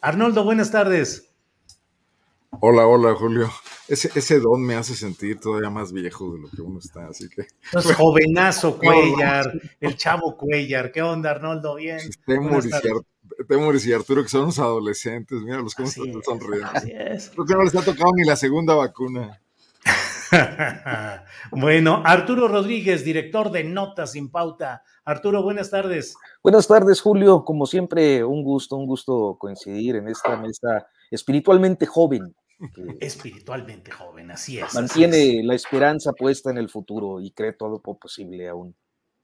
Arnoldo, 0.00 0.44
buenas 0.44 0.70
tardes. 0.70 1.28
Hola, 2.60 2.86
hola, 2.86 3.14
Julio. 3.14 3.50
Ese, 3.88 4.10
ese 4.14 4.38
don 4.38 4.62
me 4.62 4.74
hace 4.74 4.94
sentir 4.94 5.40
todavía 5.40 5.70
más 5.70 5.92
viejo 5.92 6.32
de 6.32 6.40
lo 6.40 6.50
que 6.50 6.62
uno 6.62 6.78
está, 6.78 7.06
así 7.06 7.28
que. 7.28 7.42
Es 7.42 7.92
jovenazo 7.96 8.78
Cuellar, 8.78 9.52
el 9.80 9.96
chavo 9.96 10.36
Cuellar. 10.36 10.92
¿Qué 10.92 11.02
onda, 11.02 11.30
Arnoldo? 11.30 11.76
Bien. 11.76 11.98
Temuris 13.48 13.86
y, 13.86 13.92
Arturo, 13.92 14.22
que 14.22 14.28
son 14.28 14.42
unos 14.42 14.58
adolescentes, 14.58 15.40
mira 15.42 15.58
los 15.60 15.74
cómo 15.74 15.88
están 15.88 16.22
sonriendo. 16.22 16.70
Creo 16.72 17.46
que 17.46 17.54
no 17.54 17.64
les 17.64 17.74
ha 17.74 17.82
tocado 17.82 18.12
ni 18.14 18.24
la 18.24 18.36
segunda 18.36 18.74
vacuna. 18.74 19.40
bueno, 21.50 22.02
Arturo 22.04 22.48
Rodríguez, 22.48 23.04
director 23.04 23.50
de 23.50 23.64
Notas 23.64 24.12
sin 24.12 24.30
Pauta. 24.30 24.82
Arturo, 25.04 25.42
buenas 25.42 25.70
tardes. 25.70 26.14
Buenas 26.42 26.66
tardes, 26.66 27.00
Julio. 27.00 27.44
Como 27.44 27.66
siempre, 27.66 28.24
un 28.24 28.42
gusto, 28.42 28.76
un 28.76 28.86
gusto 28.86 29.36
coincidir 29.38 29.96
en 29.96 30.08
esta 30.08 30.36
mesa 30.36 30.86
espiritualmente 31.10 31.86
joven. 31.86 32.34
Espiritualmente 33.00 33.90
joven, 33.90 34.30
así 34.30 34.58
es. 34.58 34.74
Mantiene 34.74 35.42
la 35.42 35.54
esperanza 35.54 36.12
puesta 36.12 36.50
en 36.50 36.58
el 36.58 36.68
futuro 36.68 37.20
y 37.20 37.32
cree 37.32 37.52
todo 37.52 37.70
lo 37.70 37.80
posible 37.80 38.48
aún. 38.48 38.74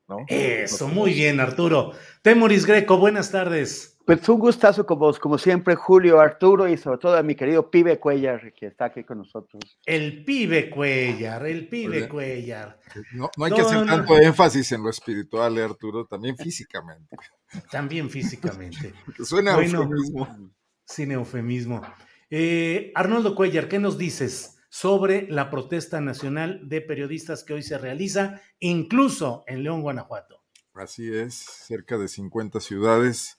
¿No? 0.08 0.24
Eso, 0.28 0.88
muy 0.88 1.12
bien, 1.12 1.40
Arturo. 1.40 1.92
Temoris 2.22 2.66
Greco, 2.66 2.98
buenas 2.98 3.30
tardes. 3.30 3.98
Pues 4.08 4.26
un 4.26 4.38
gustazo 4.38 4.86
como, 4.86 5.12
como 5.12 5.36
siempre, 5.36 5.74
Julio, 5.74 6.18
Arturo 6.18 6.66
y 6.66 6.78
sobre 6.78 6.96
todo 6.96 7.14
a 7.18 7.22
mi 7.22 7.34
querido 7.34 7.70
Pibe 7.70 8.00
Cuellar, 8.00 8.54
que 8.54 8.64
está 8.64 8.86
aquí 8.86 9.04
con 9.04 9.18
nosotros. 9.18 9.78
El 9.84 10.24
Pibe 10.24 10.70
Cuellar, 10.70 11.46
el 11.46 11.68
Pibe 11.68 12.08
Cuellar. 12.08 12.80
No, 13.12 13.28
hay 13.44 13.52
que 13.52 13.60
hacer 13.60 13.84
tanto 13.84 14.16
énfasis 14.16 14.72
en 14.72 14.82
lo 14.82 14.88
espiritual, 14.88 15.58
eh, 15.58 15.64
Arturo, 15.64 16.06
también 16.06 16.38
físicamente. 16.38 17.16
También 17.70 18.08
físicamente. 18.08 18.94
Suena 19.24 19.52
eufemismo. 19.52 20.52
Sin 20.86 21.12
eufemismo. 21.12 21.82
Eh, 22.30 22.92
Arnoldo 22.94 23.34
Cuellar, 23.34 23.68
¿qué 23.68 23.78
nos 23.78 23.98
dices 23.98 24.57
sobre 24.68 25.26
la 25.28 25.50
protesta 25.50 26.00
nacional 26.00 26.68
de 26.68 26.80
periodistas 26.80 27.44
que 27.44 27.54
hoy 27.54 27.62
se 27.62 27.78
realiza, 27.78 28.40
incluso 28.58 29.44
en 29.46 29.62
León, 29.62 29.82
Guanajuato? 29.82 30.42
Así 30.74 31.12
es, 31.12 31.34
cerca 31.34 31.98
de 31.98 32.08
50 32.08 32.60
ciudades 32.60 33.38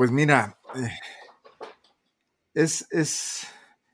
pues 0.00 0.10
mira, 0.10 0.58
eh, 0.76 0.88
es, 2.54 2.86
es, 2.90 3.46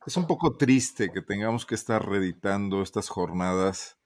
es, 0.06 0.16
un 0.16 0.28
poco 0.28 0.56
triste 0.56 1.10
que 1.10 1.20
tengamos 1.20 1.66
que 1.66 1.74
estar 1.74 2.08
reeditando 2.08 2.80
estas 2.80 3.08
jornadas 3.08 3.98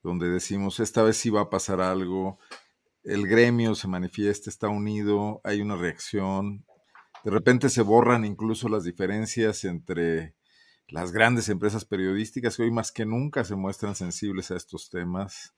donde 0.00 0.28
decimos, 0.28 0.78
esta 0.78 1.02
vez 1.02 1.16
sí 1.16 1.28
va 1.28 1.40
a 1.40 1.50
pasar 1.50 1.80
algo, 1.80 2.38
el 3.02 3.26
gremio 3.26 3.74
se 3.74 3.88
manifiesta, 3.88 4.48
está 4.48 4.68
unido, 4.68 5.40
hay 5.42 5.60
una 5.60 5.74
reacción, 5.74 6.64
de 7.24 7.32
repente 7.32 7.68
se 7.68 7.82
borran 7.82 8.24
incluso 8.24 8.68
las 8.68 8.84
diferencias 8.84 9.64
entre 9.64 10.36
las 10.88 11.12
grandes 11.12 11.48
empresas 11.48 11.84
periodísticas 11.84 12.56
que 12.56 12.62
hoy 12.62 12.70
más 12.70 12.92
que 12.92 13.04
nunca 13.04 13.44
se 13.44 13.54
muestran 13.56 13.94
sensibles 13.94 14.50
a 14.50 14.56
estos 14.56 14.88
temas 14.88 15.54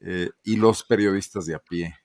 eh, 0.00 0.30
y 0.42 0.56
los 0.56 0.82
periodistas 0.82 1.46
de 1.46 1.54
a 1.54 1.58
pie. 1.58 1.96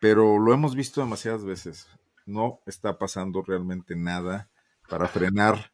Pero 0.00 0.38
lo 0.38 0.52
hemos 0.52 0.74
visto 0.74 1.00
demasiadas 1.00 1.44
veces 1.44 1.86
no 2.26 2.60
está 2.66 2.98
pasando 2.98 3.42
realmente 3.42 3.96
nada 3.96 4.50
para 4.88 5.08
frenar 5.08 5.72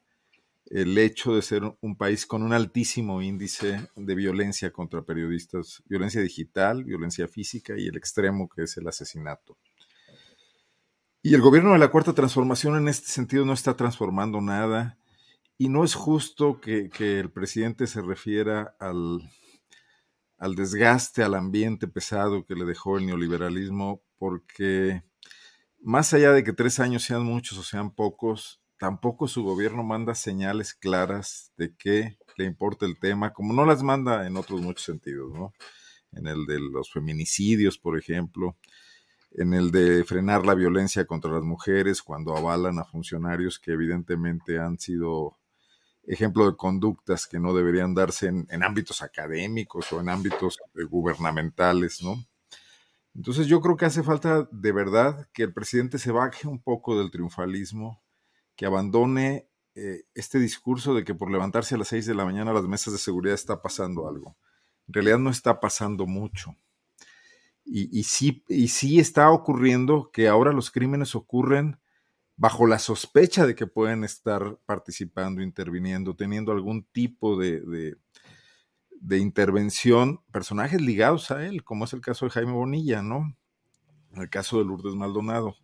el 0.65 0.97
hecho 0.97 1.33
de 1.35 1.41
ser 1.41 1.63
un 1.81 1.97
país 1.97 2.25
con 2.25 2.43
un 2.43 2.53
altísimo 2.53 3.21
índice 3.21 3.89
de 3.95 4.15
violencia 4.15 4.71
contra 4.71 5.01
periodistas, 5.01 5.81
violencia 5.87 6.21
digital, 6.21 6.83
violencia 6.83 7.27
física 7.27 7.73
y 7.77 7.87
el 7.87 7.97
extremo 7.97 8.47
que 8.47 8.63
es 8.63 8.77
el 8.77 8.87
asesinato. 8.87 9.57
Y 11.21 11.33
el 11.33 11.41
gobierno 11.41 11.73
de 11.73 11.79
la 11.79 11.89
Cuarta 11.89 12.13
Transformación 12.13 12.77
en 12.77 12.87
este 12.87 13.07
sentido 13.07 13.45
no 13.45 13.53
está 13.53 13.75
transformando 13.75 14.41
nada 14.41 14.97
y 15.61 15.67
no 15.67 15.83
es 15.83 15.93
justo 15.93 16.61
que, 16.61 16.89
el 16.97 17.31
presidente 17.31 17.85
se 17.85 18.01
refiera 18.01 18.77
al, 18.79 19.29
al 20.37 20.55
desgaste, 20.55 21.21
al 21.21 21.35
ambiente 21.35 21.85
pesado 21.85 22.45
que 22.45 22.55
le 22.55 22.63
dejó 22.63 22.97
el 22.97 23.05
neoliberalismo, 23.05 24.01
porque 24.17 25.03
más 25.81 26.13
allá 26.13 26.31
de 26.31 26.45
que 26.45 26.53
tres 26.53 26.79
años 26.79 27.03
sean 27.03 27.25
muchos 27.25 27.57
o 27.57 27.63
sean 27.63 27.93
pocos, 27.93 28.61
tampoco 28.77 29.27
su 29.27 29.43
gobierno 29.43 29.83
manda 29.83 30.15
señales 30.15 30.73
claras 30.73 31.51
de 31.57 31.75
que 31.75 32.17
le 32.37 32.45
importa 32.45 32.85
el 32.85 32.97
tema, 32.97 33.33
como 33.33 33.51
no 33.51 33.65
las 33.65 33.83
manda 33.83 34.25
en 34.25 34.37
otros 34.37 34.61
muchos 34.61 34.85
sentidos, 34.85 35.33
¿no? 35.33 35.53
En 36.13 36.25
el 36.27 36.45
de 36.45 36.61
los 36.61 36.89
feminicidios, 36.89 37.77
por 37.77 37.99
ejemplo, 37.99 38.55
en 39.31 39.53
el 39.53 39.71
de 39.71 40.05
frenar 40.05 40.45
la 40.45 40.55
violencia 40.55 41.05
contra 41.05 41.33
las 41.33 41.43
mujeres 41.43 42.01
cuando 42.01 42.37
avalan 42.37 42.79
a 42.79 42.85
funcionarios 42.85 43.59
que 43.59 43.73
evidentemente 43.73 44.57
han 44.57 44.79
sido 44.79 45.37
ejemplo 46.09 46.49
de 46.49 46.57
conductas 46.57 47.27
que 47.27 47.39
no 47.39 47.53
deberían 47.53 47.93
darse 47.93 48.27
en, 48.27 48.63
ámbitos 48.63 49.03
académicos 49.03 49.93
o 49.93 50.01
en 50.01 50.09
ámbitos 50.09 50.57
eh, 50.75 50.83
gubernamentales, 50.83 52.01
¿no? 52.01 52.25
Entonces 53.15 53.47
yo 53.47 53.61
creo 53.61 53.77
que 53.77 53.85
hace 53.85 54.01
falta 54.01 54.47
de 54.51 54.71
verdad 54.71 55.27
que 55.33 55.43
el 55.43 55.53
presidente 55.53 55.99
se 55.99 56.11
baje 56.11 56.47
un 56.47 56.61
poco 56.61 56.97
del 56.97 57.11
triunfalismo, 57.11 58.01
que 58.55 58.65
abandone 58.65 59.47
eh, 59.75 60.03
este 60.15 60.39
discurso 60.39 60.95
de 60.95 61.03
que 61.03 61.13
por 61.13 61.29
levantarse 61.31 61.75
a 61.75 61.77
las 61.77 61.89
6 61.89 62.07
de 62.07 62.15
la 62.15 62.25
mañana 62.25 62.53
las 62.53 62.63
mesas 62.63 62.91
de 62.91 62.99
seguridad 62.99 63.35
está 63.35 63.61
pasando 63.61 64.07
algo. 64.07 64.35
En 64.87 64.95
realidad 64.95 65.19
no 65.19 65.29
está 65.29 65.59
pasando 65.59 66.07
mucho. 66.07 66.55
Y, 67.71 68.01
sí, 68.01 68.43
y 68.47 68.69
sí 68.69 68.99
está 68.99 69.29
ocurriendo 69.29 70.09
que 70.11 70.27
ahora 70.27 70.53
los 70.53 70.71
crímenes 70.71 71.13
ocurren 71.13 71.77
bajo 72.39 72.65
la 72.65 72.79
sospecha 72.79 73.45
de 73.45 73.53
que 73.53 73.67
pueden 73.67 74.03
estar 74.03 74.57
participando, 74.65 75.41
interviniendo, 75.41 76.15
teniendo 76.15 76.51
algún 76.51 76.85
tipo 76.91 77.37
de 77.37 77.95
de 78.99 79.17
intervención 79.17 80.21
personajes 80.31 80.81
ligados 80.81 81.31
a 81.31 81.45
él, 81.45 81.63
como 81.63 81.85
es 81.85 81.93
el 81.93 82.01
caso 82.01 82.25
de 82.25 82.31
Jaime 82.31 82.51
Bonilla, 82.51 83.01
¿no? 83.01 83.35
El 84.15 84.29
caso 84.29 84.57
de 84.57 84.65
Lourdes 84.65 84.95
Maldonado. 84.95 85.55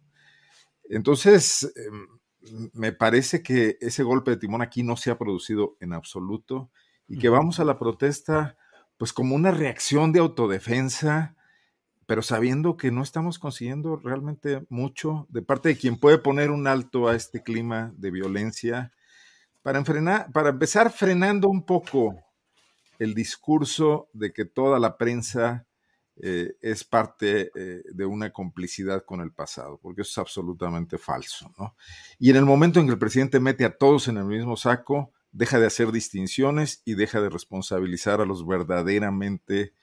Entonces, 0.90 1.72
em, 1.76 2.70
me 2.74 2.92
parece 2.94 3.42
que 3.42 3.78
ese 3.82 4.04
golpe 4.04 4.32
de 4.32 4.38
timón 4.38 4.62
aquí 4.62 4.84
no 4.84 4.96
se 4.98 5.12
ha 5.12 5.18
producido 5.18 5.76
en 5.80 5.94
absoluto 5.94 6.70
y 7.08 7.18
que 7.18 7.30
vamos 7.30 7.60
a 7.60 7.66
la 7.66 7.78
protesta 7.78 8.58
pues 8.98 9.12
como 9.12 9.36
una 9.36 9.52
reacción 9.52 10.14
de 10.14 10.20
autodefensa, 10.20 11.35
pero 12.06 12.22
sabiendo 12.22 12.78
que 12.78 12.92
no 12.92 13.02
estamos 13.02 13.40
consiguiendo 13.40 13.98
realmente 13.98 14.66
mucho 14.70 15.28
de 15.30 15.42
parte 15.42 15.70
de 15.70 15.78
quien 15.78 15.98
puede 15.98 16.18
poner 16.18 16.52
un 16.52 16.68
alto 16.68 17.08
a 17.08 17.16
este 17.16 17.42
clima 17.42 17.94
de 17.98 18.12
violencia 18.12 18.92
para, 19.64 19.84
para 20.32 20.50
empezar 20.50 20.92
frenando 20.92 21.50
un 21.50 21.66
poco 21.66 22.16
el 23.00 23.14
discurso 23.14 24.10
de 24.14 24.32
que 24.32 24.46
toda 24.46 24.80
la 24.80 24.98
prensa 24.98 25.66
eh, 26.18 26.56
es 26.62 26.84
parte 26.86 27.52
eh, 27.56 27.84
de 27.92 28.06
una 28.06 28.32
complicidad 28.32 29.04
con 29.04 29.20
el 29.20 29.32
pasado, 29.32 29.80
porque 29.82 30.04
eso 30.04 30.12
es 30.12 30.18
absolutamente 30.20 30.98
falso. 30.98 31.52
¿no? 31.58 31.76
Y 32.20 32.30
en 32.30 32.38
el 32.38 32.46
momento 32.46 32.80
en 32.80 32.86
que 32.86 32.94
el 32.94 33.00
presidente 33.00 33.40
mete 33.40 33.66
a 33.66 33.76
todos 33.76 34.08
en 34.08 34.18
el 34.18 34.26
mismo 34.26 34.56
saco, 34.56 35.12
deja 35.32 35.60
de 35.60 35.68
hacer 35.68 35.92
distinciones 35.92 36.82
y 36.86 36.94
deja 36.94 37.20
de 37.20 37.30
responsabilizar 37.30 38.22
a 38.22 38.26
los 38.26 38.48
verdaderamente 38.48 39.74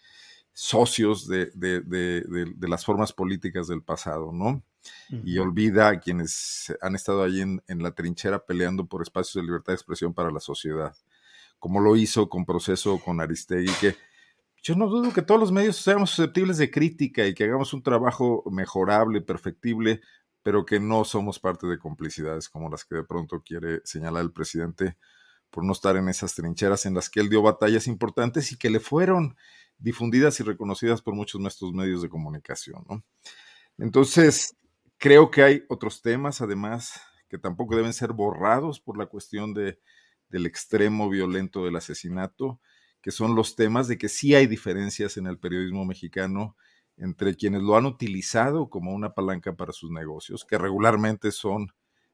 socios 0.53 1.27
de, 1.29 1.51
las 2.61 2.85
formas 2.85 3.13
políticas 3.13 3.69
del 3.69 3.83
pasado, 3.83 4.33
¿no? 4.33 4.63
Y 5.11 5.39
olvida 5.39 5.89
a 5.89 6.01
quienes 6.01 6.75
han 6.81 6.97
estado 6.97 7.23
allí 7.23 7.41
en, 7.41 7.63
en, 7.69 7.83
la 7.83 7.93
trinchera 7.93 8.45
peleando 8.45 8.87
por 8.87 9.03
espacios 9.03 9.35
de 9.35 9.47
libertad 9.47 9.73
de 9.73 9.77
expresión 9.77 10.13
para 10.13 10.33
la 10.33 10.41
sociedad, 10.41 10.97
como 11.61 11.81
lo 11.81 11.95
hizo 11.95 12.29
con 12.29 12.45
Proceso 12.45 12.99
con 12.99 13.21
Aristegui, 13.21 13.73
que 13.81 13.95
yo 14.63 14.77
no 14.77 14.87
dudo 14.89 15.13
que 15.13 15.23
todos 15.23 15.41
los 15.41 15.53
medios 15.53 15.77
seamos 15.77 16.11
susceptibles 16.11 16.57
de 16.59 16.71
crítica 16.71 17.27
y 17.27 17.35
que 17.35 17.45
hagamos 17.45 17.73
un 17.75 17.83
trabajo 17.83 18.45
mejorable, 18.51 19.21
perfectible, 19.21 20.01
pero 20.43 20.65
que 20.65 20.79
no 20.79 21.05
somos 21.05 21.41
parte 21.41 21.67
de 21.67 21.79
complicidades 21.79 22.49
como 22.49 22.71
las 22.71 22.85
que 22.85 22.97
de 22.97 23.05
pronto 23.05 23.43
quiere 23.43 23.81
señalar 23.85 24.23
el 24.23 24.33
presidente 24.33 24.97
por 25.51 25.65
no 25.65 25.73
estar 25.73 25.97
en 25.97 26.09
esas 26.09 26.35
trincheras 26.35 26.87
en 26.87 26.95
las 26.95 27.11
que 27.11 27.21
él 27.21 27.29
dio 27.29 27.43
batallas 27.43 27.87
importantes 27.87 28.53
y 28.53 28.57
que 28.57 28.71
le 28.71 28.81
fueron 28.81 29.37
difundidas 29.79 30.39
y 30.41 30.43
reconocidas 30.43 31.03
por 31.03 31.15
muchos 31.15 31.39
de 31.39 31.43
nuestros 31.43 31.73
medios 31.73 32.03
de 32.03 32.09
comunicación. 32.09 32.85
¿no? 32.89 33.05
Entonces, 33.79 34.57
creo 34.99 35.31
que 35.31 35.43
hay 35.43 35.65
otros 35.69 36.03
temas, 36.03 36.41
además, 36.41 37.01
que 37.29 37.39
tampoco 37.39 37.77
deben 37.77 37.93
ser 37.93 38.13
borrados 38.13 38.81
por 38.81 38.99
la 38.99 39.07
cuestión 39.07 39.55
de, 39.55 39.81
del 40.29 40.47
extremo 40.47 41.09
violento 41.09 41.65
del 41.65 41.77
asesinato, 41.77 42.61
que 43.01 43.11
son 43.11 43.35
los 43.35 43.57
temas 43.57 43.89
de 43.89 43.99
que 43.99 44.09
sí 44.09 44.35
hay 44.35 44.47
diferencias 44.47 45.17
en 45.17 45.27
el 45.27 45.39
periodismo 45.39 45.85
mexicano 45.85 46.57
entre 46.97 47.35
quienes 47.35 47.63
lo 47.63 47.77
han 47.77 47.87
utilizado 47.87 48.69
como 48.69 48.93
una 48.93 49.15
palanca 49.15 49.55
para 49.55 49.73
sus 49.73 49.91
negocios, 49.91 50.45
que 50.45 50.59
regularmente 50.59 51.33
son 51.33 51.73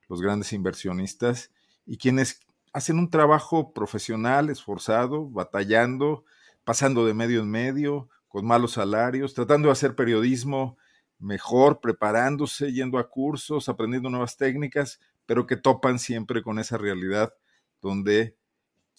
los 0.09 0.23
grandes 0.23 0.53
inversionistas, 0.53 1.51
y 1.85 1.99
quienes 1.99 2.41
hacen 2.73 2.99
un 2.99 3.11
trabajo 3.11 3.73
profesional, 3.73 4.51
esforzado, 4.51 5.29
batallando, 5.29 6.25
pasando 6.69 7.07
de 7.07 7.15
medio 7.15 7.41
en 7.41 7.51
medio, 7.51 8.11
con 8.29 8.45
malos 8.45 8.73
salarios, 8.73 9.33
tratando 9.33 9.69
de 9.69 9.73
hacer 9.73 9.95
periodismo 9.95 10.77
mejor, 11.19 11.81
preparándose, 11.81 12.75
yendo 12.75 12.99
a 12.99 13.09
cursos, 13.09 13.71
aprendiendo 13.71 14.11
nuevas 14.11 14.37
técnicas, 14.37 15.01
pero 15.25 15.47
que 15.47 15.57
topan 15.57 15.99
siempre 15.99 16.43
con 16.43 16.59
esa 16.59 16.77
realidad 16.77 17.33
donde 17.81 18.37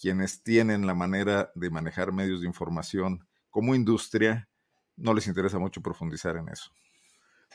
quienes 0.00 0.42
tienen 0.42 0.84
la 0.84 0.94
manera 0.94 1.52
de 1.54 1.70
manejar 1.70 2.10
medios 2.10 2.40
de 2.40 2.48
información 2.48 3.24
como 3.50 3.76
industria, 3.76 4.48
no 4.96 5.14
les 5.14 5.28
interesa 5.28 5.60
mucho 5.60 5.80
profundizar 5.80 6.36
en 6.38 6.48
eso. 6.48 6.72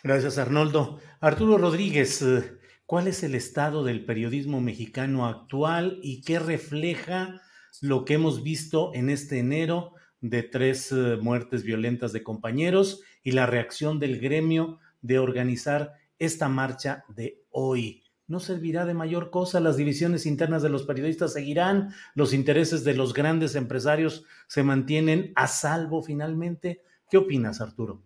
Gracias, 0.01 0.37
Arnoldo. 0.37 1.01
Arturo 1.19 1.57
Rodríguez, 1.57 2.21
eh, 2.21 2.57
¿Cuál 2.85 3.09
es 3.09 3.21
el 3.21 3.35
estado 3.35 3.83
del 3.83 4.05
periodismo 4.05 4.61
mexicano 4.61 5.25
actual 5.25 5.99
y 6.01 6.21
qué 6.21 6.39
refleja 6.39 7.41
lo 7.81 8.05
que 8.05 8.13
hemos 8.13 8.43
visto 8.43 8.93
en 8.93 9.09
este 9.09 9.39
enero 9.39 9.91
de 10.29 10.43
tres 10.43 10.91
eh, 10.91 11.17
muertes 11.21 11.63
violentas 11.63 12.13
de 12.13 12.23
compañeros 12.23 13.01
y 13.23 13.31
la 13.31 13.45
reacción 13.45 13.99
del 13.99 14.19
gremio 14.19 14.79
de 15.01 15.19
organizar 15.19 15.93
esta 16.19 16.49
marcha 16.49 17.05
de 17.09 17.43
hoy? 17.49 18.03
¿No 18.27 18.39
servirá 18.39 18.85
de 18.85 18.95
mayor 18.95 19.29
cosa? 19.29 19.59
¿Las 19.59 19.77
divisiones 19.77 20.25
internas 20.25 20.63
de 20.63 20.69
los 20.69 20.83
periodistas 20.83 21.33
seguirán? 21.33 21.93
¿Los 22.15 22.33
intereses 22.33 22.83
de 22.83 22.95
los 22.95 23.13
grandes 23.13 23.55
empresarios 23.55 24.25
se 24.47 24.63
mantienen 24.63 25.31
a 25.35 25.47
salvo 25.47 26.01
finalmente? 26.01 26.81
¿Qué 27.09 27.17
opinas, 27.17 27.61
Arturo? 27.61 28.01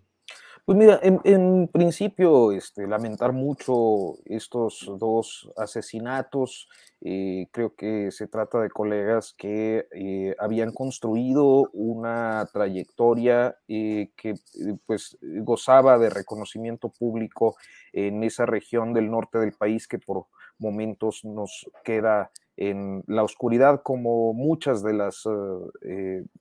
Pues 0.69 0.77
mira, 0.77 1.00
en, 1.01 1.68
principio, 1.68 2.51
este, 2.51 2.86
lamentar 2.86 3.33
mucho 3.33 4.19
estos 4.25 4.86
dos 5.00 5.51
asesinatos. 5.57 6.69
Eh, 7.01 7.48
creo 7.51 7.74
que 7.74 8.12
se 8.12 8.27
trata 8.27 8.60
de 8.60 8.69
colegas 8.69 9.33
que 9.36 9.88
eh, 9.92 10.36
habían 10.38 10.71
construido 10.71 11.71
una 11.74 12.48
trayectoria 12.54 13.57
eh, 13.68 14.12
que 14.16 14.36
pues 14.86 15.18
gozaba 15.21 15.98
de 15.98 16.12
reconocimiento 16.12 16.89
público 16.89 17.56
en 17.92 18.24
esa 18.24 18.45
región 18.45 18.94
del 18.94 19.10
norte 19.10 19.39
del 19.39 19.54
país 19.54 19.88
que 19.88 19.98
por 19.98 20.27
momentos 20.60 21.25
nos 21.25 21.68
queda 21.83 22.30
en 22.57 23.04
la 23.07 23.24
oscuridad 23.24 23.81
como 23.81 24.33
muchas 24.36 24.83
de 24.83 24.94
las 24.94 25.24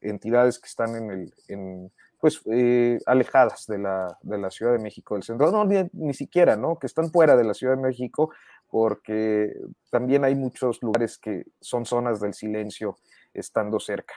entidades 0.03 0.59
que 0.59 0.67
están 0.67 0.97
en 0.97 1.11
el... 1.13 1.33
En, 1.49 1.91
pues 2.19 2.41
eh, 2.51 2.99
alejadas 3.07 3.67
de 3.67 3.79
la, 3.79 4.19
de 4.23 4.39
la, 4.39 4.51
Ciudad 4.51 4.73
de 4.73 4.81
México 4.81 5.15
del 5.15 5.23
centro, 5.23 5.51
no, 5.53 5.65
ni, 5.65 6.15
siquiera, 6.15 6.57
¿no? 6.57 6.79
Que 6.79 6.89
están 6.89 7.11
fuera 7.11 7.37
de 7.37 7.45
la 7.45 7.55
Ciudad 7.55 7.77
de 7.77 7.83
México, 7.83 8.31
porque 8.69 9.55
también 9.91 10.25
hay 10.25 10.35
muchos 10.35 10.83
lugares 10.83 11.17
que 11.17 11.45
son 11.61 11.87
zonas 11.87 12.21
del 12.21 12.35
silencio 12.35 12.97
estando 13.33 13.79
cerca. 13.79 14.15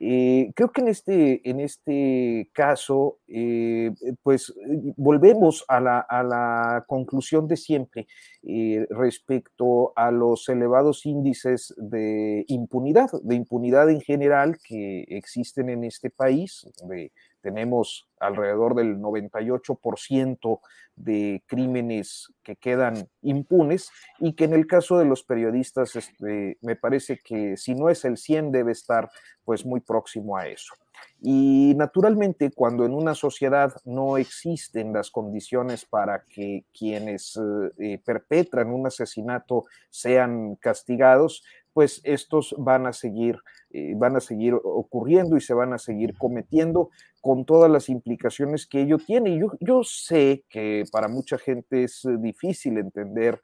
Eh, 0.00 0.50
creo 0.56 0.72
que 0.72 0.80
en 0.80 0.88
este, 0.88 1.48
en 1.48 1.60
este 1.60 2.50
caso, 2.52 3.18
eh, 3.28 3.92
pues 4.22 4.52
volvemos 4.96 5.64
a 5.68 5.80
la, 5.80 6.00
a 6.00 6.22
la, 6.24 6.84
conclusión 6.88 7.46
de 7.46 7.56
siempre 7.56 8.06
respecto 8.90 9.92
a 9.96 10.10
los 10.10 10.48
elevados 10.48 11.06
índices 11.06 11.72
de 11.76 12.44
impunidad, 12.48 13.10
de 13.22 13.34
impunidad 13.36 13.88
en 13.90 14.00
general 14.00 14.58
que 14.62 15.04
existen 15.08 15.68
en 15.70 15.84
este 15.84 16.10
país, 16.10 16.66
de 16.86 17.12
tenemos 17.44 18.08
alrededor 18.18 18.74
del 18.74 18.96
98% 18.96 20.60
de 20.96 21.42
crímenes 21.46 22.32
que 22.42 22.56
quedan 22.56 23.06
impunes 23.20 23.90
y 24.18 24.32
que 24.32 24.44
en 24.44 24.54
el 24.54 24.66
caso 24.66 24.98
de 24.98 25.04
los 25.04 25.24
periodistas 25.24 25.94
este, 25.94 26.56
me 26.62 26.74
parece 26.74 27.20
que 27.22 27.58
si 27.58 27.74
no 27.74 27.90
es 27.90 28.06
el 28.06 28.16
100 28.16 28.50
debe 28.50 28.72
estar 28.72 29.10
pues 29.44 29.66
muy 29.66 29.80
próximo 29.80 30.38
a 30.38 30.46
eso. 30.48 30.72
Y 31.20 31.74
naturalmente 31.76 32.50
cuando 32.50 32.86
en 32.86 32.94
una 32.94 33.14
sociedad 33.14 33.74
no 33.84 34.16
existen 34.16 34.94
las 34.94 35.10
condiciones 35.10 35.84
para 35.84 36.24
que 36.24 36.64
quienes 36.72 37.38
eh, 37.78 38.00
perpetran 38.02 38.72
un 38.72 38.86
asesinato 38.86 39.64
sean 39.90 40.54
castigados, 40.56 41.42
pues 41.74 42.00
estos 42.04 42.54
van 42.56 42.86
a 42.86 42.92
seguir, 42.92 43.38
eh, 43.76 43.94
van 43.96 44.14
a 44.14 44.20
seguir 44.20 44.54
ocurriendo 44.54 45.36
y 45.36 45.40
se 45.40 45.52
van 45.52 45.72
a 45.72 45.78
seguir 45.78 46.16
cometiendo 46.16 46.90
con 47.20 47.44
todas 47.44 47.68
las 47.68 47.88
implicaciones 47.88 48.68
que 48.68 48.82
ello 48.82 48.98
tiene. 48.98 49.36
Yo, 49.36 49.48
yo 49.58 49.82
sé 49.82 50.44
que 50.48 50.84
para 50.92 51.08
mucha 51.08 51.38
gente 51.38 51.82
es 51.82 52.04
eh, 52.04 52.16
difícil 52.20 52.78
entender 52.78 53.40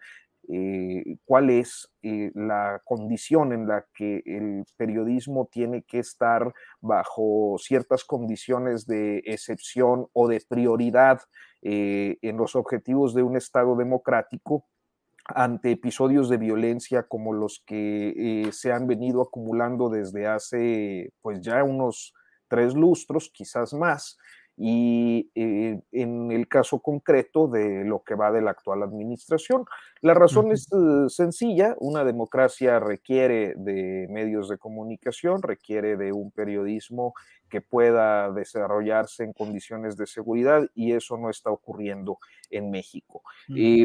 eh, 0.49 1.17
cuál 1.25 1.51
es 1.51 1.91
la 2.03 2.81
condición 2.85 3.53
en 3.53 3.67
la 3.67 3.85
que 3.93 4.23
el 4.25 4.65
periodismo 4.77 5.49
tiene 5.51 5.83
que 5.83 5.99
estar 5.99 6.53
bajo 6.81 7.57
ciertas 7.59 8.05
condiciones 8.05 8.87
de 8.87 9.23
excepción 9.27 10.07
o 10.13 10.29
de 10.29 10.41
prioridad 10.49 11.21
en 11.63 12.37
los 12.37 12.57
objetivos 12.57 13.15
de 13.15 13.23
un 13.23 13.37
Estado 13.37 13.77
democrático 13.77 14.65
ante 15.35 15.71
episodios 15.71 16.29
de 16.29 16.39
violencia 16.39 17.05
como 17.05 17.33
los 17.33 17.63
que 17.67 18.15
eh, 18.17 18.53
se 18.53 18.73
han 18.73 18.87
venido 18.87 19.23
acumulando 19.23 19.89
desde 19.89 20.27
hace 20.27 21.13
pues 21.23 21.41
ya 21.41 21.63
unos 21.65 22.15
tres 22.49 22.75
lustros, 22.75 23.31
quizás 23.33 23.73
más, 23.73 24.19
y 24.57 25.31
eh, 25.35 25.81
en 25.93 26.33
el 26.33 26.47
caso 26.47 26.81
concreto 26.81 27.49
de 27.49 27.85
lo 27.85 28.03
que 28.03 28.15
va 28.15 28.31
de 28.31 28.43
la 28.43 28.51
actual 28.51 28.83
administración. 28.83 29.65
La 30.03 30.13
razón 30.13 30.53
es 30.53 30.69
eh, 30.73 31.09
sencilla, 31.09 31.77
una 31.79 32.05
democracia 32.05 32.79
requiere 32.79 33.55
de 33.57 34.07
medios 34.11 34.49
de 34.49 34.59
comunicación, 34.59 35.43
requiere 35.43 35.97
de 35.97 36.13
un 36.13 36.31
periodismo 36.31 37.15
que 37.49 37.63
pueda 37.63 38.31
desarrollarse 38.33 39.25
en 39.25 39.33
condiciones 39.33 39.97
de 39.97 40.07
seguridad 40.07 40.69
y 40.75 40.93
eso 40.93 41.17
no 41.17 41.31
está 41.31 41.51
ocurriendo 41.51 42.19
en 42.51 42.71
México. 42.71 43.23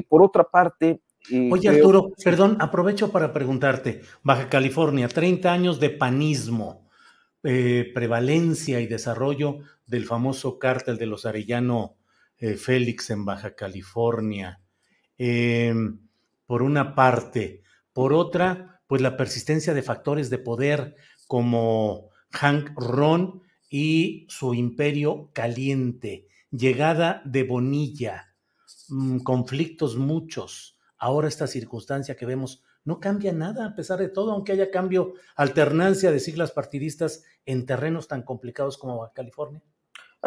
por 0.10 0.24
otra 0.24 0.44
parte, 0.44 1.02
Oye, 1.52 1.70
Arturo, 1.70 2.12
perdón, 2.24 2.58
aprovecho 2.60 3.12
para 3.12 3.34
preguntarte. 3.34 4.02
Baja 4.24 4.50
California, 4.50 5.08
30 5.08 5.52
años 5.52 5.80
de 5.80 5.90
panismo, 5.90 6.90
eh, 7.44 7.92
prevalencia 7.94 8.80
y 8.80 8.88
desarrollo 8.88 9.60
del 9.86 10.06
famoso 10.06 10.60
cártel 10.60 10.98
de 10.98 11.06
los 11.06 11.26
Arellano 11.26 11.98
eh, 12.38 12.56
Félix 12.56 13.10
en 13.10 13.26
Baja 13.26 13.56
California. 13.56 14.62
Em, 15.18 16.00
por 16.46 16.62
una 16.62 16.96
parte. 16.96 17.64
Por 17.94 18.14
otra, 18.14 18.82
pues 18.88 19.02
la 19.02 19.18
persistencia 19.18 19.74
de 19.74 19.82
factores 19.82 20.30
de 20.30 20.38
poder 20.38 20.96
como 21.28 22.10
Hank 22.32 22.72
Ron 22.76 23.42
y 23.70 24.26
su 24.30 24.54
imperio 24.54 25.32
caliente, 25.34 26.28
llegada 26.52 27.22
de 27.26 27.44
Bonilla, 27.44 28.36
mm, 28.90 29.20
conflictos 29.20 29.98
muchos 29.98 30.75
ahora 31.06 31.28
esta 31.28 31.46
circunstancia 31.46 32.16
que 32.16 32.26
vemos 32.26 32.64
no 32.84 33.00
cambia 33.00 33.32
nada 33.32 33.64
a 33.64 33.76
pesar 33.76 34.00
de 34.00 34.10
todo, 34.10 34.32
aunque 34.32 34.54
haya 34.54 34.72
cambio, 34.72 35.14
alternancia 35.36 36.12
de 36.12 36.20
siglas 36.20 36.50
partidistas 36.50 37.24
en 37.46 37.68
terrenos 37.68 38.08
tan 38.08 38.24
complicados 38.24 38.80
como 38.80 39.08
California? 39.14 39.62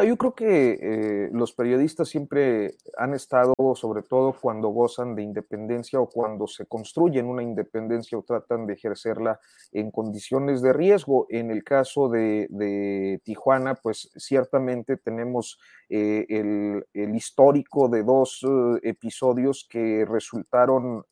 Ah, 0.01 0.05
yo 0.05 0.17
creo 0.17 0.33
que 0.33 0.79
eh, 0.81 1.29
los 1.33 1.53
periodistas 1.53 2.09
siempre 2.09 2.77
han 2.97 3.15
estado, 3.15 3.53
sobre 3.75 4.03
todo 4.05 4.33
cuando 4.33 4.69
gozan 4.69 5.17
de 5.17 5.25
independencia 5.25 5.99
o 5.99 6.09
cuando 6.09 6.47
se 6.47 6.67
construyen 6.67 7.27
una 7.27 7.43
independencia 7.43 8.17
o 8.17 8.23
tratan 8.23 8.65
de 8.69 8.75
ejercerla 8.75 9.41
en 9.73 9.91
condiciones 9.91 10.63
de 10.63 10.73
riesgo. 10.73 11.27
En 11.31 11.51
el 11.51 11.65
caso 11.65 12.09
de, 12.09 13.21
Tijuana, 13.25 13.75
pues 13.75 14.13
ciertamente 14.15 14.99
tenemos 14.99 15.59
eh, 15.89 16.27
el, 16.29 17.17
histórico 17.17 17.89
de 17.89 18.05
dos 18.05 18.47
eh, 18.49 18.79
episodios 18.85 19.67
que 19.69 20.07
resultaron 20.09 21.07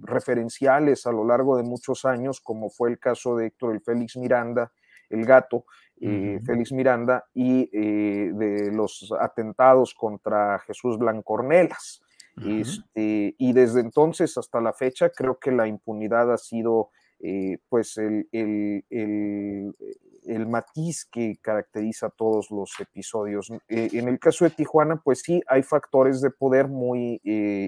referenciales 0.00 1.08
a 1.08 1.10
lo 1.10 1.24
largo 1.24 1.56
de 1.56 1.64
muchos 1.64 2.04
años, 2.04 2.40
como 2.40 2.70
fue 2.70 2.90
el 2.90 3.00
caso 3.00 3.34
de 3.34 3.46
Héctor 3.46 3.74
el 3.74 3.80
Félix 3.80 4.16
Miranda, 4.16 4.70
el 5.12 5.24
gato, 5.24 5.64
eh, 6.00 6.40
Félix 6.44 6.72
Miranda, 6.72 7.24
y 7.32 7.70
eh, 7.72 8.32
de 8.34 8.72
los 8.72 9.12
atentados 9.20 9.94
contra 9.94 10.58
Jesús 10.60 10.98
Blancornelas. 10.98 12.02
Este, 12.44 13.34
y 13.36 13.52
desde 13.52 13.80
entonces 13.80 14.38
hasta 14.38 14.58
la 14.58 14.72
fecha 14.72 15.10
creo 15.10 15.38
que 15.38 15.52
la 15.52 15.66
impunidad 15.66 16.32
ha 16.32 16.38
sido 16.38 16.88
eh, 17.20 17.58
pues 17.68 17.98
el, 17.98 18.26
el, 18.32 19.74
matiz 20.48 21.04
que 21.04 21.36
caracteriza 21.42 22.08
todos 22.08 22.50
los 22.50 22.72
episodios. 22.80 23.52
en 23.68 24.08
el 24.08 24.18
caso 24.18 24.46
de 24.46 24.50
Tijuana, 24.50 25.02
pues 25.04 25.20
sí, 25.20 25.42
hay 25.46 25.62
factores 25.62 26.22
de 26.22 26.30
poder 26.30 26.68
muy 26.68 27.20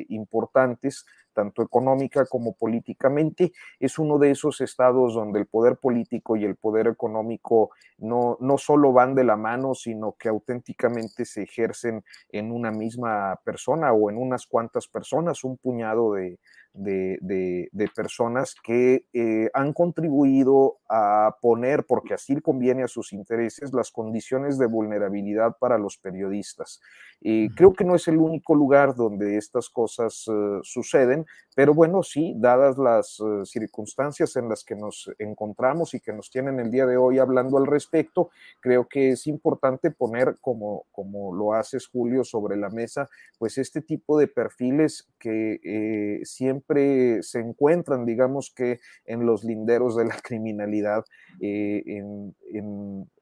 importantes 0.09 1.05
tanto 1.35 1.63
económica 1.63 2.25
como 2.27 2.55
políticamente. 2.55 3.53
Es 3.79 3.99
uno 3.99 4.19
de 4.19 4.31
esos 4.31 4.61
estados 4.61 5.15
donde 5.15 5.41
el 5.41 5.47
poder 5.47 5.77
político 5.77 6.37
y 6.37 6.45
el 6.45 6.57
poder 6.57 6.87
económico 6.87 7.71
no, 7.99 8.39
no 8.41 8.57
solo 8.57 8.93
van 8.93 9.15
de 9.15 9.25
la 9.25 9.37
mano, 9.37 9.75
sino 9.75 10.17
que 10.19 10.29
auténticamente 10.29 11.25
se 11.27 11.43
ejercen 11.43 12.05
en 12.31 12.53
una 12.53 12.71
misma 12.71 13.39
persona 13.45 13.93
o 13.93 14.11
en 14.11 14.17
unas 14.17 14.47
cuantas 14.47 14.89
personas, 14.89 15.45
un 15.45 15.59
puñado 15.59 16.15
de, 16.15 16.39
de, 16.75 17.91
personas 17.95 18.55
que 18.63 19.07
eh, 19.13 19.51
han 19.55 19.73
contribuido 19.73 20.79
a 20.89 21.37
poner, 21.41 21.85
porque 21.85 22.15
así 22.15 22.41
conviene 22.41 22.83
a 22.83 22.89
sus 22.89 23.13
intereses, 23.13 23.73
las 23.73 23.91
condiciones 23.91 24.59
de 24.59 24.67
vulnerabilidad 24.67 25.57
para 25.59 25.79
los 25.79 25.97
periodistas. 25.97 26.81
y 27.21 27.49
creo 27.51 27.73
que 27.73 27.85
no 27.85 27.95
es 27.95 28.07
el 28.09 28.19
único 28.19 28.55
lugar 28.55 28.95
donde 28.95 29.37
estas 29.37 29.71
cosas 29.71 30.27
eh, 30.29 30.59
suceden, 30.63 31.25
pero 31.55 31.73
bueno, 31.73 32.03
sí, 32.03 32.35
dadas 32.37 32.77
las 32.77 33.21
eh, 33.21 33.47
circunstancias 33.47 34.37
en 34.37 34.49
las 34.49 34.65
que 34.65 34.75
nos 34.75 35.11
encontramos 35.19 35.95
y 35.95 36.01
que 36.01 36.13
nos 36.13 36.31
tienen 36.31 36.59
el 36.59 36.71
día 36.71 36.87
de 36.87 36.97
hoy 36.97 37.19
hablando 37.19 37.57
al 37.57 37.67
respecto, 37.67 38.31
creo 38.61 38.89
que 38.89 39.11
es 39.11 39.27
importante 39.27 39.91
poner, 39.91 40.39
como, 40.41 40.85
como 40.91 41.35
lo 41.35 41.55
haces 41.55 41.87
Julio, 41.87 42.25
sobre 42.25 42.57
la 42.57 42.69
mesa, 42.69 43.09
pues 43.39 43.59
este 43.59 43.81
tipo 43.81 44.19
de 44.19 44.27
perfiles 44.27 45.09
que 45.19 46.21
siempre 46.25 46.64
se 46.67 47.41
encuentran, 47.41 48.07
digamos 48.07 48.53
que, 48.55 48.81
en 49.05 49.27
los 49.27 49.45
linderos 49.45 49.97
de 49.97 50.05
la 50.07 50.17
criminalidad 50.23 51.05
eh, 51.41 51.83
en, 51.87 52.35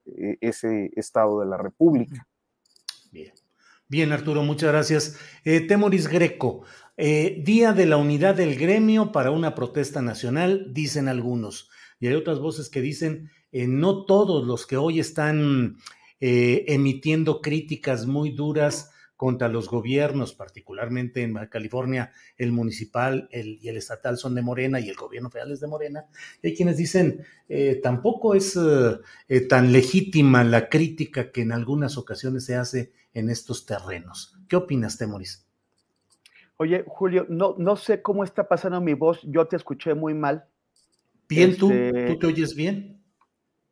eh, 0.06 0.38
ese 0.40 0.90
estado 0.96 1.40
de 1.40 1.46
la 1.46 1.56
República. 1.56 2.26
Bien. 3.10 3.32
Bien, 3.88 4.12
Arturo, 4.12 4.42
muchas 4.42 4.70
gracias. 4.70 5.18
Eh, 5.44 5.60
Temoris 5.60 6.08
Greco, 6.08 6.64
Día 6.96 7.72
de 7.72 7.86
la 7.86 7.96
Unidad 7.96 8.36
del 8.36 8.56
Gremio 8.56 9.12
para 9.12 9.32
una 9.32 9.54
protesta 9.54 10.00
nacional, 10.02 10.72
dicen 10.72 11.08
algunos. 11.08 11.68
Y 11.98 12.06
hay 12.06 12.14
otras 12.14 12.38
voces 12.38 12.70
que 12.70 12.80
dicen, 12.80 13.30
no 13.52 14.06
todos 14.06 14.46
los 14.46 14.66
que 14.66 14.76
hoy 14.76 15.00
están 15.00 15.76
emitiendo 16.20 17.40
críticas 17.40 18.06
muy 18.06 18.30
duras 18.30 18.91
contra 19.22 19.46
los 19.46 19.68
gobiernos, 19.68 20.34
particularmente 20.34 21.22
en 21.22 21.34
California, 21.46 22.10
el 22.36 22.50
municipal 22.50 23.28
y 23.30 23.68
el 23.68 23.76
estatal 23.76 24.18
son 24.18 24.34
de 24.34 24.42
Morena 24.42 24.80
y 24.80 24.88
el 24.88 24.96
gobierno 24.96 25.30
federal 25.30 25.52
es 25.52 25.60
de 25.60 25.68
Morena. 25.68 26.06
Y 26.42 26.48
hay 26.48 26.56
quienes 26.56 26.76
dicen, 26.76 27.24
eh, 27.48 27.78
tampoco 27.80 28.34
es 28.34 28.56
eh, 28.56 28.98
eh, 29.28 29.42
tan 29.42 29.70
legítima 29.70 30.42
la 30.42 30.68
crítica 30.68 31.30
que 31.30 31.42
en 31.42 31.52
algunas 31.52 31.98
ocasiones 31.98 32.46
se 32.46 32.56
hace 32.56 32.94
en 33.14 33.30
estos 33.30 33.64
terrenos. 33.64 34.36
¿Qué 34.48 34.56
opinas, 34.56 34.98
Temoris? 34.98 35.46
Oye, 36.56 36.82
Julio, 36.88 37.24
no, 37.28 37.54
no 37.58 37.76
sé 37.76 38.02
cómo 38.02 38.24
está 38.24 38.48
pasando 38.48 38.80
mi 38.80 38.94
voz, 38.94 39.20
yo 39.22 39.46
te 39.46 39.54
escuché 39.54 39.94
muy 39.94 40.14
mal. 40.14 40.46
Bien, 41.28 41.56
¿tú? 41.56 41.70
Este, 41.70 42.08
¿Tú 42.08 42.18
te 42.18 42.26
oyes 42.26 42.56
bien? 42.56 43.00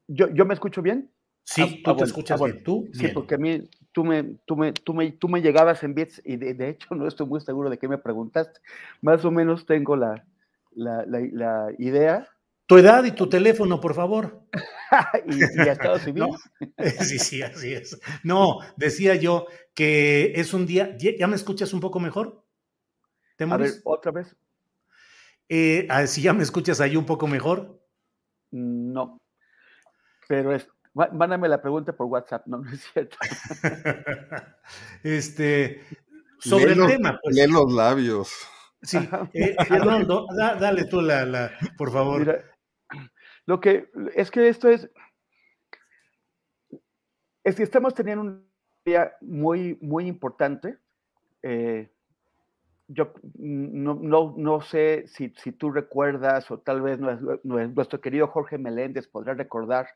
¿Yo, 0.06 0.32
yo 0.32 0.44
me 0.44 0.54
escucho 0.54 0.80
bien? 0.80 1.10
Sí, 1.42 1.62
ah, 1.62 1.80
tú 1.82 1.90
ah, 1.90 1.96
te 1.96 2.04
escuchas 2.04 2.40
ah, 2.40 2.44
bien. 2.44 2.62
¿Tú? 2.62 2.88
Sí, 2.92 3.08
porque 3.12 3.34
a 3.34 3.38
mí 3.38 3.68
tú 3.92 4.04
me, 4.04 4.22
tú 4.44 4.56
me, 4.56 4.72
tú 4.72 4.94
me, 4.94 5.12
tú 5.12 5.28
me 5.28 5.42
llegabas 5.42 5.82
en 5.82 5.94
bits 5.94 6.22
y 6.24 6.36
de, 6.36 6.68
hecho 6.68 6.94
no 6.94 7.06
estoy 7.06 7.26
muy 7.26 7.40
seguro 7.40 7.70
de 7.70 7.78
qué 7.78 7.88
me 7.88 7.98
preguntaste. 7.98 8.60
Más 9.00 9.24
o 9.24 9.30
menos 9.30 9.66
tengo 9.66 9.96
la, 9.96 10.24
la, 10.72 11.04
la, 11.06 11.68
idea. 11.78 12.28
Tu 12.66 12.78
edad 12.78 13.04
y 13.04 13.12
tu 13.12 13.28
teléfono, 13.28 13.80
por 13.80 13.94
favor. 13.94 14.42
y, 15.26 15.40
y 15.40 15.68
Estado 15.68 15.98
Civil. 15.98 16.26
Sí, 17.00 17.18
sí, 17.18 17.42
así 17.42 17.72
es. 17.72 18.00
No, 18.22 18.58
decía 18.76 19.14
yo 19.16 19.46
que 19.74 20.32
es 20.36 20.54
un 20.54 20.66
día. 20.66 20.96
¿Ya 20.96 21.26
me 21.26 21.36
escuchas 21.36 21.72
un 21.72 21.80
poco 21.80 22.00
mejor? 22.00 22.44
¿Te 23.36 23.44
a 23.44 23.56
ver, 23.56 23.72
otra 23.84 24.12
vez. 24.12 24.36
Eh, 25.48 25.88
si 26.06 26.22
ya 26.22 26.32
me 26.32 26.42
escuchas 26.42 26.80
ahí 26.80 26.96
un 26.96 27.06
poco 27.06 27.26
mejor. 27.26 27.80
No. 28.52 29.18
Pero 30.28 30.54
es, 30.54 30.68
Mándame 30.94 31.48
la 31.48 31.62
pregunta 31.62 31.92
por 31.92 32.06
WhatsApp, 32.06 32.46
no, 32.46 32.58
no 32.58 32.70
es 32.70 32.82
cierto. 32.92 33.16
este, 35.04 35.82
sobre 36.38 36.72
el 36.72 36.86
tema. 36.86 37.20
Pues. 37.22 37.36
Lee 37.36 37.46
los 37.46 37.72
labios. 37.72 38.32
Sí, 38.82 38.98
eh, 39.34 39.54
Arnoldo, 39.58 40.26
dale 40.34 40.86
tú 40.86 41.00
la, 41.00 41.24
la, 41.26 41.52
por 41.76 41.92
favor. 41.92 42.20
Mira, 42.20 42.44
lo 43.46 43.60
que 43.60 43.90
es 44.14 44.30
que 44.30 44.48
esto 44.48 44.68
es, 44.68 44.90
es 47.44 47.56
que 47.56 47.62
estamos 47.62 47.94
teniendo 47.94 48.22
un 48.22 48.50
día 48.84 49.12
muy, 49.20 49.78
muy 49.82 50.06
importante. 50.06 50.78
Eh, 51.42 51.92
yo 52.88 53.12
no, 53.34 53.94
no, 53.94 54.34
no 54.36 54.60
sé 54.60 55.06
si, 55.06 55.32
si, 55.36 55.52
tú 55.52 55.70
recuerdas 55.70 56.50
o 56.50 56.58
tal 56.58 56.82
vez 56.82 56.98
nuestro 57.44 58.00
querido 58.00 58.26
Jorge 58.26 58.58
Meléndez 58.58 59.06
podrá 59.06 59.34
recordar 59.34 59.88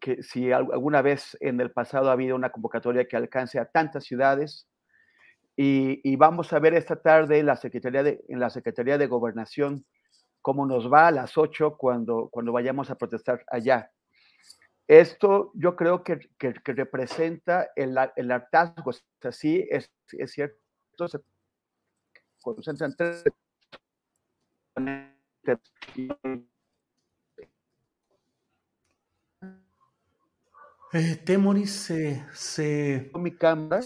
que 0.00 0.22
si 0.22 0.52
alguna 0.52 1.02
vez 1.02 1.36
en 1.40 1.60
el 1.60 1.72
pasado 1.72 2.08
ha 2.08 2.12
habido 2.12 2.36
una 2.36 2.50
convocatoria 2.50 3.06
que 3.06 3.16
alcance 3.16 3.58
a 3.58 3.66
tantas 3.66 4.04
ciudades. 4.04 4.68
Y, 5.58 6.16
vamos 6.16 6.52
a 6.52 6.58
ver 6.58 6.74
esta 6.74 6.96
tarde 6.96 7.38
en 7.38 7.46
la 7.46 7.56
Secretaría 7.56 8.02
de, 8.02 8.22
en 8.28 8.40
la 8.40 8.50
Secretaría 8.50 8.98
de 8.98 9.06
Gobernación 9.06 9.86
cómo 10.42 10.66
nos 10.66 10.92
va 10.92 11.08
a 11.08 11.10
las 11.10 11.36
8 11.36 11.76
cuando, 11.76 12.28
cuando 12.30 12.52
vayamos 12.52 12.90
a 12.90 12.96
protestar 12.96 13.44
allá. 13.50 13.90
Esto 14.86 15.50
yo 15.54 15.74
creo 15.74 16.04
que, 16.04 16.20
que, 16.38 16.52
representa 16.66 17.70
el, 17.74 17.96
el, 18.14 18.30
hartazgo. 18.30 18.92
Así 19.22 19.66
es, 19.68 19.90
es 20.12 20.30
cierto. 20.30 20.60
Se 21.08 21.18
concentran 22.40 22.94
tres 22.96 23.24
Eh, 30.92 31.16
Temoris 31.24 31.72
se, 31.72 32.24
se... 32.32 33.10
Mi 33.14 33.32
cámara. 33.32 33.80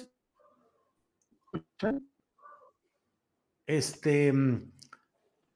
Este, 3.67 4.33
mm, 4.33 4.73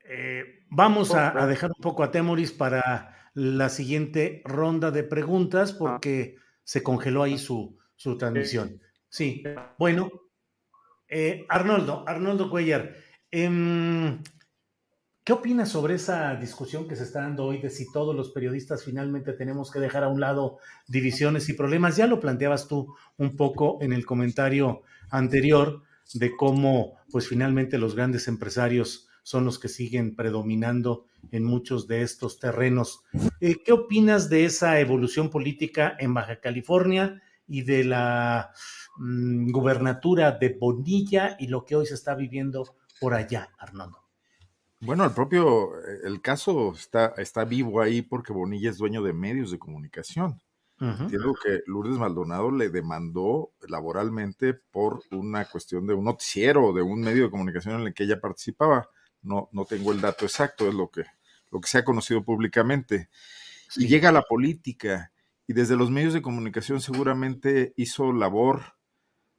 eh, 0.04 0.64
vamos 0.70 1.14
a, 1.14 1.46
dejar 1.46 1.70
un 1.76 1.82
poco 1.82 2.02
a 2.02 2.10
Temoris 2.10 2.52
para 2.52 3.30
la 3.34 3.68
siguiente 3.68 4.42
ronda 4.44 4.90
de 4.90 5.02
preguntas 5.02 5.72
porque 5.72 6.36
se 6.62 6.82
congeló 6.82 7.22
ahí 7.22 7.38
su, 7.38 7.78
su 7.96 8.16
transmisión. 8.16 8.80
Sí, 9.08 9.42
bueno, 9.78 10.10
eh, 11.08 11.44
Arnoldo, 11.48 12.04
Arnoldo 12.06 12.50
Cuellar, 12.50 12.94
em, 13.30 14.22
¿Qué 15.24 15.32
opinas 15.32 15.70
sobre 15.70 15.94
esa 15.94 16.34
discusión 16.34 16.86
que 16.86 16.96
se 16.96 17.04
está 17.04 17.22
dando 17.22 17.46
hoy 17.46 17.58
de 17.58 17.70
si 17.70 17.90
todos 17.90 18.14
los 18.14 18.28
periodistas 18.28 18.84
finalmente 18.84 19.32
tenemos 19.32 19.70
que 19.70 19.80
dejar 19.80 20.04
a 20.04 20.08
un 20.08 20.20
lado 20.20 20.58
divisiones 20.86 21.48
y 21.48 21.54
problemas? 21.54 21.96
Ya 21.96 22.06
lo 22.06 22.20
planteabas 22.20 22.68
tú 22.68 22.94
un 23.16 23.34
poco 23.34 23.78
en 23.80 23.94
el 23.94 24.04
comentario 24.04 24.82
anterior 25.08 25.80
de 26.12 26.36
cómo 26.36 26.98
pues 27.10 27.26
finalmente 27.26 27.78
los 27.78 27.94
grandes 27.94 28.28
empresarios 28.28 29.08
son 29.22 29.46
los 29.46 29.58
que 29.58 29.68
siguen 29.68 30.14
predominando 30.14 31.06
en 31.32 31.42
muchos 31.44 31.88
de 31.88 32.02
estos 32.02 32.38
terrenos. 32.38 33.02
Eh, 33.40 33.62
¿Qué 33.64 33.72
opinas 33.72 34.28
de 34.28 34.44
esa 34.44 34.78
evolución 34.78 35.30
política 35.30 35.96
en 35.98 36.12
Baja 36.12 36.38
California 36.38 37.22
y 37.48 37.62
de 37.62 37.84
la 37.84 38.52
mm, 38.98 39.50
gubernatura 39.52 40.32
de 40.32 40.50
Bonilla 40.50 41.34
y 41.38 41.46
lo 41.46 41.64
que 41.64 41.76
hoy 41.76 41.86
se 41.86 41.94
está 41.94 42.14
viviendo 42.14 42.76
por 43.00 43.14
allá, 43.14 43.48
Arnoldo? 43.56 44.03
Bueno, 44.84 45.04
el 45.04 45.12
propio, 45.12 45.78
eh, 45.78 46.00
el 46.04 46.20
caso 46.20 46.72
está, 46.72 47.14
está 47.16 47.44
vivo 47.44 47.80
ahí 47.80 48.02
porque 48.02 48.32
Bonilla 48.32 48.70
es 48.70 48.78
dueño 48.78 49.02
de 49.02 49.12
medios 49.12 49.50
de 49.50 49.58
comunicación. 49.58 50.40
Entiendo 50.80 51.34
que 51.42 51.62
Lourdes 51.66 51.98
Maldonado 51.98 52.50
le 52.50 52.68
demandó 52.68 53.52
laboralmente 53.68 54.52
por 54.54 55.02
una 55.12 55.44
cuestión 55.46 55.86
de 55.86 55.94
un 55.94 56.04
noticiero, 56.04 56.72
de 56.74 56.82
un 56.82 57.00
medio 57.00 57.24
de 57.24 57.30
comunicación 57.30 57.80
en 57.80 57.86
el 57.86 57.94
que 57.94 58.04
ella 58.04 58.20
participaba. 58.20 58.90
No, 59.22 59.48
no 59.52 59.64
tengo 59.64 59.92
el 59.92 60.00
dato 60.00 60.26
exacto, 60.26 60.68
es 60.68 60.74
lo 60.74 60.90
que, 60.90 61.04
lo 61.50 61.60
que 61.60 61.68
se 61.68 61.78
ha 61.78 61.84
conocido 61.84 62.22
públicamente. 62.22 63.08
Y 63.76 63.86
llega 63.86 64.10
a 64.10 64.12
la 64.12 64.22
política 64.22 65.12
y 65.46 65.52
desde 65.52 65.76
los 65.76 65.90
medios 65.90 66.12
de 66.12 66.22
comunicación 66.22 66.80
seguramente 66.80 67.72
hizo 67.76 68.12
labor. 68.12 68.74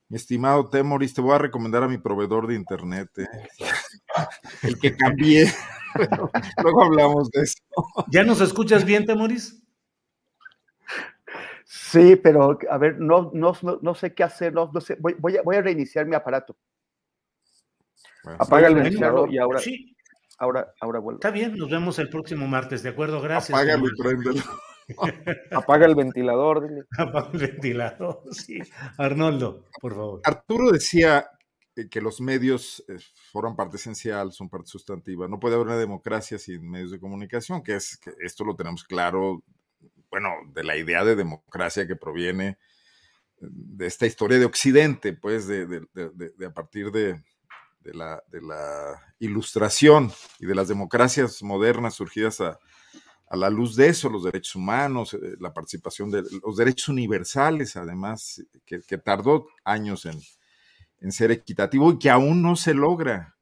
Mi 0.08 0.18
estimado 0.18 0.70
Temoris, 0.70 1.14
te 1.14 1.22
voy 1.22 1.34
a 1.34 1.40
recomendar 1.40 1.84
a 1.84 1.88
mi 1.88 1.98
proveedor 1.98 2.46
de 2.48 2.56
internet, 2.56 3.10
¿eh? 3.18 3.28
el 4.64 4.80
que 4.80 4.96
cambié. 4.96 5.52
Luego 6.64 6.84
hablamos 6.84 7.30
de 7.32 7.42
eso. 7.42 7.58
¿Ya 8.12 8.24
nos 8.24 8.40
escuchas 8.42 8.86
bien, 8.86 9.06
Temoris? 9.06 9.62
Sí, 11.66 12.16
pero 12.16 12.60
a 12.70 12.78
ver, 12.78 13.00
no, 13.00 13.32
no, 13.34 13.58
no, 13.82 13.96
sé 13.96 14.14
qué 14.14 14.24
hacer, 14.24 14.54
no, 14.54 14.72
sé, 14.80 14.98
voy, 15.00 15.16
voy, 15.18 15.38
a, 15.38 15.42
voy, 15.42 15.56
a, 15.56 15.62
reiniciar 15.62 16.06
mi 16.06 16.16
aparato. 16.16 16.56
Apaga 18.38 18.68
el 18.68 18.76
ventilador 18.76 19.34
y 19.34 19.40
ahora, 19.40 19.60
sí. 19.60 19.96
ahora, 20.38 20.74
ahora 20.80 21.00
vuelvo. 21.00 21.18
Está 21.18 21.32
bien, 21.32 21.56
nos 21.56 21.70
vemos 21.70 21.98
el 21.98 22.10
próximo 22.10 22.48
martes, 22.48 22.84
¿de 22.84 22.90
acuerdo? 22.90 23.20
Gracias. 23.22 23.58
Apágalo 23.58 23.88
y 23.88 23.96
préndelo. 23.98 24.44
Apaga 25.52 25.86
el 25.86 25.96
ventilador, 25.96 26.68
dile. 26.68 26.84
Apaga 26.98 27.30
el 27.34 27.40
ventilador, 27.40 28.24
sí. 28.32 28.60
Arnoldo, 28.98 29.66
por 29.82 29.96
favor. 29.96 30.22
Arturo 30.24 30.72
decía 30.72 31.30
que 31.92 32.00
los 32.00 32.22
medios 32.22 32.86
eh, 32.88 32.98
forman 33.32 33.56
parte 33.56 33.76
esencial, 33.76 34.32
son 34.32 34.50
parte 34.50 34.68
sustantiva. 34.68 35.28
No 35.28 35.40
puede 35.40 35.56
haber 35.56 35.68
una 35.68 35.78
democracia 35.78 36.40
sin 36.40 36.70
medios 36.70 36.92
de 36.92 37.00
comunicación, 37.00 37.62
que 37.64 37.76
es 37.76 37.98
que 37.98 38.14
esto 38.22 38.46
lo 38.46 38.56
tenemos 38.56 38.86
claro 38.86 39.44
bueno, 40.16 40.30
de 40.54 40.64
la 40.64 40.78
idea 40.78 41.04
de 41.04 41.18
democracia 41.18 41.86
que 41.86 41.98
proviene 41.98 42.58
de 43.38 43.86
esta 43.86 44.06
historia 44.06 44.40
de 44.40 44.46
Occidente, 44.46 45.12
pues, 45.12 45.46
de, 45.46 45.86
a 46.46 46.54
partir 46.54 46.90
de, 46.92 47.22
la, 47.84 48.24
ilustración 49.20 50.12
y 50.40 50.46
de 50.46 50.56
las 50.56 50.70
democracias 50.70 51.44
modernas 51.44 51.96
surgidas 51.96 52.40
a, 52.40 52.58
la 53.32 53.50
luz 53.50 53.76
de 53.76 53.88
eso, 53.88 54.10
los 54.10 54.24
derechos 54.24 54.56
humanos, 54.56 55.14
eh, 55.14 55.36
la 55.40 55.54
participación 55.54 56.12
de 56.12 56.24
los 56.44 56.58
derechos 56.58 56.90
universales, 56.90 57.76
además, 57.76 58.44
que, 58.66 58.80
tardó 58.98 59.48
años 59.64 60.06
en, 60.06 60.20
en, 61.02 61.12
ser 61.12 61.32
equitativo 61.32 61.92
y 61.92 62.00
que 62.00 62.10
aún 62.10 62.42
no 62.42 62.56
se 62.56 62.74
logra. 62.74 63.36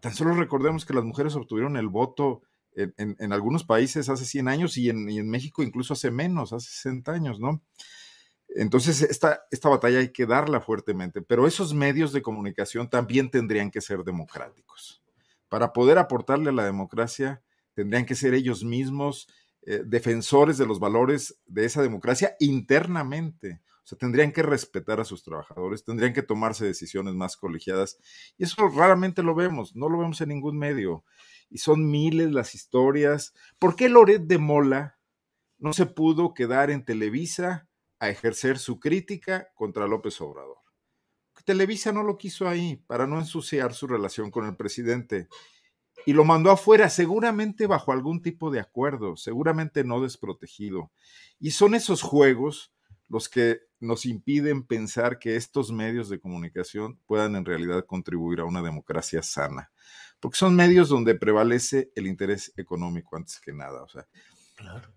Tan 0.00 0.14
solo 0.14 0.34
recordemos 0.34 0.84
que 0.84 0.94
las 0.94 1.04
mujeres 1.04 1.34
obtuvieron 1.34 1.76
el 1.76 1.88
voto 1.88 2.42
en, 2.74 3.32
algunos 3.32 3.64
países 3.64 4.08
hace 4.08 4.24
100 4.24 4.48
años 4.48 4.76
y 4.76 4.88
en, 4.88 5.28
México 5.28 5.62
incluso 5.62 5.92
hace 5.94 6.10
menos, 6.10 6.52
hace 6.52 6.70
60 6.70 7.12
años, 7.12 7.40
¿no? 7.40 7.62
Entonces, 8.54 9.00
esta, 9.02 9.42
esta 9.50 9.68
batalla 9.68 9.98
hay 9.98 10.12
que 10.12 10.26
darla 10.26 10.60
fuertemente, 10.60 11.22
pero 11.22 11.46
esos 11.46 11.72
medios 11.72 12.12
de 12.12 12.22
comunicación 12.22 12.88
también 12.88 13.30
tendrían 13.30 13.70
que 13.70 13.80
ser 13.80 14.04
democráticos. 14.04 15.02
Para 15.48 15.72
poder 15.72 15.98
aportarle 15.98 16.50
a 16.50 16.52
la 16.52 16.64
democracia, 16.64 17.42
tendrían 17.74 18.06
que 18.06 18.14
ser 18.14 18.34
ellos 18.34 18.64
mismos 18.64 19.28
eh, 19.62 19.82
defensores 19.84 20.58
de 20.58 20.66
los 20.66 20.80
valores 20.80 21.38
de 21.46 21.64
esa 21.64 21.82
democracia 21.82 22.36
internamente. 22.40 23.60
O 23.84 23.86
sea, 23.86 23.98
tendrían 23.98 24.32
que 24.32 24.42
respetar 24.42 25.00
a 25.00 25.04
sus 25.04 25.24
trabajadores, 25.24 25.84
tendrían 25.84 26.12
que 26.12 26.22
tomarse 26.22 26.64
decisiones 26.64 27.14
más 27.14 27.36
colegiadas. 27.36 27.98
Y 28.38 28.44
eso 28.44 28.68
raramente 28.68 29.22
lo 29.22 29.34
vemos, 29.34 29.74
no 29.74 29.88
lo 29.88 29.98
vemos 29.98 30.20
en 30.20 30.28
ningún 30.28 30.58
medio 30.58 31.04
y 31.50 31.58
son 31.58 31.90
miles 31.90 32.32
las 32.32 32.54
historias. 32.54 33.34
¿Por 33.58 33.76
qué 33.76 33.88
Loret 33.88 34.22
de 34.22 34.38
Mola 34.38 34.98
no 35.58 35.72
se 35.72 35.86
pudo 35.86 36.34
quedar 36.34 36.70
en 36.70 36.84
Televisa 36.84 37.68
a 37.98 38.08
ejercer 38.08 38.58
su 38.58 38.80
crítica 38.80 39.48
contra 39.54 39.86
López 39.86 40.20
Obrador? 40.20 40.58
Televisa 41.44 41.92
no 41.92 42.02
lo 42.02 42.18
quiso 42.18 42.48
ahí 42.48 42.76
para 42.86 43.06
no 43.06 43.18
ensuciar 43.18 43.74
su 43.74 43.86
relación 43.86 44.30
con 44.30 44.46
el 44.46 44.56
presidente 44.56 45.28
y 46.06 46.12
lo 46.12 46.24
mandó 46.24 46.50
afuera, 46.50 46.88
seguramente 46.88 47.66
bajo 47.66 47.92
algún 47.92 48.22
tipo 48.22 48.50
de 48.50 48.60
acuerdo, 48.60 49.16
seguramente 49.16 49.84
no 49.84 50.00
desprotegido. 50.00 50.90
Y 51.38 51.52
son 51.52 51.74
esos 51.74 52.02
juegos 52.02 52.72
los 53.08 53.28
que 53.28 53.60
nos 53.78 54.06
impiden 54.06 54.62
pensar 54.62 55.18
que 55.18 55.36
estos 55.36 55.72
medios 55.72 56.08
de 56.08 56.20
comunicación 56.20 56.98
puedan 57.06 57.36
en 57.36 57.44
realidad 57.44 57.84
contribuir 57.84 58.40
a 58.40 58.44
una 58.44 58.62
democracia 58.62 59.22
sana 59.22 59.70
porque 60.22 60.38
son 60.38 60.54
medios 60.54 60.88
donde 60.88 61.16
prevalece 61.16 61.90
el 61.96 62.06
interés 62.06 62.52
económico 62.56 63.16
antes 63.16 63.40
que 63.40 63.52
nada. 63.52 63.82
O 63.82 63.88
sea, 63.88 64.06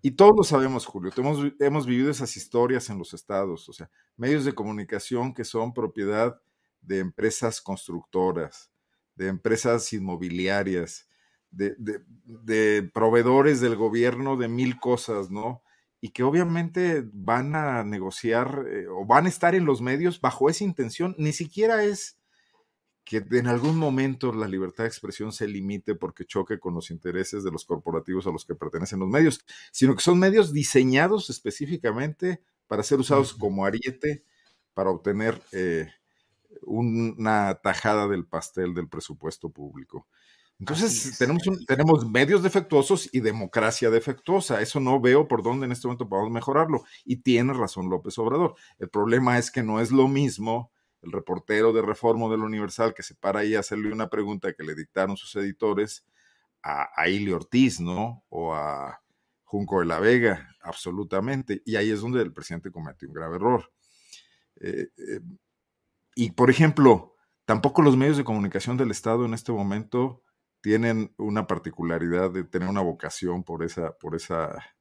Y 0.00 0.12
todos 0.12 0.32
lo 0.36 0.44
sabemos, 0.44 0.86
Julio, 0.86 1.10
hemos, 1.16 1.52
hemos 1.58 1.84
vivido 1.84 2.12
esas 2.12 2.36
historias 2.36 2.88
en 2.90 2.98
los 2.98 3.12
estados, 3.12 3.68
o 3.68 3.72
sea, 3.72 3.90
medios 4.16 4.44
de 4.44 4.54
comunicación 4.54 5.34
que 5.34 5.44
son 5.44 5.74
propiedad 5.74 6.40
de 6.80 7.00
empresas 7.00 7.60
constructoras, 7.60 8.70
de 9.16 9.28
empresas 9.28 9.92
inmobiliarias, 9.92 11.08
de, 11.50 11.74
de, 11.78 12.82
proveedores 12.92 13.60
del 13.60 13.76
gobierno 13.76 14.36
de 14.36 14.48
mil 14.48 14.78
cosas, 14.78 15.30
¿no? 15.30 15.62
Y 16.00 16.10
que 16.10 16.22
obviamente 16.22 17.04
van 17.12 17.54
a 17.54 17.82
negociar 17.82 18.66
eh, 18.70 18.86
o 18.88 19.06
van 19.06 19.26
a 19.26 19.30
estar 19.30 19.54
en 19.54 19.64
los 19.64 19.80
medios 19.80 20.20
bajo 20.20 20.50
esa 20.50 20.64
intención, 20.64 21.14
ni 21.18 21.32
siquiera 21.32 21.82
es 21.84 22.18
que 23.06 23.24
en 23.30 23.46
algún 23.46 23.78
momento 23.78 24.32
la 24.32 24.48
libertad 24.48 24.82
de 24.82 24.88
expresión 24.88 25.32
se 25.32 25.46
limite 25.46 25.94
porque 25.94 26.26
choque 26.26 26.58
con 26.58 26.74
los 26.74 26.90
intereses 26.90 27.44
de 27.44 27.52
los 27.52 27.64
corporativos 27.64 28.26
a 28.26 28.32
los 28.32 28.44
que 28.44 28.56
pertenecen 28.56 28.98
los 28.98 29.08
medios, 29.08 29.44
sino 29.70 29.94
que 29.94 30.02
son 30.02 30.18
medios 30.18 30.52
diseñados 30.52 31.30
específicamente 31.30 32.42
para 32.66 32.82
ser 32.82 32.98
usados 32.98 33.32
como 33.32 33.64
ariete 33.64 34.24
para 34.74 34.90
obtener 34.90 35.40
eh, 35.52 35.88
una 36.62 37.54
tajada 37.56 38.08
del 38.08 38.26
pastel 38.26 38.74
del 38.74 38.88
presupuesto 38.88 39.50
público. 39.50 40.06
Entonces, 40.58 41.18
tenemos, 41.18 41.42
tenemos 41.66 42.08
medios 42.08 42.42
defectuosos 42.42 43.10
y 43.12 43.20
democracia 43.20 43.90
defectuosa. 43.90 44.62
Eso 44.62 44.80
no 44.80 45.00
veo 45.00 45.28
por 45.28 45.42
dónde 45.42 45.66
en 45.66 45.72
este 45.72 45.86
momento 45.86 46.08
podemos 46.08 46.30
mejorarlo. 46.30 46.84
Y 47.04 47.16
tiene 47.16 47.52
razón 47.52 47.90
López 47.90 48.18
Obrador. 48.18 48.54
El 48.78 48.88
problema 48.88 49.38
es 49.38 49.50
que 49.50 49.62
no 49.62 49.80
es 49.80 49.90
lo 49.90 50.08
mismo 50.08 50.72
el 51.02 51.12
reportero 51.12 51.72
de 51.72 51.82
Reforma 51.82 52.28
del 52.30 52.40
Universal 52.40 52.94
que 52.94 53.02
se 53.02 53.14
para 53.14 53.40
ahí 53.40 53.54
a 53.54 53.60
hacerle 53.60 53.92
una 53.92 54.08
pregunta 54.08 54.54
que 54.54 54.64
le 54.64 54.74
dictaron 54.74 55.16
sus 55.16 55.36
editores 55.36 56.04
a, 56.62 56.88
a 56.96 57.08
Ili 57.08 57.32
Ortiz, 57.32 57.78
¿no? 57.78 58.24
O 58.30 58.54
a 58.54 59.00
Junco 59.44 59.80
de 59.80 59.86
la 59.86 60.00
Vega, 60.00 60.48
absolutamente. 60.62 61.62
Y 61.64 61.76
ahí 61.76 61.90
es 61.90 62.00
donde 62.00 62.22
el 62.22 62.32
presidente 62.32 62.70
cometió 62.70 63.08
un 63.08 63.14
grave 63.14 63.36
error. 63.36 63.70
Eh, 64.60 64.88
eh, 64.96 65.20
y, 66.16 66.32
por 66.32 66.50
ejemplo, 66.50 67.14
tampoco 67.44 67.82
los 67.82 67.96
medios 67.96 68.16
de 68.16 68.24
comunicación 68.24 68.76
del 68.76 68.90
Estado 68.90 69.24
en 69.26 69.34
este 69.34 69.52
momento 69.52 70.24
tienen 70.62 71.14
una 71.18 71.46
particularidad 71.46 72.32
de 72.32 72.42
tener 72.42 72.68
una 72.68 72.80
vocación 72.80 73.44
por 73.44 73.62
esa, 73.62 73.92
por 73.98 74.16
esa 74.16 74.76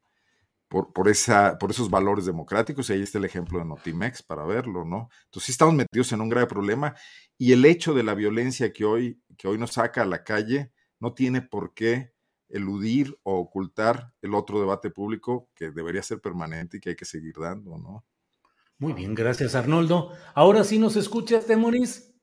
por, 0.68 1.08
esa, 1.08 1.58
por 1.58 1.72
esos 1.72 1.90
valores 1.90 2.26
democráticos, 2.26 2.90
y 2.90 2.94
ahí 2.94 3.02
está 3.04 3.18
el 3.18 3.26
ejemplo 3.26 3.60
de 3.60 3.66
Notimex 3.66 4.24
para 4.24 4.44
verlo, 4.46 4.84
¿no? 4.84 5.10
Entonces 5.26 5.46
sí 5.46 5.52
estamos 5.52 5.76
metidos 5.76 6.12
en 6.12 6.22
un 6.22 6.30
grave 6.30 6.48
problema 6.48 6.96
y 7.38 7.54
el 7.54 7.66
hecho 7.66 7.94
de 7.94 8.04
la 8.04 8.14
violencia 8.14 8.74
que 8.74 8.86
hoy, 8.86 9.22
que 9.38 9.48
hoy 9.48 9.58
nos 9.58 9.74
saca 9.74 10.02
a 10.02 10.06
la 10.06 10.24
calle 10.24 10.72
no 11.00 11.14
tiene 11.14 11.42
por 11.42 11.74
qué 11.74 12.14
eludir 12.50 13.18
o 13.24 13.38
ocultar 13.40 14.14
el 14.22 14.34
otro 14.34 14.60
debate 14.60 14.90
público 14.90 15.50
que 15.56 15.72
debería 15.72 16.04
ser 16.04 16.20
permanente 16.22 16.78
y 16.78 16.80
que 16.80 16.90
hay 16.90 16.96
que 16.96 17.06
seguir 17.06 17.36
dando, 17.40 17.78
¿no? 17.78 18.06
Muy 18.78 18.94
bien, 18.94 19.16
gracias 19.16 19.56
Arnoldo. 19.56 20.12
Ahora 20.34 20.64
sí 20.64 20.80
nos 20.80 20.96
escuchas, 20.96 21.48
Demoris. 21.48 22.14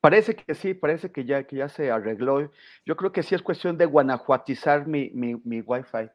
Parece 0.00 0.36
que 0.36 0.54
sí, 0.54 0.74
parece 0.74 1.10
que 1.10 1.24
ya, 1.24 1.44
que 1.44 1.56
ya 1.56 1.68
se 1.68 1.90
arregló. 1.90 2.50
Yo 2.86 2.96
creo 2.96 3.12
que 3.12 3.22
sí 3.22 3.34
es 3.34 3.42
cuestión 3.42 3.76
de 3.76 3.86
guanajuatizar 3.86 4.86
mi, 4.86 5.10
mi, 5.10 5.34
mi 5.44 5.60
Wi-Fi. 5.60 6.10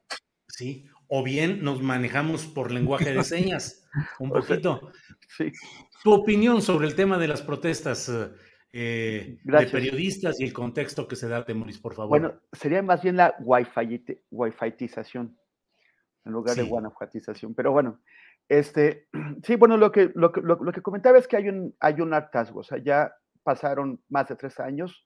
Sí, 0.48 0.86
o 1.08 1.24
bien 1.24 1.64
nos 1.64 1.82
manejamos 1.82 2.46
por 2.46 2.72
lenguaje 2.72 3.14
de 3.14 3.24
señas, 3.24 3.88
un 4.20 4.30
poquito. 4.30 4.92
Sí. 5.28 5.52
Tu 6.04 6.12
opinión 6.12 6.62
sobre 6.62 6.88
el 6.88 6.96
tema 6.96 7.18
de 7.18 7.28
las 7.28 7.42
protestas 7.42 8.10
eh, 8.72 9.38
de 9.44 9.68
periodistas 9.68 10.40
y 10.40 10.44
el 10.44 10.54
contexto 10.54 11.08
que 11.08 11.16
se 11.16 11.28
da, 11.28 11.46
Temoris, 11.46 11.80
por 11.80 11.94
favor. 11.94 12.10
Bueno, 12.10 12.42
sería 12.52 12.82
más 12.82 13.02
bien 13.02 13.18
la 13.18 13.36
wifi-tización 13.40 15.38
en 16.26 16.32
lugar 16.32 16.56
de 16.56 16.64
guanajuatización. 16.64 17.54
Pero 17.54 17.72
bueno, 17.72 18.00
este, 18.50 19.08
sí, 19.44 19.56
bueno, 19.56 19.78
lo 19.78 19.92
que, 19.92 20.12
lo, 20.16 20.32
lo, 20.36 20.72
que 20.72 20.82
comentaba 20.82 21.18
es 21.18 21.28
que 21.28 21.38
hay 21.38 21.50
un, 21.50 21.76
hay 21.80 22.02
un 22.02 22.14
hartazgo, 22.14 22.62
o 22.62 22.64
sea, 22.64 22.78
ya 22.78 23.14
pasaron 23.44 24.02
más 24.10 24.28
de 24.30 24.36
tres 24.36 24.60
años 24.60 25.06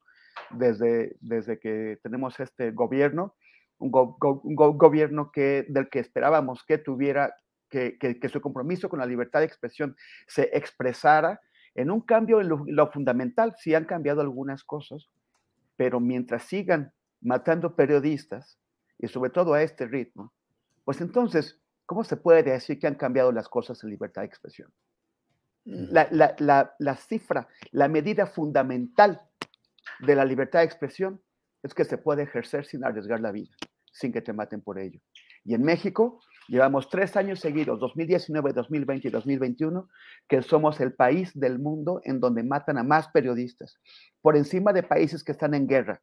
desde, 0.51 1.15
desde 1.19 1.59
que 1.59 1.99
tenemos 2.03 2.39
este 2.39 2.71
gobierno 2.71 3.35
un, 3.79 3.91
gobierno 3.91 5.31
que, 5.31 5.65
del 5.69 5.89
que 5.89 5.99
esperábamos 5.99 6.63
que 6.63 6.77
tuviera, 6.77 7.35
que, 7.69 7.97
que, 7.97 8.29
su 8.29 8.41
compromiso 8.41 8.89
con 8.89 8.99
la 8.99 9.05
libertad 9.05 9.39
de 9.39 9.45
expresión 9.45 9.95
se 10.27 10.49
expresara 10.53 11.39
en 11.75 11.91
un 11.91 12.01
cambio 12.01 12.41
en 12.41 12.49
lo, 12.49 12.91
fundamental. 12.91 13.53
Sí 13.57 13.75
han 13.75 13.85
cambiado 13.85 14.21
algunas 14.21 14.63
cosas, 14.63 15.09
pero 15.75 15.99
mientras 15.99 16.43
sigan 16.43 16.91
matando 17.21 17.75
periodistas, 17.75 18.59
y 18.99 19.07
sobre 19.07 19.29
todo 19.29 19.53
a 19.53 19.61
este 19.61 19.85
ritmo, 19.85 20.33
pues 20.83 21.01
entonces 21.01 21.61
¿cómo 21.87 22.03
se 22.03 22.17
puede 22.17 22.43
decir 22.43 22.77
que 22.77 22.85
han 22.85 22.95
cambiado 22.95 23.31
las 23.31 23.49
cosas 23.49 23.83
en 23.83 23.89
libertad 23.89 24.21
de 24.21 24.27
expresión? 24.27 24.71
La, 25.63 26.07
la, 26.77 26.95
cifra, 26.97 27.47
la 27.71 27.87
medida 27.87 28.27
fundamental 28.27 29.21
de 29.99 30.15
la 30.15 30.23
libertad 30.23 30.59
de 30.59 30.65
expresión 30.65 31.21
es 31.63 31.73
que 31.73 31.85
se 31.85 31.97
puede 31.97 32.23
ejercer 32.23 32.65
sin 32.65 32.85
arriesgar 32.85 33.19
la 33.19 33.31
vida, 33.31 33.55
sin 33.91 34.11
que 34.11 34.21
te 34.21 34.33
maten 34.33 34.61
por 34.61 34.79
ello. 34.79 34.99
Y 35.43 35.55
en 35.55 35.63
México 35.63 36.21
llevamos 36.47 36.89
tres 36.89 37.15
años 37.15 37.39
seguidos, 37.39 37.79
2019, 37.79 38.53
2020 38.53 39.07
y 39.07 39.11
2021, 39.11 39.89
que 40.27 40.41
somos 40.41 40.79
el 40.79 40.93
país 40.93 41.31
del 41.33 41.57
mundo 41.57 42.01
en 42.03 42.19
donde 42.19 42.43
matan 42.43 42.77
a 42.77 42.83
más 42.83 43.07
periodistas, 43.09 43.77
por 44.21 44.37
encima 44.37 44.73
de 44.73 44.83
países 44.83 45.23
que 45.23 45.31
están 45.31 45.53
en 45.53 45.67
guerra, 45.67 46.01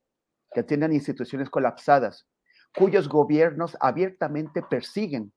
que 0.52 0.62
tienen 0.62 0.92
instituciones 0.92 1.50
colapsadas, 1.50 2.26
cuyos 2.74 3.08
gobiernos 3.08 3.76
abiertamente 3.80 4.62
persiguen 4.62 5.32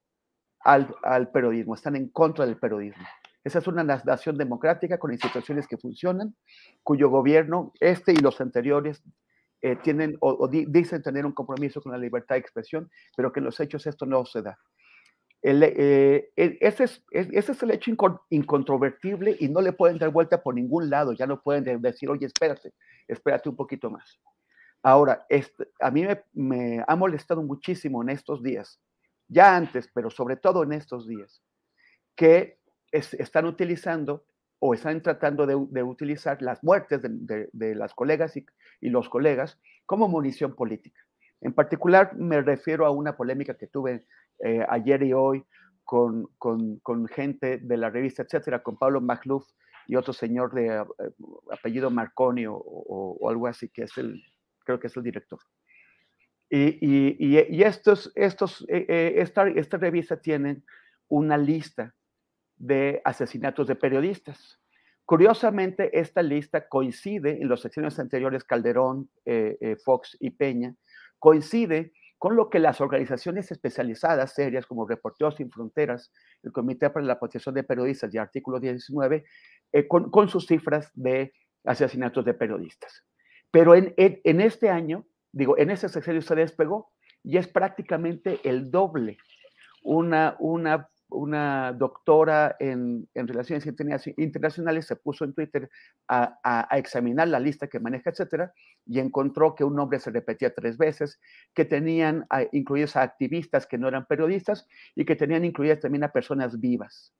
al, 0.68 0.94
al 1.02 1.32
periodismo, 1.32 1.76
están 1.76 1.96
en 1.96 2.10
contra 2.10 2.46
del 2.46 2.58
periodismo. 2.58 3.06
Esa 3.42 3.60
es 3.60 3.68
una 3.68 3.86
nación 3.86 4.38
democrática 4.38 4.98
con 4.98 5.14
instituciones 5.14 5.66
que 5.66 5.78
funcionan, 5.78 6.36
cuyo 6.84 7.10
gobierno, 7.10 7.72
este 7.80 8.12
y 8.12 8.18
los 8.18 8.42
anteriores, 8.42 9.02
eh, 9.62 9.78
tienen 9.78 10.18
o, 10.20 10.50
dicen 10.50 11.02
tener 11.02 11.26
un 11.26 11.32
compromiso 11.32 11.82
con 11.82 11.94
la 11.94 11.98
libertad 11.98 12.36
de 12.36 12.40
expresión, 12.40 12.92
pero 13.16 13.32
que 13.32 13.40
en 13.40 13.46
los 13.46 13.58
hechos 13.62 13.88
esto 13.88 14.06
no 14.06 14.26
se 14.26 14.42
da. 14.42 14.60
Eh, 15.42 16.30
ese, 16.36 16.84
es, 16.84 17.04
ese, 17.12 17.52
es, 17.54 17.64
el 17.64 17.72
hecho 17.72 17.92
incontrovertible 18.30 19.38
y 19.40 19.48
no 19.48 19.62
le 19.62 19.72
pueden 19.72 19.98
dar 19.98 20.10
vuelta 20.10 20.44
por 20.44 20.54
ningún 20.54 20.90
lado. 20.90 21.14
Ya 21.14 21.26
no 21.26 21.42
pueden 21.42 21.82
decir, 21.82 22.10
oye, 22.10 22.26
espérate, 22.26 22.74
espérate 23.08 23.48
un 23.48 23.56
poquito 23.56 23.90
más. 23.90 24.20
Ahora, 24.84 25.26
este, 25.30 25.70
a 25.80 25.90
mí 25.90 26.04
me, 26.04 26.22
me, 26.34 26.84
ha 26.86 26.96
molestado 26.98 27.42
muchísimo 27.42 28.04
en 28.04 28.10
estos 28.10 28.44
días, 28.44 28.82
ya 29.28 29.56
antes, 29.56 29.90
pero 29.94 30.10
sobre 30.10 30.38
todo 30.38 30.64
en 30.64 30.74
estos 30.74 31.08
días, 31.08 31.42
que 32.16 32.60
están 32.92 33.46
utilizando 33.46 34.26
o 34.60 34.74
están 34.74 35.02
tratando 35.02 35.46
de, 35.46 35.84
utilizar 35.84 36.42
las 36.42 36.64
muertes 36.64 37.02
de, 37.04 37.76
las 37.76 37.94
colegas 37.94 38.36
y, 38.38 38.46
los 38.82 39.10
colegas 39.10 39.60
como 39.86 40.08
munición 40.08 40.56
política. 40.56 41.00
En 41.42 41.54
particular, 41.54 42.16
me 42.16 42.42
refiero 42.42 42.86
a 42.86 42.90
una 42.90 43.16
polémica 43.16 43.56
que 43.56 43.68
tuve 43.68 44.06
eh, 44.44 44.66
ayer 44.68 45.04
y 45.04 45.14
hoy 45.14 45.46
con, 45.84 46.28
gente 47.10 47.60
de 47.60 47.78
la 47.78 47.90
revista, 47.90 48.24
etcétera, 48.24 48.64
con 48.64 48.78
Pablo 48.78 49.00
Magluf 49.00 49.46
y 49.86 49.96
otro 49.96 50.12
señor 50.12 50.54
de 50.54 50.68
eh, 50.68 50.84
apellido 51.52 51.92
Marconi 51.92 52.46
o, 52.48 53.30
algo 53.30 53.48
así, 53.48 53.70
que 53.70 53.84
es 53.84 53.98
el, 53.98 54.22
creo 54.66 54.80
que 54.80 54.88
es 54.88 54.98
el 54.98 55.04
director. 55.04 55.40
Y, 56.50 57.64
estos, 57.64 58.12
estos, 58.16 58.66
eh, 58.70 59.16
esta, 59.18 59.48
esta 59.50 59.78
revista 59.78 60.18
tiene 60.22 60.64
una 61.10 61.38
lista 61.38 61.94
de 62.56 63.02
asesinatos 63.04 63.68
de 63.68 63.76
periodistas. 63.76 64.60
Curiosamente, 65.08 65.98
esta 65.98 66.22
lista 66.22 66.68
coincide 66.68 67.42
en 67.42 67.48
los 67.48 67.62
secciones 67.62 67.98
anteriores, 67.98 68.44
Calderón, 68.44 69.10
eh, 69.26 69.58
eh, 69.62 69.78
Fox 69.78 70.18
y 70.20 70.32
Peña, 70.32 70.76
coincide 71.18 71.94
con 72.18 72.36
lo 72.36 72.50
que 72.50 72.60
las 72.60 72.82
organizaciones 72.82 73.50
especializadas, 73.52 74.34
serias 74.34 74.66
como 74.66 74.88
Reporteros 74.88 75.36
Sin 75.36 75.50
Fronteras, 75.50 76.12
el 76.44 76.52
Comité 76.52 76.90
para 76.90 77.06
la 77.06 77.20
Protección 77.20 77.56
de 77.56 77.64
Periodistas 77.64 78.14
y 78.14 78.18
Artículo 78.18 78.60
19, 78.60 79.24
eh, 79.72 79.88
con, 79.88 80.28
sus 80.28 80.46
cifras 80.46 80.92
de 80.94 81.32
asesinatos 81.64 82.26
de 82.26 82.34
periodistas. 82.34 83.06
Pero 83.50 83.76
en, 83.76 83.94
este 84.42 84.70
año, 84.70 85.06
digo, 85.32 85.58
en 85.58 85.70
ese 85.70 85.90
sexenio 85.90 86.22
se 86.22 86.36
despegó 86.36 86.92
y 87.24 87.38
es 87.38 87.48
prácticamente 87.48 88.40
el 88.44 88.72
doble. 88.72 89.18
Una, 89.84 90.36
una 90.40 90.90
una 91.10 91.72
doctora 91.74 92.56
en, 92.60 93.08
relaciones 93.14 93.66
internacionales 94.18 94.88
se 94.88 94.98
puso 94.98 95.24
en 95.24 95.34
Twitter 95.34 95.70
a, 96.08 96.68
examinar 96.72 97.28
la 97.30 97.40
lista 97.40 97.68
que 97.68 97.80
maneja, 97.80 98.10
etcétera, 98.10 98.54
y 98.86 99.00
encontró 99.00 99.56
que 99.56 99.64
un 99.64 99.76
nombre 99.76 100.00
se 100.00 100.12
repetía 100.12 100.54
tres 100.54 100.78
veces, 100.78 101.20
que 101.54 101.66
tenían 101.66 102.26
incluidos 102.52 102.96
a 102.96 103.04
activistas 103.04 103.66
que 103.66 103.78
no 103.78 103.88
eran 103.88 104.06
periodistas 104.06 104.68
y 104.96 105.06
que 105.06 105.16
tenían 105.16 105.46
incluidas 105.46 105.80
también 105.80 106.04
a 106.04 106.12
personas 106.12 106.60
vivas. 106.60 107.14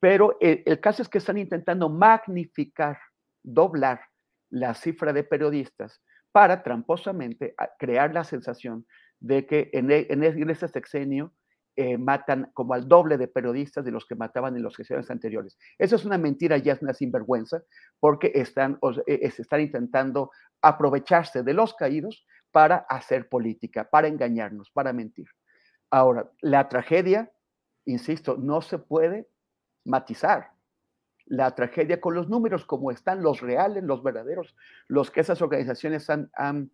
Pero 0.00 0.36
el, 0.40 0.62
el 0.64 0.80
caso 0.80 1.02
es 1.02 1.08
que 1.08 1.18
están 1.18 1.38
intentando 1.38 1.88
magnificar, 1.88 2.98
doblar 3.42 4.00
la 4.50 4.74
cifra 4.74 5.12
de 5.12 5.24
periodistas 5.24 6.00
para 6.32 6.62
tramposamente 6.62 7.54
crear 7.78 8.12
la 8.12 8.24
sensación 8.24 8.86
de 9.20 9.46
que 9.46 9.70
en, 9.72 9.90
e, 9.90 10.06
en, 10.10 10.22
en 10.22 10.50
este 10.50 10.68
sexenio 10.68 11.32
eh, 11.80 11.96
matan 11.96 12.50
como 12.54 12.74
al 12.74 12.88
doble 12.88 13.16
de 13.18 13.28
periodistas 13.28 13.84
de 13.84 13.92
los 13.92 14.04
que 14.04 14.16
mataban 14.16 14.56
en 14.56 14.64
los 14.64 14.74
sesiones 14.74 15.08
anteriores. 15.12 15.56
Eso 15.78 15.94
es 15.94 16.04
una 16.04 16.18
mentira, 16.18 16.58
ya 16.58 16.72
es 16.72 16.82
una 16.82 16.92
sinvergüenza, 16.92 17.62
porque 18.00 18.32
están, 18.34 18.80
eh, 19.06 19.20
están 19.22 19.60
intentando 19.60 20.32
aprovecharse 20.60 21.44
de 21.44 21.54
los 21.54 21.74
caídos 21.74 22.26
para 22.50 22.78
hacer 22.78 23.28
política, 23.28 23.88
para 23.88 24.08
engañarnos, 24.08 24.72
para 24.72 24.92
mentir. 24.92 25.28
Ahora, 25.88 26.28
la 26.40 26.68
tragedia, 26.68 27.30
insisto, 27.84 28.36
no 28.36 28.60
se 28.60 28.80
puede 28.80 29.28
matizar. 29.84 30.50
La 31.28 31.54
tragedia 31.54 32.00
con 32.00 32.14
los 32.14 32.28
números 32.28 32.64
como 32.64 32.90
están, 32.90 33.22
los 33.22 33.40
reales, 33.40 33.84
los 33.84 34.02
verdaderos, 34.02 34.56
los 34.86 35.10
que 35.10 35.20
esas 35.20 35.40
organizaciones 35.42 36.08
han, 36.10 36.70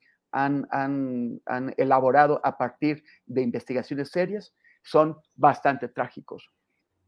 elaborado 1.76 2.40
a 2.44 2.56
partir 2.56 3.04
de 3.26 3.42
investigaciones 3.42 4.10
serias, 4.10 4.54
son 4.82 5.16
bastante 5.34 5.88
trágicos. 5.88 6.50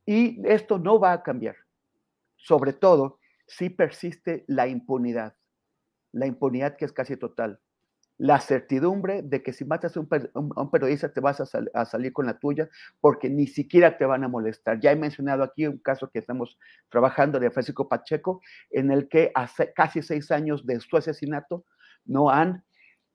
Y 0.05 0.41
esto 0.47 0.79
no 0.79 0.99
va 0.99 1.13
a 1.13 1.23
cambiar, 1.23 1.57
sobre 2.37 2.73
todo 2.73 3.21
si 3.47 3.71
persiste 3.71 4.45
la 4.49 4.67
impunidad, 4.67 5.37
la 6.13 6.27
impunidad 6.27 6.77
que 6.77 6.85
es 6.85 6.93
casi 6.93 7.17
total. 7.17 7.61
La 8.19 8.41
certidumbre 8.41 9.23
de 9.23 9.43
que 9.43 9.53
si 9.53 9.65
matas 9.65 9.97
a 9.97 10.01
un, 10.01 10.71
periodista 10.71 11.13
te 11.13 11.21
vas 11.21 11.41
a, 11.41 11.85
salir 11.85 12.13
con 12.13 12.27
la 12.27 12.39
tuya 12.39 12.69
porque 13.01 13.29
ni 13.29 13.47
siquiera 13.47 13.99
te 13.99 14.07
van 14.07 14.25
a 14.25 14.29
molestar. 14.29 14.81
Ya 14.81 14.93
he 14.93 14.97
mencionado 14.97 15.43
aquí 15.43 15.67
un 15.67 15.79
caso 15.79 16.11
que 16.11 16.19
estamos 16.19 16.59
trabajando 16.89 17.39
de 17.39 17.51
Francisco 17.51 17.89
Pacheco, 17.89 18.41
en 18.71 18.91
el 18.91 19.09
que 19.09 19.33
hace 19.35 19.73
casi 19.75 20.03
seis 20.03 20.31
años 20.31 20.65
de 20.65 20.81
su 20.81 20.97
asesinato 20.97 21.65
no 22.07 22.31
han 22.31 22.65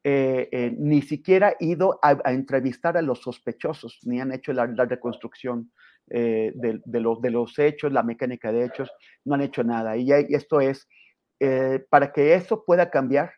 eh, 0.04 0.50
eh, 0.52 0.76
ni 0.80 1.04
siquiera 1.04 1.56
ido 1.60 2.00
a, 2.02 2.32
entrevistar 2.32 2.98
a 2.98 3.04
los 3.04 3.22
sospechosos, 3.22 4.00
ni 4.04 4.20
han 4.20 4.32
hecho 4.32 4.52
la, 4.52 4.66
reconstrucción 4.66 5.72
eh, 6.10 6.52
de, 6.56 6.82
de 6.86 7.30
los 7.30 7.60
hechos, 7.60 7.92
la 7.92 8.02
mecánica 8.02 8.52
de 8.52 8.66
hechos, 8.66 8.92
no 9.26 9.36
han 9.36 9.42
hecho 9.42 9.64
nada. 9.64 9.98
Y, 9.98 10.12
esto 10.12 10.60
es, 10.60 10.88
para 11.90 12.12
que 12.12 12.34
eso 12.34 12.66
pueda 12.66 12.90
cambiar, 12.90 13.34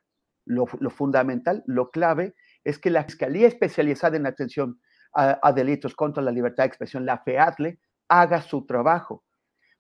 lo, 0.46 0.66
fundamental, 0.66 1.64
lo 1.66 1.90
clave, 1.92 2.36
es 2.64 2.80
que 2.80 2.90
la 2.90 3.04
Fiscalía 3.04 3.48
Especializada 3.48 4.18
en 4.18 4.26
Atención 4.26 4.80
a, 5.14 5.52
Delitos 5.54 5.96
contra 5.96 6.24
la 6.24 6.32
Libertad 6.32 6.64
de 6.64 6.68
Expresión, 6.68 7.06
la 7.06 7.20
FEADLE, 7.20 7.80
haga 8.08 8.42
su 8.42 8.66
trabajo. 8.66 9.24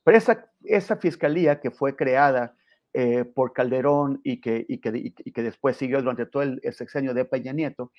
Pero 0.04 0.18
esa, 0.18 0.46
esa 0.64 0.98
fiscalía 0.98 1.60
que 1.60 1.72
fue 1.72 1.96
creada 1.96 2.56
eh, 2.94 3.26
por 3.26 3.54
Calderón 3.54 4.22
y 4.24 4.40
que, 4.40 4.66
que, 4.82 4.92
y 4.94 5.32
que, 5.32 5.44
después 5.44 5.78
siguió 5.78 6.00
durante 6.00 6.28
todo 6.28 6.44
el, 6.44 6.62
sexenio 6.74 7.14
de 7.14 7.26
Peña 7.26 7.52
Nieto, 7.52 7.92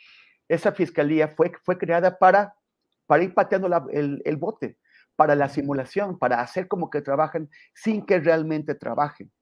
esa 0.48 0.72
fiscalía 0.72 1.28
fue, 1.28 1.52
fue 1.64 1.78
creada 1.78 2.18
para, 2.18 2.54
para 3.06 3.24
ir 3.24 3.34
pateando 3.34 3.68
el, 3.90 4.22
el, 4.24 4.36
bote, 4.36 4.78
para 5.16 5.34
la 5.34 5.48
simulación, 5.48 6.18
para 6.18 6.40
hacer 6.40 6.68
como 6.68 6.90
que 6.90 7.00
trabajan 7.00 7.48
sin 7.74 8.06
que 8.06 8.20
realmente 8.20 8.74
trabajen. 8.74 9.32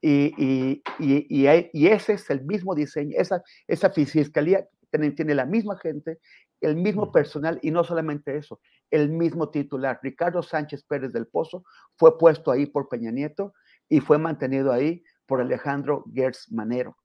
Y, 0.00 0.34
y, 0.36 0.82
y, 0.98 1.70
y, 1.72 1.86
ese 1.86 2.14
es 2.14 2.30
el 2.30 2.44
mismo 2.44 2.74
diseño, 2.74 3.16
esa, 3.18 3.42
esa 3.66 3.90
fiscalía 3.90 4.68
tiene, 4.90 5.10
tiene 5.12 5.34
la 5.34 5.46
misma 5.46 5.78
gente, 5.78 6.18
el 6.60 6.76
mismo 6.76 7.10
personal 7.10 7.58
y 7.62 7.70
no 7.70 7.82
solamente 7.82 8.36
eso, 8.36 8.60
el 8.90 9.10
mismo 9.10 9.50
titular. 9.50 9.98
Ricardo 10.02 10.42
Sánchez 10.42 10.84
Pérez 10.84 11.12
del 11.12 11.26
Pozo 11.26 11.64
fue 11.96 12.18
puesto 12.18 12.50
ahí 12.50 12.66
por 12.66 12.88
Peña 12.88 13.10
Nieto 13.10 13.54
y 13.88 14.00
fue 14.00 14.18
mantenido 14.18 14.72
ahí 14.72 15.02
por 15.26 15.40
Alejandro 15.40 16.04
Gertz 16.12 16.50
Manero. 16.52 16.96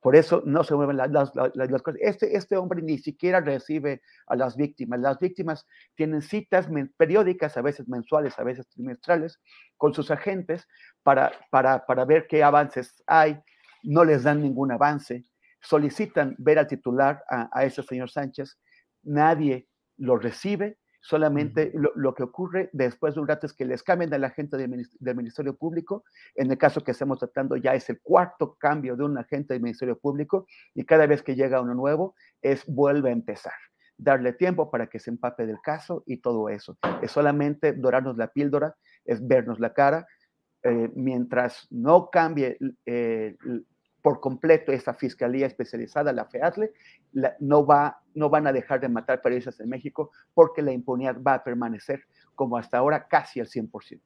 Por 0.00 0.14
eso 0.14 0.42
no 0.46 0.62
se 0.62 0.74
mueven 0.74 0.96
las, 0.96 1.10
las, 1.10 1.82
cosas. 1.82 2.00
Este, 2.00 2.36
este 2.36 2.56
hombre 2.56 2.82
ni 2.82 2.98
siquiera 2.98 3.40
recibe 3.40 4.00
a 4.28 4.36
las 4.36 4.56
víctimas. 4.56 5.00
Las 5.00 5.18
víctimas 5.18 5.66
tienen 5.96 6.22
citas 6.22 6.68
periódicas, 6.96 7.56
a 7.56 7.62
veces 7.62 7.88
mensuales, 7.88 8.38
a 8.38 8.44
veces 8.44 8.68
trimestrales, 8.68 9.40
con 9.76 9.94
sus 9.94 10.10
agentes 10.10 10.68
para, 11.02 11.32
para, 11.50 11.84
para 11.84 12.04
ver 12.04 12.26
qué 12.28 12.44
avances 12.44 13.02
hay. 13.06 13.40
No 13.82 14.04
les 14.04 14.22
dan 14.22 14.40
ningún 14.40 14.70
avance. 14.70 15.24
Solicitan 15.60 16.36
ver 16.38 16.60
al 16.60 16.68
titular, 16.68 17.24
a, 17.28 17.48
a 17.52 17.64
ese 17.64 17.82
señor 17.82 18.08
Sánchez. 18.08 18.56
Nadie 19.02 19.68
lo 19.96 20.16
recibe 20.16 20.78
Solamente 21.08 21.72
lo, 21.72 22.14
que 22.14 22.22
ocurre 22.22 22.68
después 22.74 23.14
de 23.14 23.20
un 23.20 23.28
rato 23.28 23.46
es 23.46 23.54
que 23.54 23.64
les 23.64 23.82
cambian 23.82 24.10
de 24.10 24.18
la 24.18 24.26
agente 24.26 24.58
del, 24.58 25.16
Ministerio 25.16 25.56
Público. 25.56 26.04
En 26.34 26.50
el 26.50 26.58
caso 26.58 26.84
que 26.84 26.90
estamos 26.90 27.18
tratando 27.18 27.56
ya 27.56 27.72
es 27.72 27.88
el 27.88 27.98
cuarto 28.02 28.58
cambio 28.60 28.94
de 28.94 29.04
un 29.04 29.16
agente 29.16 29.54
del 29.54 29.62
Ministerio 29.62 29.98
Público 29.98 30.46
y 30.74 30.84
cada 30.84 31.06
vez 31.06 31.22
que 31.22 31.34
llega 31.34 31.62
uno 31.62 31.72
nuevo 31.72 32.14
es 32.42 32.66
vuelve 32.66 33.08
a 33.08 33.12
empezar. 33.12 33.54
darle 33.96 34.34
tiempo 34.34 34.70
para 34.70 34.88
que 34.88 34.98
se 34.98 35.08
empape 35.08 35.46
del 35.46 35.62
caso 35.62 36.02
y 36.04 36.18
todo 36.18 36.50
eso. 36.50 36.76
Es 37.00 37.10
solamente 37.10 37.72
dorarnos 37.72 38.18
la 38.18 38.28
píldora, 38.28 38.76
es 39.06 39.26
vernos 39.26 39.60
la 39.60 39.72
cara. 39.72 40.06
Eh, 40.62 40.90
mientras 40.94 41.68
no 41.70 42.10
cambie 42.10 42.58
eh, 42.84 43.34
por 44.08 44.20
completo 44.20 44.72
esa 44.72 44.94
fiscalía 44.94 45.46
especializada, 45.46 46.14
la 46.14 46.24
FEATLE, 46.24 46.72
no, 47.40 47.66
va, 47.66 48.00
no 48.14 48.30
van 48.30 48.46
a 48.46 48.54
dejar 48.54 48.80
de 48.80 48.88
matar 48.88 49.20
periodistas 49.20 49.60
en 49.60 49.68
México 49.68 50.12
porque 50.32 50.62
la 50.62 50.72
impunidad 50.72 51.20
va 51.20 51.34
a 51.34 51.44
permanecer 51.44 52.04
como 52.34 52.56
hasta 52.56 52.78
ahora 52.78 53.06
casi 53.06 53.38
al 53.38 53.48
100%. 53.48 54.00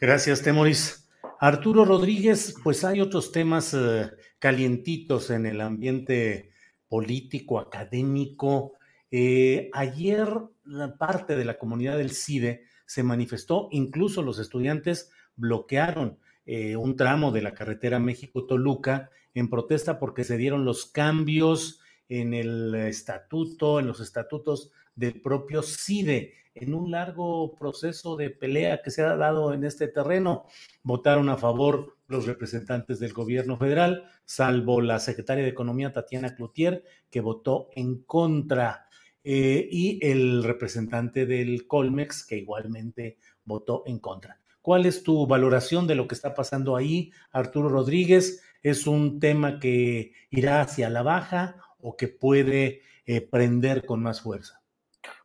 Gracias, 0.00 0.42
Temoris. 0.42 1.08
Arturo 1.38 1.84
Rodríguez, 1.84 2.56
pues 2.64 2.84
hay 2.84 3.00
otros 3.00 3.30
temas 3.30 3.72
eh, 3.72 4.10
calientitos 4.40 5.30
en 5.30 5.46
el 5.46 5.60
ambiente 5.60 6.50
político, 6.88 7.60
académico. 7.60 8.72
Eh, 9.12 9.70
ayer 9.72 10.28
la 10.64 10.96
parte 10.96 11.36
de 11.36 11.44
la 11.44 11.56
comunidad 11.56 11.98
del 11.98 12.10
CIDE 12.10 12.64
se 12.84 13.04
manifestó, 13.04 13.68
incluso 13.70 14.22
los 14.22 14.40
estudiantes 14.40 15.12
bloquearon 15.36 16.18
eh, 16.46 16.76
un 16.76 16.96
tramo 16.96 17.32
de 17.32 17.42
la 17.42 17.54
carretera 17.54 17.98
México-Toluca 17.98 19.10
en 19.34 19.48
protesta 19.48 19.98
porque 19.98 20.24
se 20.24 20.36
dieron 20.36 20.64
los 20.64 20.86
cambios 20.86 21.80
en 22.08 22.34
el 22.34 22.74
estatuto, 22.74 23.80
en 23.80 23.86
los 23.86 24.00
estatutos 24.00 24.70
del 24.94 25.20
propio 25.20 25.62
CIDE, 25.62 26.34
en 26.54 26.74
un 26.74 26.90
largo 26.90 27.56
proceso 27.56 28.16
de 28.16 28.30
pelea 28.30 28.80
que 28.82 28.90
se 28.90 29.02
ha 29.02 29.16
dado 29.16 29.52
en 29.52 29.64
este 29.64 29.88
terreno. 29.88 30.46
Votaron 30.82 31.28
a 31.28 31.36
favor 31.36 31.96
los 32.06 32.26
representantes 32.26 33.00
del 33.00 33.12
gobierno 33.12 33.56
federal, 33.56 34.04
salvo 34.24 34.80
la 34.80 35.00
secretaria 35.00 35.42
de 35.42 35.50
Economía, 35.50 35.92
Tatiana 35.92 36.36
Cloutier, 36.36 36.84
que 37.10 37.20
votó 37.20 37.70
en 37.74 38.04
contra, 38.04 38.86
eh, 39.24 39.66
y 39.70 39.98
el 40.06 40.44
representante 40.44 41.26
del 41.26 41.66
Colmex, 41.66 42.24
que 42.24 42.36
igualmente 42.36 43.18
votó 43.44 43.82
en 43.86 43.98
contra. 43.98 44.38
¿Cuál 44.64 44.86
es 44.86 45.02
tu 45.02 45.26
valoración 45.26 45.86
de 45.86 45.94
lo 45.94 46.08
que 46.08 46.14
está 46.14 46.32
pasando 46.32 46.74
ahí, 46.74 47.12
Arturo 47.32 47.68
Rodríguez? 47.68 48.42
¿Es 48.62 48.86
un 48.86 49.20
tema 49.20 49.58
que 49.58 50.14
irá 50.30 50.62
hacia 50.62 50.88
la 50.88 51.02
baja 51.02 51.56
o 51.82 51.98
que 51.98 52.08
puede 52.08 52.80
eh, 53.04 53.20
prender 53.20 53.84
con 53.84 54.02
más 54.02 54.22
fuerza? 54.22 54.62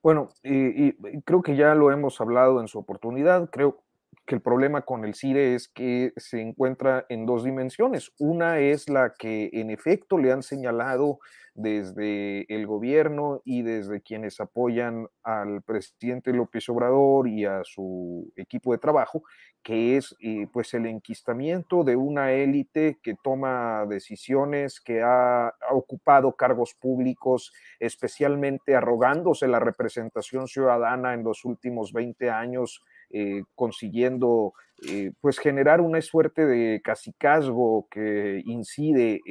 Bueno, 0.04 0.28
y, 0.44 0.92
creo 1.22 1.42
que 1.42 1.56
ya 1.56 1.74
lo 1.74 1.90
hemos 1.90 2.20
hablado 2.20 2.60
en 2.60 2.68
su 2.68 2.80
oportunidad. 2.80 3.50
Creo 3.50 3.82
que 4.30 4.36
el 4.36 4.42
problema 4.42 4.84
con 4.84 5.06
el 5.06 5.16
CIDE 5.16 5.56
es 5.56 5.68
que 5.68 6.14
se 6.16 6.40
encuentra 6.40 7.04
en 7.10 7.26
dos 7.26 7.44
dimensiones. 7.44 8.12
Una 8.20 8.60
es 8.60 8.88
la 8.88 9.16
que 9.18 9.50
en 9.54 9.72
efecto 9.72 10.20
le 10.20 10.32
han 10.32 10.44
señalado 10.44 11.18
desde 11.56 12.46
el 12.54 12.68
gobierno 12.68 13.42
y 13.44 13.64
desde 13.64 14.02
quienes 14.02 14.40
apoyan 14.40 15.08
al 15.24 15.64
presidente 15.64 16.32
López 16.32 16.70
Obrador 16.70 17.28
y 17.28 17.46
a 17.46 17.64
su 17.64 18.32
equipo 18.36 18.72
de 18.72 18.78
trabajo, 18.78 19.24
que 19.64 19.98
es 19.98 20.16
eh, 20.22 20.46
pues 20.54 20.76
el 20.76 20.86
enquistamiento 20.86 21.84
de 21.84 21.96
una 21.96 22.32
élite 22.32 23.00
que 23.02 23.16
toma 23.24 23.88
decisiones, 23.88 24.80
que 24.80 25.02
ha, 25.02 25.56
ocupado 25.72 26.36
cargos 26.36 26.76
públicos, 26.76 27.52
especialmente 27.80 28.76
arrogándose 28.76 29.48
la 29.48 29.60
representación 29.60 30.48
ciudadana 30.48 31.16
en 31.16 31.24
los 31.24 31.46
últimos 31.46 31.94
20 31.94 32.30
años, 32.30 32.84
eh, 33.12 33.44
consiguiendo 33.56 34.54
eh, 34.88 35.12
pues 35.22 35.40
generar 35.40 35.82
una 35.82 36.02
suerte 36.02 36.46
de 36.46 36.82
casicazgo 36.82 37.88
que 37.92 38.42
incide 38.46 39.22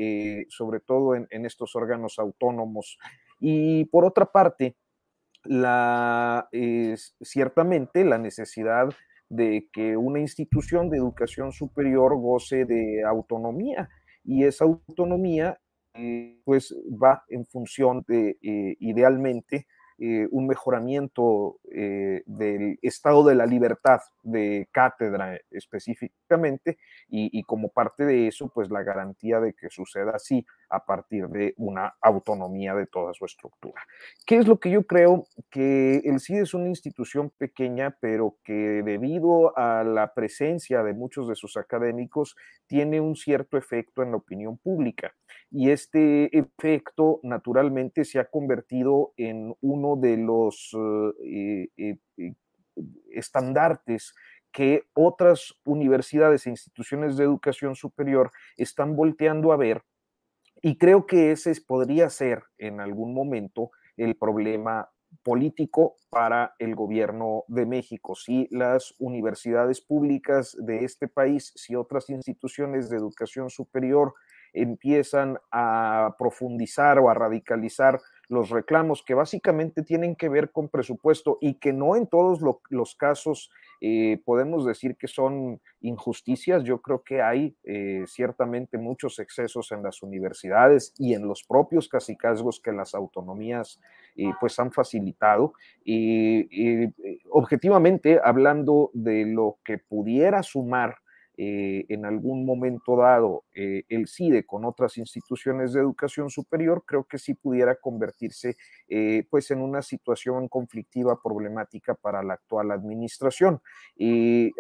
sobre 0.48 0.80
todo 0.80 1.14
en, 1.14 1.26
en, 1.30 1.46
estos 1.46 1.74
órganos 1.74 2.18
autónomos. 2.18 2.98
Y 3.40 3.86
por 3.86 4.04
otra 4.04 4.26
parte, 4.26 4.76
la, 5.44 6.48
ciertamente 7.22 8.04
la 8.04 8.18
necesidad 8.18 8.88
de 9.28 9.68
que 9.72 9.96
una 9.96 10.20
institución 10.20 10.88
de 10.90 10.98
educación 10.98 11.52
superior 11.52 12.16
goce 12.16 12.64
de 12.64 13.02
autonomía 13.04 13.88
y 14.24 14.44
esa 14.44 14.64
autonomía 14.64 15.58
eh, 15.94 16.38
pues 16.44 16.74
va 17.02 17.24
en 17.28 17.46
función 17.46 18.04
de 18.06 18.38
eh, 18.42 18.76
idealmente 18.78 19.66
eh, 20.00 20.28
un 20.30 20.46
mejoramiento 20.46 21.58
eh, 21.72 22.22
del 22.26 22.78
estado 22.82 23.24
de 23.24 23.34
la 23.34 23.46
libertad 23.46 23.98
de 24.22 24.68
cátedra 24.70 25.40
específicamente 25.50 26.78
y, 27.08 27.42
como 27.42 27.70
parte 27.70 28.04
de 28.04 28.28
eso, 28.28 28.48
pues 28.48 28.70
la 28.70 28.82
garantía 28.82 29.40
de 29.40 29.54
que 29.54 29.70
suceda 29.70 30.12
así 30.14 30.46
a 30.70 30.84
partir 30.84 31.28
de 31.28 31.54
una 31.56 31.96
autonomía 32.00 32.74
de 32.74 32.86
toda 32.86 33.12
su 33.14 33.24
estructura. 33.24 33.82
¿Qué 34.24 34.36
es 34.36 34.46
lo 34.46 34.60
que 34.60 34.70
yo 34.70 34.86
creo? 34.86 35.26
Que 35.50 35.96
el 36.04 36.20
CID 36.20 36.42
es 36.42 36.54
una 36.54 36.68
institución 36.68 37.30
pequeña, 37.36 37.96
pero 38.00 38.36
que 38.44 38.82
debido 38.84 39.56
a 39.58 39.82
la 39.82 40.14
presencia 40.14 40.82
de 40.82 40.92
muchos 40.92 41.28
de 41.28 41.34
sus 41.34 41.56
académicos, 41.56 42.36
tiene 42.68 43.00
un 43.00 43.16
cierto 43.16 43.56
efecto 43.56 44.02
en 44.02 44.10
la 44.10 44.18
opinión 44.18 44.58
pública 44.58 45.14
y 45.50 45.70
este 45.70 46.36
efecto 46.38 47.20
naturalmente 47.22 48.04
se 48.04 48.18
ha 48.18 48.26
convertido 48.26 49.12
en 49.16 49.54
uno 49.60 49.87
de 49.96 50.16
los 50.16 50.74
eh, 51.24 51.68
eh, 51.76 51.98
eh, 52.16 52.34
estandartes 53.12 54.14
que 54.52 54.84
otras 54.94 55.54
universidades 55.64 56.46
e 56.46 56.50
instituciones 56.50 57.16
de 57.16 57.24
educación 57.24 57.74
superior 57.74 58.30
están 58.56 58.96
volteando 58.96 59.52
a 59.52 59.56
ver 59.56 59.82
y 60.62 60.76
creo 60.78 61.06
que 61.06 61.32
ese 61.32 61.52
podría 61.66 62.10
ser 62.10 62.44
en 62.58 62.80
algún 62.80 63.14
momento 63.14 63.70
el 63.96 64.16
problema 64.16 64.88
político 65.22 65.96
para 66.10 66.54
el 66.58 66.74
gobierno 66.74 67.44
de 67.48 67.66
México. 67.66 68.14
Si 68.14 68.48
las 68.50 68.94
universidades 68.98 69.80
públicas 69.80 70.56
de 70.58 70.84
este 70.84 71.08
país, 71.08 71.52
si 71.54 71.74
otras 71.74 72.10
instituciones 72.10 72.88
de 72.88 72.96
educación 72.96 73.50
superior 73.50 74.14
empiezan 74.52 75.38
a 75.50 76.14
profundizar 76.18 76.98
o 76.98 77.10
a 77.10 77.14
radicalizar 77.14 78.00
los 78.28 78.50
reclamos 78.50 79.02
que 79.02 79.14
básicamente 79.14 79.82
tienen 79.82 80.14
que 80.14 80.28
ver 80.28 80.52
con 80.52 80.68
presupuesto 80.68 81.38
y 81.40 81.54
que 81.54 81.72
no 81.72 81.96
en 81.96 82.06
todos 82.06 82.40
los 82.70 82.94
casos 82.94 83.50
eh, 83.80 84.20
podemos 84.24 84.66
decir 84.66 84.96
que 84.96 85.08
son 85.08 85.60
injusticias. 85.80 86.64
Yo 86.64 86.82
creo 86.82 87.02
que 87.02 87.22
hay 87.22 87.56
eh, 87.64 88.04
ciertamente 88.06 88.76
muchos 88.76 89.18
excesos 89.18 89.72
en 89.72 89.82
las 89.82 90.02
universidades 90.02 90.92
y 90.98 91.14
en 91.14 91.26
los 91.26 91.42
propios 91.44 91.88
casicazgos 91.88 92.60
que 92.60 92.72
las 92.72 92.94
autonomías 92.94 93.80
eh, 94.16 94.30
pues 94.40 94.58
han 94.58 94.72
facilitado. 94.72 95.54
Y 95.84 96.92
objetivamente, 97.30 98.20
hablando 98.22 98.90
de 98.92 99.24
lo 99.24 99.58
que 99.64 99.78
pudiera 99.78 100.42
sumar 100.42 100.96
eh, 101.40 101.86
en 101.88 102.04
algún 102.04 102.44
momento 102.44 102.96
dado 102.96 103.44
eh, 103.54 103.84
el 103.88 104.08
CIDE 104.08 104.44
con 104.44 104.64
otras 104.64 104.98
instituciones 104.98 105.72
de 105.72 105.78
educación 105.78 106.30
superior, 106.30 106.82
creo 106.84 107.04
que 107.04 107.16
sí 107.16 107.34
pudiera 107.34 107.76
convertirse 107.76 108.56
eh, 108.88 109.24
pues 109.30 109.52
en 109.52 109.60
una 109.60 109.80
situación 109.82 110.48
conflictiva 110.48 111.22
problemática 111.22 111.94
para 111.94 112.24
la 112.24 112.34
actual 112.34 112.72
administración. 112.72 113.60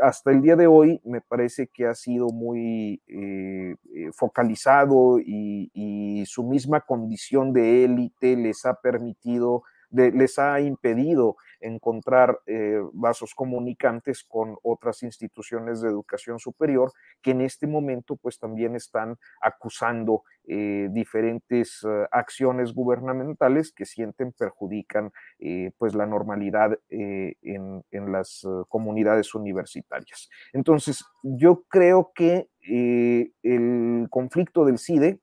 Hasta 0.00 0.30
el 0.30 0.40
día 0.40 0.54
de 0.54 0.68
hoy 0.68 1.00
me 1.04 1.20
parece 1.20 1.66
que 1.66 1.86
ha 1.86 1.96
sido 1.96 2.28
muy 2.28 3.02
focalizado 4.14 5.18
y 5.18 6.22
su 6.26 6.44
misma 6.44 6.82
condición 6.82 7.52
de 7.52 7.86
élite 7.86 8.36
les 8.36 8.64
ha 8.64 8.74
permitido 8.74 9.64
les 9.90 10.38
ha 10.38 10.60
impedido 10.60 11.36
encontrar 11.60 12.40
eh, 12.46 12.80
vasos 12.92 13.34
comunicantes 13.34 14.24
con 14.24 14.56
otras 14.62 15.02
instituciones 15.02 15.80
de 15.80 15.88
educación 15.88 16.38
superior 16.38 16.92
que 17.22 17.32
en 17.32 17.40
este 17.40 17.66
momento 17.66 18.16
pues 18.16 18.38
también 18.38 18.76
están 18.76 19.16
acusando 19.40 20.22
eh, 20.46 20.88
diferentes 20.92 21.84
eh, 21.84 22.06
acciones 22.10 22.72
gubernamentales 22.72 23.72
que 23.72 23.84
sienten 23.84 24.32
perjudican 24.32 25.10
pues 25.78 25.94
la 25.94 26.06
normalidad 26.06 26.78
en, 26.88 27.84
en, 27.90 28.12
las 28.12 28.46
comunidades 28.68 29.34
universitarias. 29.34 30.28
Entonces 30.52 31.04
yo 31.22 31.64
creo 31.68 32.12
que 32.14 32.48
el 32.60 34.06
conflicto 34.10 34.64
del 34.64 34.78
CIDE 34.78 35.20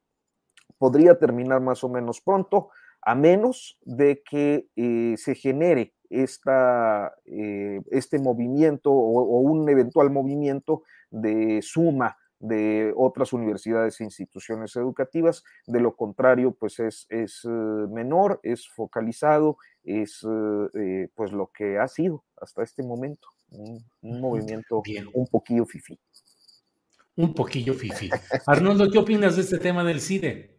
podría 0.77 1.17
terminar 1.17 1.61
más 1.61 1.83
o 1.83 1.89
menos 1.89 2.21
pronto 2.21 2.69
a 3.05 3.13
menos 3.13 3.77
de 3.83 4.23
que 4.23 4.67
eh, 4.75 5.15
se 5.17 5.35
genere 5.35 5.93
esta, 6.09 7.13
eh, 7.25 7.79
este 7.91 8.19
movimiento 8.19 8.91
o, 8.91 9.39
un 9.39 9.69
eventual 9.69 10.09
movimiento 10.09 10.81
de 11.11 11.61
suma 11.61 12.17
de 12.39 12.93
otras 12.95 13.31
universidades 13.31 14.01
e 14.01 14.05
instituciones 14.05 14.75
educativas. 14.75 15.43
De 15.67 15.79
lo 15.79 15.95
contrario, 15.95 16.55
pues 16.59 16.79
es, 16.79 17.05
es 17.09 17.41
eh, 17.45 17.47
menor, 17.47 18.39
es 18.41 18.67
focalizado, 18.67 19.57
es 19.83 20.25
pues 21.13 21.31
lo 21.31 21.51
que 21.55 21.77
ha 21.77 21.87
sido 21.87 22.23
hasta 22.41 22.63
este 22.63 22.81
momento, 22.81 23.27
un, 23.51 23.85
movimiento 24.19 24.81
un 25.13 25.27
poquillo 25.27 25.65
fifi. 25.65 25.99
Un 27.17 27.35
poquillo 27.35 27.75
fifi. 27.75 28.09
Arnoldo, 28.47 28.89
¿qué 28.89 28.97
opinas 28.97 29.35
de 29.35 29.43
este 29.43 29.59
tema 29.59 29.83
del 29.83 30.01
CIDE? 30.01 30.54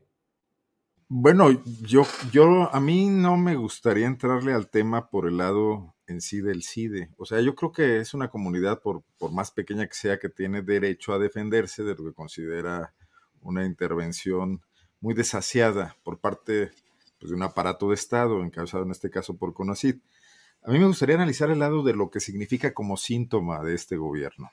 Bueno, 1.09 1.51
yo, 1.83 2.03
yo, 2.33 2.75
a 2.75 2.81
mí 2.81 3.07
no 3.07 3.37
me 3.37 3.55
gustaría 3.55 4.09
entrarle 4.09 4.53
al 4.53 4.69
tema 4.69 5.09
por 5.09 5.29
el 5.29 5.37
lado 5.37 5.95
en 6.09 6.21
sí 6.21 6.41
del 6.41 6.65
CIDE. 6.65 7.11
O 7.17 7.25
sea, 7.25 7.41
yo 7.41 7.55
creo 7.55 7.71
que 7.71 8.01
es 8.01 8.13
una 8.13 8.29
comunidad, 8.29 8.81
por, 8.81 9.05
por 9.17 9.31
más 9.31 9.53
pequeña 9.53 9.87
que 9.87 9.95
sea, 9.95 10.19
que 10.19 10.29
tiene 10.29 10.63
derecho 10.63 11.13
a 11.13 11.21
defenderse 11.21 11.85
de 11.85 11.95
lo 11.95 12.05
que 12.07 12.13
considera 12.13 12.93
una 13.41 13.65
intervención 13.65 14.63
muy 15.01 15.15
desasiada 15.15 15.97
por 16.03 16.19
parte 16.19 16.73
pues, 17.21 17.31
de 17.31 17.37
un 17.37 17.43
aparato 17.45 17.91
de 17.91 17.95
Estado, 17.95 18.43
encabezado 18.43 18.83
en 18.83 18.91
este 18.91 19.09
caso 19.09 19.37
por 19.37 19.55
CONACID. 19.55 20.01
A 20.65 20.73
mí 20.73 20.81
me 20.81 20.87
gustaría 20.87 21.15
analizar 21.15 21.51
el 21.51 21.61
lado 21.61 21.85
de 21.85 21.95
lo 21.95 22.11
que 22.11 22.19
significa 22.19 22.75
como 22.75 22.97
síntoma 22.97 23.63
de 23.63 23.75
este 23.75 23.97
gobierno. 23.97 24.51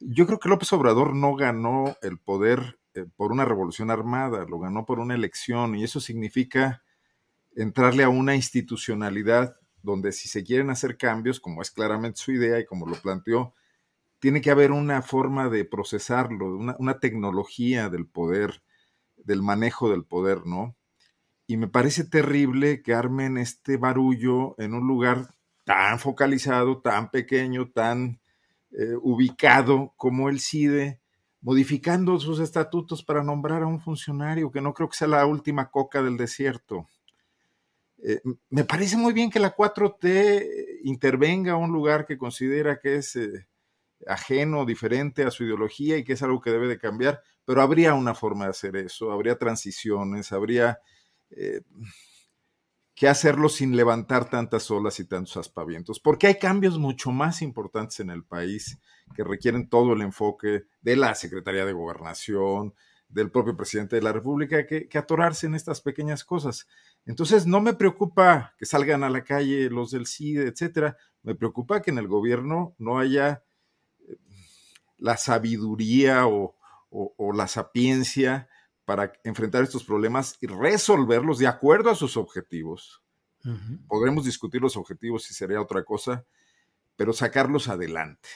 Yo 0.00 0.26
creo 0.26 0.40
que 0.40 0.48
López 0.48 0.72
Obrador 0.72 1.14
no 1.14 1.36
ganó 1.36 1.96
el 2.02 2.18
poder 2.18 2.80
por 3.16 3.32
una 3.32 3.44
revolución 3.44 3.90
armada, 3.90 4.44
lo 4.48 4.58
ganó 4.58 4.84
por 4.84 4.98
una 4.98 5.14
elección 5.14 5.74
y 5.74 5.84
eso 5.84 6.00
significa 6.00 6.82
entrarle 7.54 8.04
a 8.04 8.08
una 8.08 8.34
institucionalidad 8.34 9.56
donde 9.82 10.12
si 10.12 10.28
se 10.28 10.44
quieren 10.44 10.70
hacer 10.70 10.96
cambios, 10.96 11.40
como 11.40 11.62
es 11.62 11.70
claramente 11.70 12.20
su 12.20 12.32
idea 12.32 12.58
y 12.58 12.64
como 12.66 12.86
lo 12.86 12.94
planteó, 12.96 13.54
tiene 14.20 14.40
que 14.40 14.50
haber 14.50 14.70
una 14.70 15.02
forma 15.02 15.48
de 15.48 15.64
procesarlo, 15.64 16.56
una, 16.56 16.76
una 16.78 17.00
tecnología 17.00 17.88
del 17.88 18.06
poder, 18.06 18.62
del 19.16 19.42
manejo 19.42 19.90
del 19.90 20.04
poder, 20.04 20.46
¿no? 20.46 20.76
Y 21.48 21.56
me 21.56 21.66
parece 21.68 22.04
terrible 22.04 22.82
que 22.82 22.94
armen 22.94 23.36
este 23.36 23.76
barullo 23.76 24.54
en 24.58 24.74
un 24.74 24.86
lugar 24.86 25.34
tan 25.64 25.98
focalizado, 25.98 26.80
tan 26.80 27.10
pequeño, 27.10 27.70
tan 27.70 28.20
eh, 28.70 28.94
ubicado 29.02 29.92
como 29.96 30.28
el 30.28 30.40
CIDE, 30.40 31.01
modificando 31.42 32.18
sus 32.20 32.38
estatutos 32.38 33.04
para 33.04 33.22
nombrar 33.22 33.62
a 33.62 33.66
un 33.66 33.80
funcionario, 33.80 34.50
que 34.50 34.60
no 34.60 34.72
creo 34.72 34.88
que 34.88 34.96
sea 34.96 35.08
la 35.08 35.26
última 35.26 35.70
coca 35.70 36.02
del 36.02 36.16
desierto. 36.16 36.88
Eh, 38.04 38.20
me 38.48 38.64
parece 38.64 38.96
muy 38.96 39.12
bien 39.12 39.28
que 39.28 39.40
la 39.40 39.54
4T 39.54 40.80
intervenga 40.84 41.52
a 41.52 41.56
un 41.56 41.72
lugar 41.72 42.06
que 42.06 42.16
considera 42.16 42.78
que 42.78 42.96
es 42.96 43.16
eh, 43.16 43.48
ajeno, 44.06 44.64
diferente 44.64 45.24
a 45.24 45.30
su 45.30 45.44
ideología 45.44 45.96
y 45.96 46.04
que 46.04 46.14
es 46.14 46.22
algo 46.22 46.40
que 46.40 46.50
debe 46.50 46.68
de 46.68 46.78
cambiar, 46.78 47.20
pero 47.44 47.60
habría 47.60 47.94
una 47.94 48.14
forma 48.14 48.44
de 48.44 48.50
hacer 48.50 48.76
eso, 48.76 49.10
habría 49.10 49.36
transiciones, 49.36 50.32
habría 50.32 50.78
que 52.94 53.08
hacerlo 53.08 53.48
sin 53.48 53.74
levantar 53.74 54.28
tantas 54.28 54.70
olas 54.70 55.00
y 55.00 55.06
tantos 55.06 55.36
aspavientos, 55.38 55.98
porque 55.98 56.26
hay 56.26 56.38
cambios 56.38 56.78
mucho 56.78 57.10
más 57.10 57.40
importantes 57.40 58.00
en 58.00 58.10
el 58.10 58.22
país 58.22 58.78
que 59.14 59.24
requieren 59.24 59.68
todo 59.68 59.92
el 59.92 60.02
enfoque 60.02 60.64
de 60.80 60.96
la 60.96 61.14
Secretaría 61.14 61.64
de 61.64 61.72
Gobernación, 61.72 62.74
del 63.08 63.30
propio 63.30 63.56
presidente 63.56 63.96
de 63.96 64.02
la 64.02 64.12
República, 64.12 64.66
que, 64.66 64.88
atorarse 64.94 65.46
en 65.46 65.54
estas 65.54 65.80
pequeñas 65.80 66.24
cosas. 66.24 66.66
Entonces, 67.04 67.46
no 67.46 67.60
me 67.60 67.74
preocupa 67.74 68.54
que 68.58 68.66
salgan 68.66 69.04
a 69.04 69.10
la 69.10 69.22
calle 69.22 69.68
los 69.68 69.90
del 69.90 70.06
CIDE, 70.06 70.48
etcétera. 70.48 70.96
Me 71.22 71.34
preocupa 71.34 71.82
que 71.82 71.90
en 71.90 71.98
el 71.98 72.08
gobierno 72.08 72.74
no 72.78 72.98
haya 72.98 73.42
eh, 74.08 74.16
la 74.98 75.16
sabiduría 75.16 76.26
o 76.26 76.54
la 77.34 77.48
sapiencia 77.48 78.48
para 78.84 79.12
enfrentar 79.24 79.62
estos 79.62 79.84
problemas 79.84 80.36
y 80.40 80.46
resolverlos 80.46 81.38
de 81.38 81.46
acuerdo 81.46 81.90
a 81.90 81.94
sus 81.94 82.16
objetivos. 82.16 83.02
Podremos 83.88 84.24
discutir 84.24 84.60
los 84.60 84.76
objetivos 84.76 85.24
si 85.24 85.34
sería 85.34 85.60
otra 85.60 85.82
cosa, 85.82 86.24
pero 86.94 87.12
sacarlos 87.12 87.68
adelante, 87.68 88.28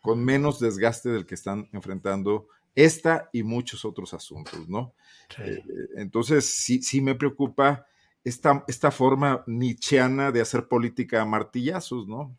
con 0.00 0.24
menos 0.24 0.60
desgaste 0.60 1.08
del 1.08 1.26
que 1.26 1.34
están 1.34 1.68
enfrentando 1.72 2.48
esta 2.74 3.28
y 3.32 3.42
muchos 3.42 3.84
otros 3.84 4.14
asuntos, 4.14 4.68
¿no? 4.68 4.94
Eh, 5.38 5.62
entonces, 5.96 6.46
sí, 6.46 6.82
sí 6.82 7.00
me 7.00 7.14
preocupa 7.14 7.86
esta, 8.24 8.64
esta 8.68 8.90
forma 8.90 9.42
nietzscheana 9.46 10.30
de 10.30 10.40
hacer 10.40 10.68
política 10.68 11.20
a 11.20 11.24
martillazos, 11.24 12.06
¿no? 12.06 12.36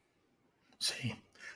Sí. 0.77 1.13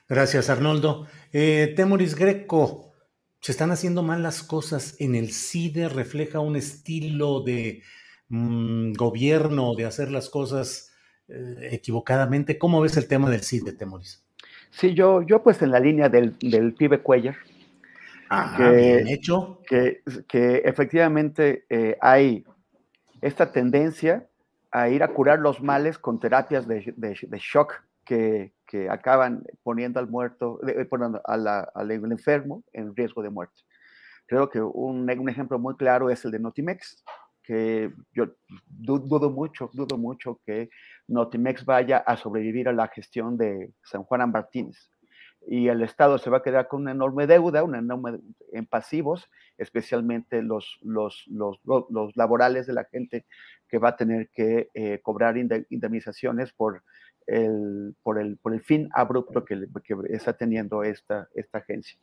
Gracias, 0.08 0.50
Arnoldo. 0.50 1.06
Eh, 1.32 1.72
Temoris 1.76 2.14
Greco, 2.14 2.92
se 3.40 3.52
están 3.52 3.70
haciendo 3.70 4.02
mal 4.02 4.22
las 4.22 4.42
cosas 4.42 4.96
en 4.98 5.14
el 5.14 5.32
CIDE, 5.32 5.88
refleja 5.88 6.40
un 6.40 6.56
estilo 6.56 7.40
de 7.40 7.82
mm, 8.28 8.92
gobierno, 8.92 9.74
de 9.74 9.86
hacer 9.86 10.10
las 10.10 10.28
cosas 10.28 10.92
eh, 11.28 11.70
equivocadamente. 11.72 12.58
¿Cómo 12.58 12.82
ves 12.82 12.98
el 12.98 13.08
tema 13.08 13.30
del 13.30 13.42
CIDE, 13.42 13.72
Temoris? 13.72 14.23
Sí, 14.76 14.92
yo, 14.92 15.22
yo 15.22 15.40
pues 15.42 15.62
en 15.62 15.70
la 15.70 15.78
línea 15.78 16.08
del, 16.08 16.36
del 16.40 16.74
pibe 16.74 17.00
Cuellar. 17.00 17.36
Ah, 18.28 18.54
que, 18.56 18.70
bien 18.70 19.06
hecho. 19.06 19.60
Que, 19.68 20.02
que 20.26 20.62
efectivamente 20.64 21.64
eh, 21.70 21.96
hay 22.00 22.44
esta 23.20 23.52
tendencia 23.52 24.26
a 24.72 24.88
ir 24.88 25.04
a 25.04 25.08
curar 25.08 25.38
los 25.38 25.62
males 25.62 25.96
con 25.96 26.18
terapias 26.18 26.66
de, 26.66 26.92
de, 26.96 27.16
de 27.22 27.38
shock 27.38 27.84
que, 28.04 28.52
que 28.66 28.90
acaban 28.90 29.44
poniendo 29.62 30.00
al 30.00 30.08
muerto, 30.08 30.58
eh, 30.66 30.84
poniendo 30.86 31.22
al 31.24 31.90
enfermo 31.90 32.64
en 32.72 32.96
riesgo 32.96 33.22
de 33.22 33.30
muerte. 33.30 33.62
Creo 34.26 34.50
que 34.50 34.60
un, 34.60 35.08
un, 35.08 35.28
ejemplo 35.28 35.56
muy 35.60 35.76
claro 35.76 36.10
es 36.10 36.24
el 36.24 36.32
de 36.32 36.40
Notimex, 36.40 37.04
que 37.44 37.92
yo 38.12 38.26
dudo 38.66 39.30
mucho, 39.30 39.70
dudo 39.72 39.98
mucho 39.98 40.40
que 40.44 40.70
Notimex 41.08 41.64
vaya 41.64 41.98
a 41.98 42.16
sobrevivir 42.16 42.68
a 42.68 42.72
la 42.72 42.88
gestión 42.88 43.36
de 43.36 43.72
San 43.82 44.02
Juan 44.04 44.30
Martínez. 44.30 44.90
Y 45.46 45.68
el 45.68 45.82
Estado 45.82 46.16
se 46.16 46.30
va 46.30 46.38
a 46.38 46.42
quedar 46.42 46.68
con 46.68 46.82
una 46.82 46.92
enorme 46.92 47.26
deuda, 47.26 47.62
una 47.62 47.78
enorme 47.78 48.18
en 48.52 48.64
pasivos, 48.64 49.28
especialmente 49.58 50.40
los, 50.40 50.78
los, 50.80 51.24
los, 51.26 51.58
los 51.64 52.16
laborales 52.16 52.66
de 52.66 52.72
la 52.72 52.84
gente 52.84 53.26
que 53.68 53.78
va 53.78 53.90
a 53.90 53.96
tener 53.96 54.30
que 54.30 54.70
eh, 54.72 55.00
cobrar 55.02 55.36
indemnizaciones 55.36 56.52
por 56.54 56.82
el, 57.26 57.94
por, 58.02 58.18
el, 58.18 58.38
por 58.38 58.54
el 58.54 58.62
fin 58.62 58.88
abrupto 58.92 59.44
que, 59.44 59.66
que 59.84 59.94
está 60.10 60.34
teniendo 60.34 60.82
esta, 60.82 61.28
esta 61.34 61.58
agencia, 61.58 61.98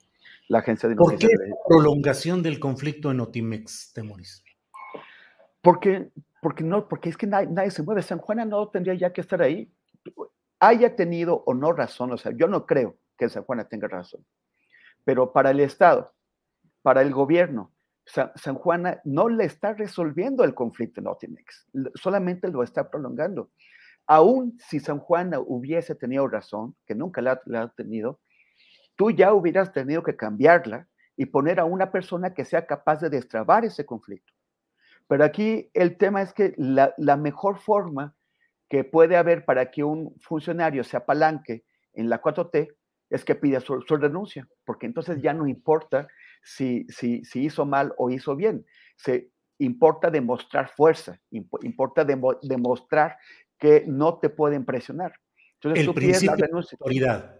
la 0.48 0.60
agencia 0.60 0.88
de 0.88 0.96
¿Por 0.96 1.18
qué 1.18 1.30
prolongación 1.68 2.44
del 2.44 2.60
conflicto 2.60 3.10
en 3.10 3.22
Otimex, 3.22 3.92
Temoris? 3.94 4.44
Porque, 5.62 6.10
porque, 6.42 6.64
no, 6.64 6.88
porque 6.88 7.10
es 7.10 7.18
que 7.18 7.28
nadie, 7.28 7.48
nadie, 7.48 7.72
se 7.72 7.84
mueve. 7.84 8.02
San 8.02 8.20
Juana 8.20 8.46
no 8.46 8.68
tendría 8.70 8.96
ya 8.96 9.14
que 9.14 9.22
estar 9.22 9.42
ahí. 9.42 9.72
Haya 10.60 10.96
tenido 10.96 11.44
o 11.46 11.54
no 11.54 11.72
razón, 11.72 12.12
o 12.12 12.18
sea, 12.18 12.32
yo 12.36 12.48
no 12.48 12.66
creo 12.66 12.98
que 13.18 13.30
San 13.30 13.44
Juana 13.44 13.66
tenga 13.66 13.88
razón. 13.88 14.26
Pero 15.04 15.34
para 15.34 15.52
el 15.52 15.60
Estado, 15.60 16.14
para 16.82 17.02
el 17.02 17.12
gobierno, 17.12 17.72
San, 18.06 18.32
San 18.36 18.56
Juana 18.56 19.02
no 19.04 19.30
le 19.30 19.46
está 19.46 19.74
resolviendo 19.74 20.44
el 20.44 20.54
conflicto 20.54 21.02
en 21.02 21.08
Otimex, 21.08 21.68
solamente 21.96 22.48
lo 22.48 22.64
está 22.64 22.90
prolongando 22.90 23.50
aún 24.12 24.58
si 24.60 24.82
San 24.82 25.00
Juan 25.00 25.32
hubiese 25.48 25.96
tenido 25.96 26.28
razón, 26.28 26.76
que 26.86 26.96
nunca 26.96 27.22
la, 27.22 27.42
ha 27.56 27.68
tenido, 27.70 28.20
tú 28.96 29.12
ya 29.12 29.34
hubieras 29.34 29.72
tenido 29.72 30.04
que 30.04 30.18
cambiarla 30.18 30.90
y 31.16 31.28
poner 31.28 31.62
a 31.62 31.66
una 31.66 31.92
persona 31.92 32.34
que 32.34 32.44
sea 32.44 32.66
capaz 32.66 33.00
de 33.00 33.10
destrabar 33.10 33.64
ese 33.64 33.86
conflicto. 33.86 34.31
Pero 35.12 35.26
aquí 35.26 35.70
el 35.74 35.98
tema 35.98 36.22
es 36.22 36.32
que 36.32 36.54
la, 36.56 37.18
mejor 37.18 37.60
forma 37.60 38.16
que 38.70 38.86
puede 38.86 39.18
haber 39.18 39.44
para 39.44 39.70
que 39.70 39.84
un 39.84 40.16
funcionario 40.22 40.86
se 40.86 40.96
apalanque 40.96 41.66
en 41.92 42.10
la 42.10 42.22
4T 42.22 42.74
es 43.10 43.26
que 43.26 43.36
pida 43.36 43.60
su, 43.60 43.78
renuncia, 43.82 44.48
porque 44.64 44.86
entonces 44.86 45.22
ya 45.22 45.34
no 45.34 45.48
importa 45.48 46.08
si, 46.42 46.86
si, 46.88 47.26
si, 47.26 47.44
hizo 47.44 47.66
mal 47.66 47.94
o 47.98 48.10
hizo 48.10 48.38
bien. 48.38 48.66
Se 48.96 49.30
importa 49.58 50.10
demostrar 50.10 50.70
fuerza, 50.70 51.20
importa 51.30 52.06
demostrar 52.06 53.18
que 53.60 53.84
no 53.86 54.18
te 54.18 54.30
pueden 54.30 54.64
presionar. 54.64 55.12
Entonces, 55.56 55.86
tú 55.86 55.94
pides 55.94 56.24
la 56.24 56.38
renuncia. 56.38 56.78
De 56.80 56.84
autoridad. 56.86 57.36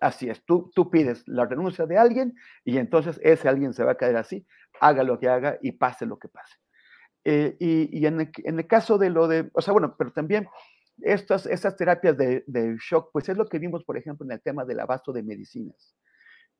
Así 0.00 0.28
es, 0.28 0.44
tú, 0.44 0.72
tú 0.74 0.90
pides 0.90 1.22
la 1.28 1.46
renuncia 1.46 1.86
de 1.86 1.98
alguien 1.98 2.34
y 2.64 2.78
entonces 2.78 3.20
ese 3.22 3.48
alguien 3.48 3.74
se 3.74 3.84
va 3.84 3.92
a 3.92 3.96
caer 3.96 4.16
así, 4.16 4.44
haga 4.80 5.04
lo 5.04 5.20
que 5.20 5.28
haga 5.28 5.56
y 5.62 5.70
pase 5.70 6.04
lo 6.04 6.18
que 6.18 6.26
pase. 6.26 6.56
Eh, 7.24 7.56
y, 7.58 7.98
y 7.98 8.06
en, 8.06 8.20
el, 8.20 8.30
en, 8.44 8.58
el, 8.58 8.66
caso 8.66 8.96
de 8.96 9.10
lo 9.10 9.28
de, 9.28 9.50
o 9.52 9.60
sea, 9.60 9.72
bueno, 9.72 9.94
pero 9.98 10.10
también 10.12 10.48
estas, 11.02 11.46
estas 11.46 11.76
terapias 11.76 12.16
de, 12.16 12.44
de, 12.46 12.76
shock, 12.80 13.10
pues 13.12 13.28
es 13.28 13.36
lo 13.36 13.46
que 13.46 13.58
vimos, 13.58 13.84
por 13.84 13.96
ejemplo, 13.96 14.24
en 14.24 14.32
el 14.32 14.40
tema 14.40 14.64
del 14.64 14.80
abasto 14.80 15.12
de 15.12 15.22
medicinas, 15.22 15.94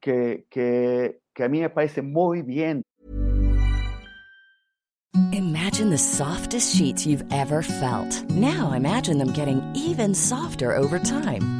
que, 0.01 0.47
que, 0.51 1.21
que 1.33 1.45
a 1.45 1.49
mí 1.49 1.61
me 1.61 1.71
parece 1.71 2.03
muy 2.03 2.43
bien. 2.43 2.83
Imagine 5.33 5.91
the 5.91 5.99
softest 5.99 6.75
sheets 6.75 7.07
you've 7.07 7.25
ever 7.33 7.63
felt. 7.63 8.29
Now 8.31 8.73
imagine 8.73 9.19
them 9.19 9.33
getting 9.33 9.63
even 9.75 10.15
softer 10.15 10.77
over 10.77 10.99
time. 10.99 11.60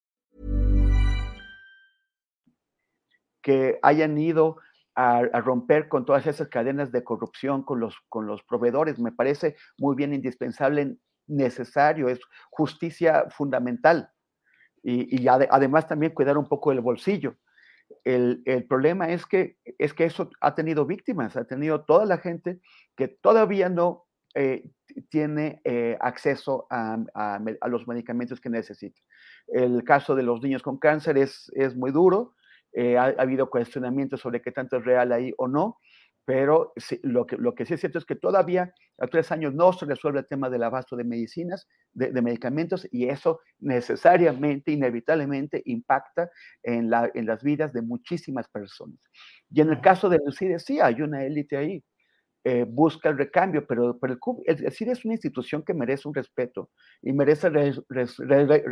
Que 3.41 3.79
hayan 3.81 4.17
ido 4.17 4.57
a, 4.95 5.21
romper 5.41 5.87
con 5.87 6.05
todas 6.05 6.27
esas 6.27 6.47
cadenas 6.47 6.91
de 6.91 7.03
corrupción 7.03 7.63
con 7.63 7.79
los, 7.79 7.95
con 8.09 8.27
los 8.27 8.43
proveedores. 8.43 8.99
Me 8.99 9.11
parece 9.11 9.55
muy 9.77 9.95
bien 9.95 10.13
indispensable, 10.13 10.97
necesario, 11.27 12.09
es 12.09 12.19
justicia 12.49 13.25
fundamental. 13.29 14.09
Y, 14.83 15.21
y 15.21 15.27
ad, 15.27 15.43
además 15.49 15.87
también 15.87 16.13
cuidar 16.13 16.37
un 16.37 16.47
poco 16.47 16.71
el 16.71 16.81
bolsillo. 16.81 17.35
El, 18.03 18.41
el, 18.45 18.65
problema 18.65 19.09
es 19.09 19.25
que, 19.25 19.57
es 19.77 19.93
que 19.93 20.05
eso 20.05 20.29
ha 20.39 20.55
tenido 20.55 20.85
víctimas, 20.85 21.35
ha 21.35 21.43
tenido 21.43 21.83
toda 21.83 22.05
la 22.05 22.17
gente 22.17 22.61
que 22.95 23.07
todavía 23.09 23.69
no 23.69 24.05
eh, 24.33 24.71
tiene 25.09 25.61
eh, 25.65 25.97
acceso 25.99 26.67
a, 26.69 26.97
a, 27.13 27.39
a, 27.61 27.67
los 27.67 27.87
medicamentos 27.87 28.39
que 28.39 28.49
necesita. 28.49 28.99
El 29.47 29.83
caso 29.83 30.15
de 30.15 30.23
los 30.23 30.41
niños 30.41 30.63
con 30.63 30.77
cáncer 30.77 31.17
es, 31.17 31.51
es 31.53 31.75
muy 31.75 31.91
duro, 31.91 32.33
eh, 32.73 32.97
ha, 32.97 33.03
ha, 33.05 33.21
habido 33.21 33.49
cuestionamientos 33.49 34.21
sobre 34.21 34.41
qué 34.41 34.51
tanto 34.51 34.77
es 34.77 34.85
real 34.85 35.11
ahí 35.11 35.33
o 35.37 35.47
no, 35.47 35.77
pero 36.25 36.73
sí, 36.77 36.99
lo, 37.03 37.25
que, 37.25 37.35
lo 37.37 37.55
que 37.55 37.65
sí 37.65 37.73
es 37.73 37.79
cierto 37.79 37.97
es 37.97 38.05
que 38.05 38.15
todavía 38.15 38.73
a 38.99 39.07
tres 39.07 39.31
años 39.31 39.53
no 39.53 39.73
se 39.73 39.85
resuelve 39.85 40.19
el 40.19 40.27
tema 40.27 40.49
del 40.49 40.63
abasto 40.63 40.95
de 40.95 41.03
medicinas, 41.03 41.67
de, 41.93 42.11
de 42.11 42.21
medicamentos, 42.21 42.87
y 42.91 43.09
eso 43.09 43.41
necesariamente, 43.59 44.71
inevitablemente 44.71 45.61
impacta 45.65 46.29
en, 46.61 46.89
la, 46.89 47.09
en, 47.13 47.25
las 47.25 47.43
vidas 47.43 47.73
de 47.73 47.81
muchísimas 47.81 48.47
personas. 48.47 48.99
Y 49.49 49.61
en 49.61 49.69
el 49.71 49.81
caso 49.81 50.09
del 50.09 50.21
CIDE, 50.31 50.59
sí, 50.59 50.79
hay 50.79 51.01
una 51.01 51.25
élite 51.25 51.57
ahí. 51.57 51.83
Eh, 52.43 52.65
busca 52.67 53.09
el 53.09 53.19
recambio, 53.19 53.67
pero, 53.67 53.99
el, 54.01 54.17
el, 54.47 54.71
CIDE 54.71 54.93
es 54.93 55.05
una 55.05 55.13
institución 55.13 55.61
que 55.61 55.75
merece 55.75 56.07
un 56.07 56.15
respeto 56.15 56.71
y 57.03 57.13
merece 57.13 57.51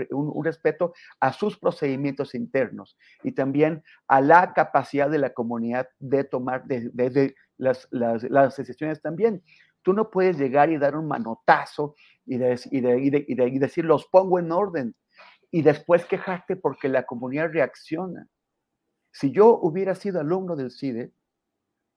un, 0.10 0.44
respeto 0.44 0.94
a 1.20 1.32
sus 1.32 1.60
procedimientos 1.60 2.34
internos 2.34 2.98
y 3.24 3.34
también 3.34 3.84
a 4.08 4.22
la 4.22 4.54
capacidad 4.54 5.08
de 5.08 5.20
la 5.20 5.36
comunidad 5.36 5.88
de 6.00 6.24
tomar 6.24 6.66
de, 6.66 6.90
de, 6.94 7.12
de 7.12 7.36
las, 7.58 7.88
las, 7.92 8.24
las, 8.24 8.56
decisiones 8.56 9.04
también. 9.04 9.44
Tú 9.84 9.94
no 9.94 10.10
puedes 10.10 10.40
llegar 10.40 10.72
y 10.72 10.80
dar 10.80 10.96
un 10.96 11.08
manotazo 11.08 11.94
y, 12.26 12.40
de, 12.40 12.60
y, 12.72 12.82
y 13.28 13.60
decir 13.60 13.86
los 13.86 14.08
pongo 14.08 14.40
en 14.40 14.52
orden 14.52 14.96
y 15.52 15.62
después 15.62 16.06
quejarte 16.06 16.56
porque 16.56 16.90
la 16.90 17.04
comunidad 17.04 17.52
reacciona. 17.54 18.28
Si 19.12 19.32
yo 19.32 19.60
hubiera 19.62 19.94
sido 19.94 20.20
alumno 20.20 20.56
del 20.56 20.72
CIDE, 20.72 21.12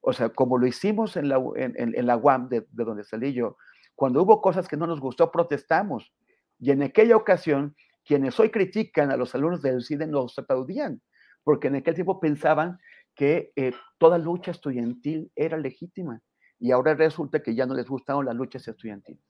o 0.02 0.12
sea, 0.12 0.28
como 0.30 0.58
lo 0.58 0.66
hicimos 0.66 1.16
en 1.16 1.28
la, 1.28 1.40
en, 1.56 1.74
en 1.76 2.06
la 2.06 2.16
UAM, 2.16 2.48
de, 2.48 2.66
de, 2.70 2.84
donde 2.84 3.04
salí 3.04 3.32
yo, 3.32 3.56
cuando 3.94 4.22
hubo 4.22 4.42
cosas 4.42 4.68
que 4.68 4.76
no 4.76 4.86
nos 4.86 5.00
gustó, 5.00 5.30
protestamos. 5.30 6.12
Y 6.58 6.72
en 6.72 6.82
aquella 6.82 7.16
ocasión, 7.16 7.76
quienes 8.04 8.38
hoy 8.40 8.50
critican 8.50 9.12
a 9.12 9.16
los 9.16 9.34
alumnos 9.34 9.62
del 9.62 9.82
CIDE 9.82 10.06
nos 10.08 10.36
aplaudían, 10.38 11.00
porque 11.44 11.68
en 11.68 11.76
aquel 11.76 11.94
tiempo 11.94 12.18
pensaban 12.20 12.78
que 13.14 13.52
eh, 13.54 13.72
toda 13.98 14.18
lucha 14.18 14.50
estudiantil 14.50 15.30
era 15.36 15.56
legítima. 15.56 16.20
Y 16.58 16.72
ahora 16.72 16.94
resulta 16.94 17.42
que 17.42 17.54
ya 17.54 17.66
no 17.66 17.74
les 17.74 17.86
gustaron 17.86 18.24
las 18.24 18.34
luchas 18.34 18.66
estudiantiles. 18.66 19.22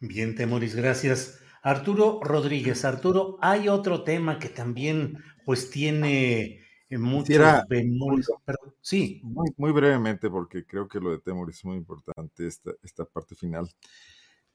Bien, 0.00 0.34
Temoris, 0.34 0.74
gracias. 0.74 1.42
Arturo 1.62 2.20
Rodríguez, 2.22 2.84
Arturo, 2.84 3.38
hay 3.40 3.68
otro 3.68 4.02
tema 4.02 4.38
que 4.38 4.48
también 4.48 5.18
pues 5.44 5.70
tiene 5.70 6.61
muchos 6.98 7.68
bemoles, 7.68 8.28
pero 8.44 8.58
sí. 8.80 9.20
Muy, 9.22 9.50
muy, 9.56 9.72
brevemente, 9.72 10.28
porque 10.30 10.66
creo 10.66 10.88
que 10.88 11.00
lo 11.00 11.10
de 11.10 11.18
Temor 11.18 11.50
es 11.50 11.64
muy 11.64 11.76
importante, 11.76 12.46
esta, 12.46 12.72
esta 12.82 13.04
parte 13.04 13.34
final. 13.34 13.68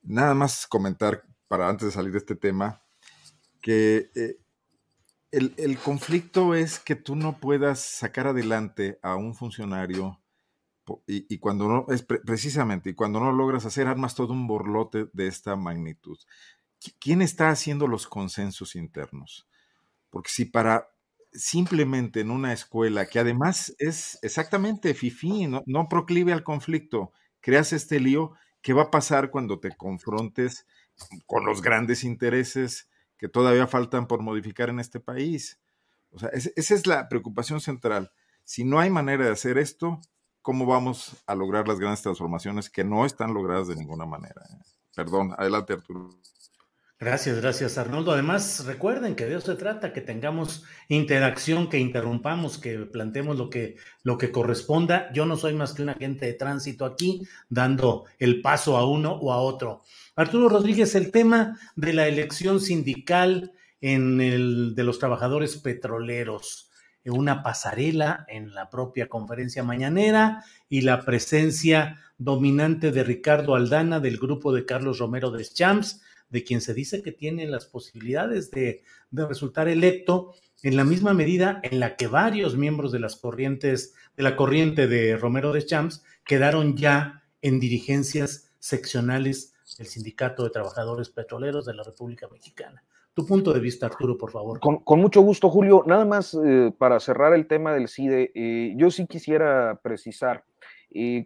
Nada 0.04 0.34
más 0.34 0.68
comentar, 0.68 1.24
para 1.48 1.70
antes 1.70 1.88
de 1.88 1.92
salir 1.92 2.12
de 2.12 2.20
este 2.20 2.36
tema, 2.36 2.82
que 3.62 4.12
eh, 4.16 4.38
el, 5.32 5.54
el, 5.58 5.78
conflicto 5.78 6.56
es 6.56 6.80
que 6.80 6.96
tú 6.96 7.16
no 7.16 7.40
puedas 7.40 7.80
sacar 7.80 8.28
adelante 8.28 9.00
a 9.02 9.16
un 9.16 9.36
funcionario 9.36 10.22
y, 11.06 11.34
y 11.34 11.40
cuando 11.40 11.68
no, 11.68 11.86
es 11.90 12.04
pre 12.04 12.20
precisamente, 12.20 12.92
y 12.92 12.94
cuando 12.94 13.20
no 13.20 13.32
logras 13.32 13.66
hacer, 13.66 13.88
armas 13.88 14.16
todo 14.16 14.34
un 14.34 14.48
borlote 14.48 15.08
de 15.14 15.28
esta 15.28 15.56
magnitud. 15.56 16.18
¿Quién 17.00 17.22
está 17.22 17.50
haciendo 17.50 17.88
los 17.88 18.08
consensos 18.08 18.76
internos? 18.76 19.48
Porque 20.10 20.30
si 20.30 20.46
para 20.46 20.90
simplemente 21.38 22.22
en 22.22 22.32
una 22.32 22.54
escuela 22.54 23.06
que 23.06 23.20
además 23.20 23.76
es 23.80 24.20
exactamente 24.22 24.94
FIFI, 24.94 25.48
no, 25.48 25.64
no 25.66 25.88
proclive 25.88 26.34
al 26.34 26.44
conflicto, 26.44 27.12
creas 27.40 27.74
este 27.74 28.00
lío, 28.00 28.34
¿qué 28.62 28.74
va 28.74 28.84
a 28.84 28.92
pasar 28.92 29.30
cuando 29.32 29.60
te 29.60 29.76
confrontes 29.76 30.66
con 31.26 31.46
los 31.46 31.62
grandes 31.62 32.04
intereses 32.04 32.90
que 33.18 33.30
todavía 33.30 33.68
faltan 33.68 34.08
por 34.08 34.22
modificar 34.22 34.70
en 34.70 34.80
este 34.80 35.00
país? 35.00 35.60
O 36.12 36.20
sea, 36.20 36.30
es, 36.30 36.52
esa 36.56 36.76
es 36.76 36.88
la 36.88 37.08
preocupación 37.10 37.62
central. 37.62 38.12
Si 38.44 38.64
no 38.64 38.80
hay 38.80 38.90
manera 38.90 39.26
de 39.26 39.32
hacer 39.32 39.58
esto, 39.58 40.02
¿cómo 40.42 40.66
vamos 40.66 41.18
a 41.28 41.36
lograr 41.36 41.68
las 41.68 41.80
grandes 41.80 42.02
transformaciones 42.02 42.70
que 42.70 42.84
no 42.84 43.06
están 43.06 43.34
logradas 43.34 43.68
de 43.68 43.76
ninguna 43.76 44.06
manera? 44.06 44.42
Perdón, 44.96 45.34
adelante 45.38 45.74
Arturo. 45.74 46.10
Gracias, 47.00 47.40
gracias 47.40 47.78
Arnoldo. 47.78 48.12
Además, 48.12 48.66
recuerden 48.66 49.16
que 49.16 49.26
de 49.26 49.36
eso 49.36 49.52
se 49.52 49.56
trata, 49.56 49.94
que 49.94 50.02
tengamos 50.02 50.64
interacción, 50.88 51.70
que 51.70 51.78
interrumpamos, 51.78 52.58
que 52.58 52.80
planteemos 52.80 53.38
lo 53.38 53.52
que, 53.52 53.76
lo 54.02 54.18
que 54.18 54.32
corresponda. 54.32 55.12
Yo 55.14 55.28
no 55.28 55.38
soy 55.38 55.54
más 55.54 55.74
que 55.74 55.84
un 55.84 55.90
agente 55.90 56.26
de 56.26 56.34
tránsito 56.34 56.86
aquí, 56.86 57.22
dando 57.50 58.06
el 58.18 58.42
paso 58.42 58.78
a 58.78 58.90
uno 58.90 59.12
o 59.12 59.32
a 59.32 59.38
otro. 59.38 59.84
Arturo 60.16 60.50
Rodríguez, 60.50 60.96
el 60.96 61.12
tema 61.12 61.60
de 61.76 61.94
la 61.94 62.08
elección 62.08 62.60
sindical 62.60 63.52
en 63.80 64.20
el 64.20 64.74
de 64.74 64.84
los 64.84 64.98
trabajadores 64.98 65.56
petroleros, 65.58 66.72
una 67.06 67.44
pasarela 67.44 68.26
en 68.28 68.56
la 68.56 68.72
propia 68.72 69.08
conferencia 69.08 69.64
mañanera 69.64 70.44
y 70.68 70.82
la 70.82 71.06
presencia 71.06 72.00
dominante 72.18 72.92
de 72.92 73.04
Ricardo 73.04 73.54
Aldana 73.54 74.00
del 74.00 74.18
grupo 74.18 74.52
de 74.52 74.66
Carlos 74.66 74.98
Romero 74.98 75.30
de 75.30 75.46
Champs 75.46 76.02
de 76.30 76.44
quien 76.44 76.62
se 76.62 76.74
dice 76.74 77.02
que 77.02 77.12
tiene 77.12 77.48
las 77.48 77.66
posibilidades 77.66 78.52
de, 78.52 78.84
de, 79.12 79.28
resultar 79.28 79.68
electo 79.68 80.34
en 80.64 80.76
la 80.76 80.84
misma 80.84 81.14
medida 81.14 81.60
en 81.64 81.80
la 81.80 81.96
que 81.96 82.08
varios 82.08 82.58
miembros 82.58 82.92
de 82.92 83.00
las 83.00 83.16
corrientes, 83.16 83.94
de 84.16 84.24
la 84.24 84.36
corriente 84.36 84.88
de 84.88 85.16
Romero 85.18 85.54
de 85.54 85.66
Champs, 85.66 86.04
quedaron 86.26 86.76
ya 86.76 87.24
en 87.42 87.60
dirigencias 87.60 88.52
seccionales 88.60 89.54
del 89.78 89.88
Sindicato 89.88 90.44
de 90.44 90.50
Trabajadores 90.50 91.10
Petroleros 91.10 91.66
de 91.66 91.74
la 91.74 91.84
República 91.84 92.28
Mexicana. 92.30 92.84
Tu 93.14 93.26
punto 93.26 93.52
de 93.52 93.60
vista, 93.60 93.88
Arturo, 93.88 94.16
por 94.16 94.32
favor. 94.32 94.60
Con, 94.60 95.00
mucho 95.00 95.22
gusto, 95.22 95.50
Julio. 95.50 95.84
Nada 95.88 96.06
más 96.06 96.36
eh, 96.36 96.72
para 96.78 97.00
cerrar 97.00 97.34
el 97.34 97.48
tema 97.48 97.74
del 97.74 97.88
CIDE, 97.88 98.32
eh, 98.36 98.74
yo 98.78 98.92
sí 98.92 99.08
quisiera 99.08 99.80
precisar 99.82 100.46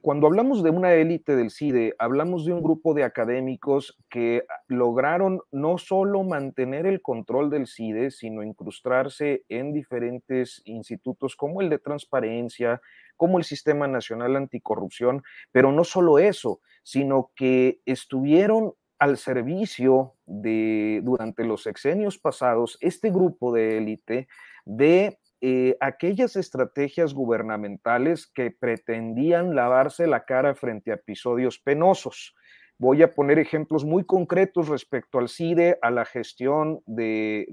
cuando 0.01 0.27
hablamos 0.27 0.63
de 0.63 0.69
una 0.69 0.93
élite 0.93 1.35
del 1.35 1.51
CIDE, 1.51 1.93
hablamos 1.99 2.45
de 2.45 2.53
un 2.53 2.61
grupo 2.61 2.93
de 2.93 3.03
académicos 3.03 3.97
que 4.09 4.43
lograron 4.67 5.41
no 5.51 5.77
solo 5.77 6.23
mantener 6.23 6.85
el 6.85 7.01
control 7.01 7.49
del 7.49 7.67
CIDE, 7.67 8.11
sino 8.11 8.43
incrustarse 8.43 9.43
en 9.49 9.71
diferentes 9.71 10.61
institutos 10.65 11.35
como 11.35 11.61
el 11.61 11.69
de 11.69 11.79
transparencia, 11.79 12.81
como 13.15 13.37
el 13.37 13.43
Sistema 13.43 13.87
Nacional 13.87 14.35
Anticorrupción, 14.35 15.21
pero 15.51 15.71
no 15.71 15.83
solo 15.83 16.17
eso, 16.17 16.59
sino 16.83 17.31
que 17.35 17.79
estuvieron 17.85 18.73
al 18.97 19.17
servicio 19.17 20.15
de, 20.25 21.01
durante 21.03 21.43
los 21.43 21.63
sexenios 21.63 22.17
pasados, 22.19 22.77
este 22.81 23.09
grupo 23.09 23.53
de 23.53 23.77
élite 23.77 24.27
de 24.65 25.17
eh, 25.43 25.75
aquellas 25.79 26.35
estrategias 26.35 27.15
gubernamentales 27.15 28.27
que 28.27 28.51
pretendían 28.51 29.55
lavarse 29.55 30.05
la 30.05 30.23
cara 30.23 30.53
frente 30.53 30.91
a 30.91 30.95
episodios 30.95 31.57
penosos. 31.57 32.35
Voy 32.77 33.01
a 33.01 33.13
poner 33.13 33.39
ejemplos 33.39 33.83
muy 33.83 34.05
concretos 34.05 34.67
respecto 34.67 35.17
al 35.17 35.29
CIDE, 35.29 35.79
a 35.81 35.89
la 35.89 36.05
gestión 36.05 36.81
de, 36.85 37.47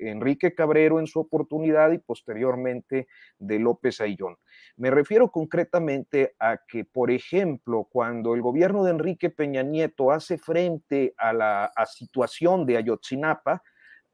Enrique 0.00 0.54
Cabrero 0.54 1.00
en 1.00 1.08
su 1.08 1.18
oportunidad 1.18 1.90
y 1.90 1.98
posteriormente 1.98 3.08
de 3.38 3.58
López 3.58 4.00
Ayllón. 4.00 4.36
Me 4.76 4.90
refiero 4.90 5.32
concretamente 5.32 6.34
a 6.38 6.58
que, 6.66 6.84
por 6.84 7.10
ejemplo, 7.10 7.88
cuando 7.90 8.34
el 8.34 8.42
gobierno 8.42 8.84
de 8.84 8.92
Enrique 8.92 9.30
Peña 9.30 9.62
Nieto 9.62 10.12
hace 10.12 10.38
frente 10.38 11.12
a 11.16 11.32
la 11.32 11.72
situación 11.86 12.66
de 12.66 12.76
Ayotzinapa, 12.76 13.62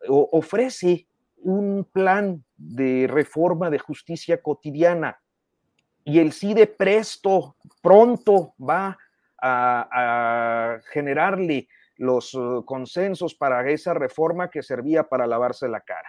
ofrece 0.08 1.06
un 1.42 1.86
plan 1.90 2.44
de 2.56 3.06
reforma 3.10 3.70
de 3.70 3.78
justicia 3.78 4.42
cotidiana 4.42 5.20
y 6.04 6.18
el 6.18 6.32
CIDE 6.32 6.66
presto, 6.66 7.56
pronto 7.82 8.54
va 8.58 8.98
a, 9.42 10.78
generarle 10.92 11.68
los 11.96 12.34
uh, 12.34 12.64
consensos 12.64 13.34
para 13.34 13.68
esa 13.70 13.94
reforma 13.94 14.50
que 14.50 14.62
servía 14.62 15.04
para 15.04 15.26
lavarse 15.26 15.68
la 15.68 15.80
cara. 15.80 16.08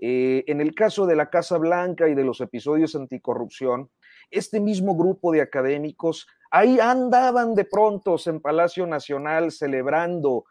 Eh, 0.00 0.44
en 0.46 0.60
el 0.60 0.74
caso 0.74 1.06
de 1.06 1.16
la 1.16 1.28
Casa 1.28 1.58
Blanca 1.58 2.08
y 2.08 2.14
de 2.14 2.24
los 2.24 2.40
episodios 2.40 2.94
anticorrupción, 2.94 3.90
este 4.30 4.60
mismo 4.60 4.96
grupo 4.96 5.32
de 5.32 5.40
académicos 5.40 6.26
ahí 6.50 6.78
andaban 6.80 7.54
de 7.54 7.64
pronto 7.64 8.16
en 8.26 8.40
Palacio 8.40 8.86
Nacional 8.86 9.50
celebrando 9.50 10.44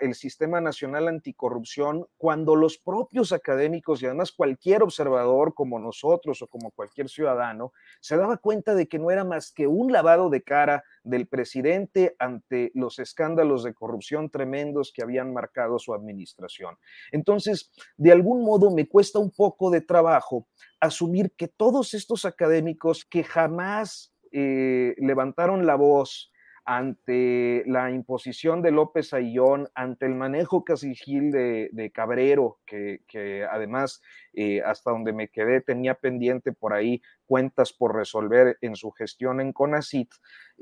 el 0.00 0.14
Sistema 0.14 0.60
Nacional 0.60 1.08
Anticorrupción 1.08 2.06
cuando 2.16 2.56
los 2.56 2.78
propios 2.78 3.32
académicos 3.32 4.02
y 4.02 4.06
además 4.06 4.32
cualquier 4.32 4.82
observador 4.82 5.52
como 5.54 5.78
nosotros 5.78 6.40
o 6.40 6.46
como 6.46 6.70
cualquier 6.70 7.08
ciudadano 7.08 7.72
se 8.00 8.16
daba 8.16 8.38
cuenta 8.38 8.74
de 8.74 8.88
que 8.88 8.98
no 8.98 9.10
era 9.10 9.24
más 9.24 9.52
que 9.52 9.66
un 9.66 9.92
lavado 9.92 10.30
de 10.30 10.42
cara 10.42 10.84
del 11.02 11.26
presidente 11.26 12.16
ante 12.18 12.70
los 12.74 12.98
escándalos 12.98 13.62
de 13.62 13.74
corrupción 13.74 14.30
tremendos 14.30 14.92
que 14.94 15.02
habían 15.02 15.32
marcado 15.32 15.78
su 15.78 15.92
administración. 15.92 16.76
Entonces, 17.12 17.70
de 17.98 18.12
algún 18.12 18.44
modo 18.44 18.70
me 18.70 18.88
cuesta 18.88 19.18
un 19.18 19.30
poco 19.30 19.70
de 19.70 19.82
trabajo 19.82 20.46
asumir 20.80 21.32
que 21.36 21.48
todos 21.48 21.92
estos 21.92 22.24
académicos 22.24 23.04
que 23.04 23.24
jamás 23.24 24.14
eh, 24.32 24.94
levantaron 24.98 25.66
la 25.66 25.74
voz, 25.74 26.30
ante 26.70 27.64
la 27.66 27.90
imposición 27.90 28.62
de 28.62 28.70
López 28.70 29.12
Ayllón, 29.12 29.68
ante 29.74 30.06
el 30.06 30.14
manejo 30.14 30.62
casi 30.62 30.94
de, 31.32 31.68
de 31.72 31.90
Cabrero, 31.90 32.60
que, 32.64 33.44
además, 33.50 34.00
eh, 34.32 34.62
hasta 34.62 34.90
donde 34.90 35.12
me 35.12 35.28
quedé, 35.28 35.60
tenía 35.60 35.94
pendiente 35.94 36.52
por 36.52 36.72
ahí 36.72 37.00
cuentas 37.30 37.72
por 37.72 37.94
resolver 37.94 38.58
en 38.60 38.74
su 38.74 38.90
gestión 38.90 39.40
en 39.40 39.52
CONACIT, 39.52 40.10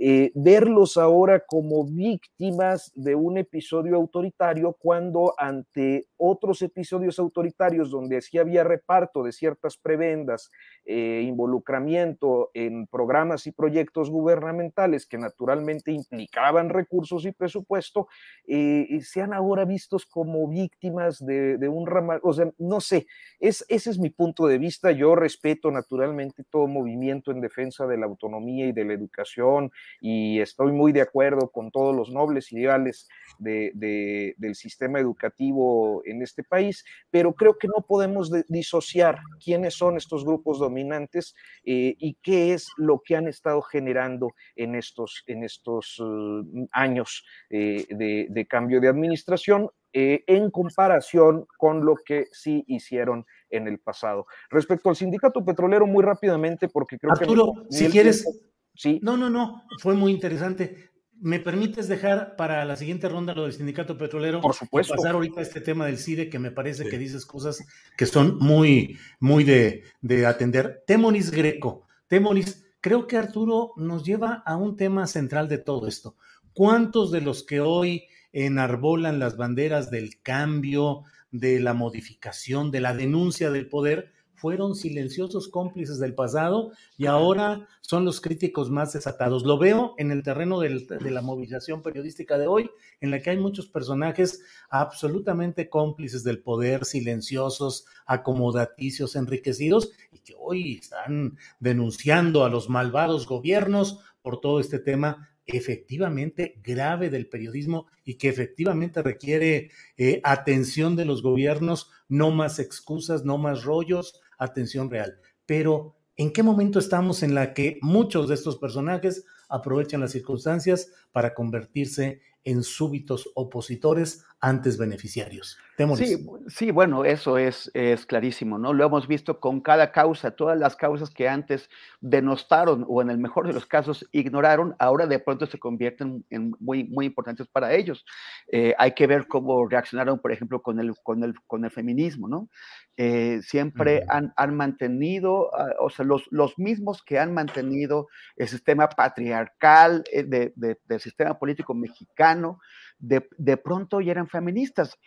eh, 0.01 0.31
verlos 0.35 0.97
ahora 0.97 1.43
como 1.45 1.85
víctimas 1.85 2.93
de 2.95 3.15
un 3.15 3.39
episodio 3.39 3.97
autoritario 3.97 4.77
cuando 4.79 5.35
ante 5.39 6.07
otros 6.17 6.63
episodios 6.63 7.19
autoritarios 7.19 7.91
donde 7.91 8.21
sí 8.21 8.39
había 8.39 8.65
reparto 8.65 9.23
de 9.23 9.33
ciertas 9.33 9.77
prebendas, 9.77 10.51
eh, 10.85 11.23
involucramiento 11.25 12.51
en 12.55 12.87
programas 12.87 13.47
y 13.47 13.53
proyectos 13.53 14.11
gubernamentales 14.11 15.07
que 15.07 15.19
naturalmente 15.19 15.91
implicaban 15.91 16.69
recursos 16.69 17.25
y 17.25 17.33
presupuesto, 17.33 18.09
eh, 18.47 19.01
sean 19.03 19.33
ahora 19.33 19.65
vistos 19.65 20.07
como 20.07 20.47
víctimas 20.49 21.25
de, 21.25 21.57
de 21.57 21.69
un 21.69 21.87
ramal, 21.87 22.21
o 22.23 22.33
sea, 22.33 22.53
no 22.59 22.81
sé, 22.81 23.07
es, 23.41 23.58
ese 23.69 23.91
es 23.91 23.99
mi 23.99 24.11
punto 24.11 24.47
de 24.47 24.59
vista, 24.59 24.93
yo 24.93 25.15
respeto 25.15 25.71
naturalmente 25.71 26.45
todo 26.45 26.67
movimiento 26.67 27.31
en 27.31 27.41
defensa 27.41 27.87
de 27.87 27.99
la 27.99 28.07
autonomía 28.07 28.67
y 28.67 28.73
de 28.73 28.85
la 28.85 28.95
educación 28.95 29.71
y 30.01 30.41
estoy 30.41 30.73
muy 30.73 30.93
de 30.93 31.03
acuerdo 31.03 31.51
con 31.51 31.71
todos 31.71 31.95
los 31.95 32.11
nobles 32.11 32.53
ideales 32.53 33.09
de, 33.39 34.35
del 34.37 34.55
sistema 34.55 34.99
educativo 34.99 36.03
en 36.05 36.23
este 36.23 36.43
país, 36.43 36.85
pero 37.11 37.35
creo 37.35 37.59
que 37.59 37.69
no 37.69 37.85
podemos 37.87 38.31
disociar 38.49 39.19
quiénes 39.43 39.75
son 39.75 39.97
estos 39.97 40.25
grupos 40.25 40.59
dominantes 40.59 41.35
eh, 41.65 41.95
y 41.99 42.15
qué 42.23 42.55
es 42.55 42.69
lo 42.77 43.01
que 43.05 43.17
han 43.17 43.29
estado 43.29 43.63
generando 43.63 44.35
en 44.57 44.75
estos, 44.75 45.23
en 45.27 45.45
estos 45.45 45.99
uh, 46.01 46.69
años 46.73 47.25
eh, 47.51 47.87
de, 47.91 48.47
cambio 48.47 48.81
de 48.81 48.89
administración 48.89 49.71
eh, 49.93 50.25
en 50.27 50.51
comparación 50.51 51.47
con 51.57 51.85
lo 51.85 51.97
que 51.97 52.27
sí 52.31 52.65
hicieron 52.67 53.25
en 53.51 53.69
el 53.69 53.79
pasado. 53.79 54.27
Respecto 54.51 54.91
al 54.91 54.97
sindicato 54.97 55.45
petrolero, 55.45 55.87
muy 55.87 56.05
rápidamente, 56.05 56.69
porque 56.69 56.99
creo 56.99 57.15
que... 57.15 57.25
Arturo, 57.25 57.53
si 57.71 57.89
quieres... 57.89 58.27
sí. 58.75 59.01
No, 59.03 59.17
no, 59.17 59.31
no, 59.31 59.65
fue 59.79 59.95
muy 59.95 60.13
interesante. 60.13 60.91
¿Me 61.21 61.41
permites 61.41 61.89
dejar 61.89 62.37
para 62.37 62.65
la 62.65 62.77
siguiente 62.77 63.09
ronda 63.09 63.35
lo 63.35 63.45
del 63.45 63.53
sindicato 63.53 63.99
petrolero? 63.99 64.41
Por 64.41 64.55
supuesto. 64.55 64.95
pasar 64.95 65.15
ahorita 65.15 65.41
a 65.41 65.43
este 65.43 65.61
tema 65.61 65.87
del 65.87 65.99
CIDE, 65.99 66.29
que 66.29 66.39
me 66.39 66.53
parece 66.53 66.89
que 66.89 66.99
dices 66.99 67.27
cosas 67.27 67.67
que 67.97 68.07
son 68.07 68.39
muy, 68.39 68.97
muy 69.19 69.43
de, 69.43 69.83
de 70.01 70.27
atender. 70.27 70.85
Temoris 70.87 71.31
Greco. 71.33 71.89
Temoris, 72.07 72.67
creo 72.81 73.07
que 73.07 73.17
Arturo 73.17 73.73
nos 73.77 74.05
lleva 74.05 74.43
a 74.47 74.57
un 74.57 74.77
tema 74.77 75.07
central 75.07 75.49
de 75.49 75.59
todo 75.59 75.89
esto. 75.89 76.15
¿Cuántos 76.53 77.11
de 77.11 77.21
los 77.21 77.43
que 77.45 77.61
hoy 77.61 78.05
enarbolan 78.33 79.19
las 79.19 79.37
banderas 79.37 79.91
del 79.91 80.21
cambio, 80.23 81.05
de 81.31 81.61
la 81.61 81.75
modificación, 81.75 82.71
de 82.71 82.81
la 82.81 82.95
denuncia 82.95 83.51
del 83.51 83.69
poder, 83.69 84.13
fueron 84.39 84.77
silenciosos 84.77 85.49
cómplices 85.49 85.99
del 85.99 86.15
pasado 86.15 86.71
y 86.97 87.07
ahora 87.07 87.67
son 87.81 88.05
los 88.05 88.21
críticos 88.21 88.71
más 88.71 88.93
desatados. 88.93 89.45
Lo 89.45 89.59
veo 89.59 89.95
en 89.99 90.13
el 90.13 90.23
terreno 90.23 90.61
de 90.61 91.11
la 91.11 91.23
movilización 91.23 91.83
periodística 91.83 92.39
de 92.39 92.47
hoy, 92.47 92.71
en 93.01 93.11
la 93.11 93.21
que 93.21 93.31
hay 93.31 93.37
muchos 93.37 93.67
personajes 93.67 94.43
absolutamente 94.71 95.69
cómplices 95.69 96.23
del 96.23 96.41
poder, 96.41 96.85
silenciosos, 96.85 97.87
acomodaticios, 98.07 99.17
enriquecidos, 99.17 99.91
y 100.13 100.21
que 100.21 100.35
hoy 100.39 100.79
están 100.79 101.37
denunciando 101.59 102.45
a 102.45 102.49
los 102.49 102.69
malvados 102.69 103.27
gobiernos 103.27 104.01
por 104.23 104.41
todo 104.41 104.61
este 104.61 104.79
tema 104.79 105.31
efectivamente 105.49 106.61
grave 106.63 107.11
del 107.11 107.29
periodismo 107.29 107.87
y 108.05 108.15
que 108.15 108.29
efectivamente 108.29 109.03
requiere 109.03 109.71
eh, 109.97 110.21
atención 110.23 110.95
de 110.95 111.07
los 111.07 111.23
gobiernos, 111.23 111.91
no 112.09 112.31
más 112.31 112.59
excusas, 112.59 113.25
no 113.25 113.39
más 113.39 113.65
rollos, 113.65 114.21
atención 114.39 114.91
real. 114.91 115.19
Pero, 115.47 115.97
¿en 116.17 116.33
qué 116.33 116.43
momento 116.43 116.79
estamos 116.79 117.23
en 117.23 117.35
la 117.35 117.55
que 117.55 117.79
muchos 117.81 118.29
de 118.29 118.35
estos 118.35 118.59
personajes 118.59 119.25
aprovechan 119.49 120.01
las 120.01 120.13
circunstancias 120.13 120.93
para 121.11 121.35
convertirse 121.35 122.21
en 122.45 122.63
súbitos 122.63 123.31
opositores 123.35 124.25
antes 124.41 124.79
beneficiarios. 124.79 125.59
Sí, 125.95 126.27
sí, 126.49 126.71
bueno, 126.73 127.05
eso 127.05 127.39
es, 127.39 127.71
es 127.73 128.05
clarísimo, 128.05 128.59
¿no? 128.59 128.73
Lo 128.73 128.85
hemos 128.85 129.07
visto 129.07 129.39
con 129.39 129.61
cada 129.61 129.93
causa, 129.93 130.33
todas 130.33 130.59
las 130.59 130.75
causas 130.75 131.11
que 131.11 131.29
antes 131.29 131.71
denostaron 132.01 132.85
o 132.89 133.01
en 133.01 133.11
el 133.11 133.19
mejor 133.19 133.47
de 133.47 133.53
los 133.53 133.65
casos 133.65 134.05
ignoraron, 134.11 134.75
ahora 134.81 135.07
de 135.07 135.21
pronto 135.21 135.47
se 135.47 135.61
convierten 135.61 136.25
en 136.31 136.53
muy, 136.59 136.83
muy 136.83 137.07
importantes 137.07 137.47
para 137.47 137.75
ellos. 137.75 138.05
Eh, 138.51 138.75
hay 138.77 138.93
que 138.95 139.07
ver 139.07 139.29
cómo 139.29 139.69
reaccionaron, 139.69 140.19
por 140.19 140.33
ejemplo, 140.33 140.63
con 140.63 140.81
el, 140.81 140.95
con 141.05 141.23
el, 141.23 141.35
con 141.47 141.65
el 141.65 141.71
feminismo, 141.71 142.27
¿no? 142.27 142.49
Eh, 142.97 143.39
siempre 143.43 144.03
han, 144.09 144.33
han, 144.37 144.57
mantenido, 144.57 145.55
ah, 145.55 145.77
o 145.79 145.91
sea, 145.91 146.05
los, 146.05 146.27
los 146.33 146.59
mismos 146.59 147.05
que 147.05 147.21
han 147.21 147.33
mantenido 147.33 148.09
el 148.37 148.49
sistema 148.49 148.89
patriarcal 148.89 150.03
eh, 150.11 150.25
de, 150.25 150.53
del 150.57 151.01
sistema 151.01 151.39
político 151.39 151.75
mexicano, 151.75 152.59
de, 152.99 153.57
pronto 153.57 154.01
ya 154.01 154.13
eran 154.13 154.29
feministas. 154.29 154.99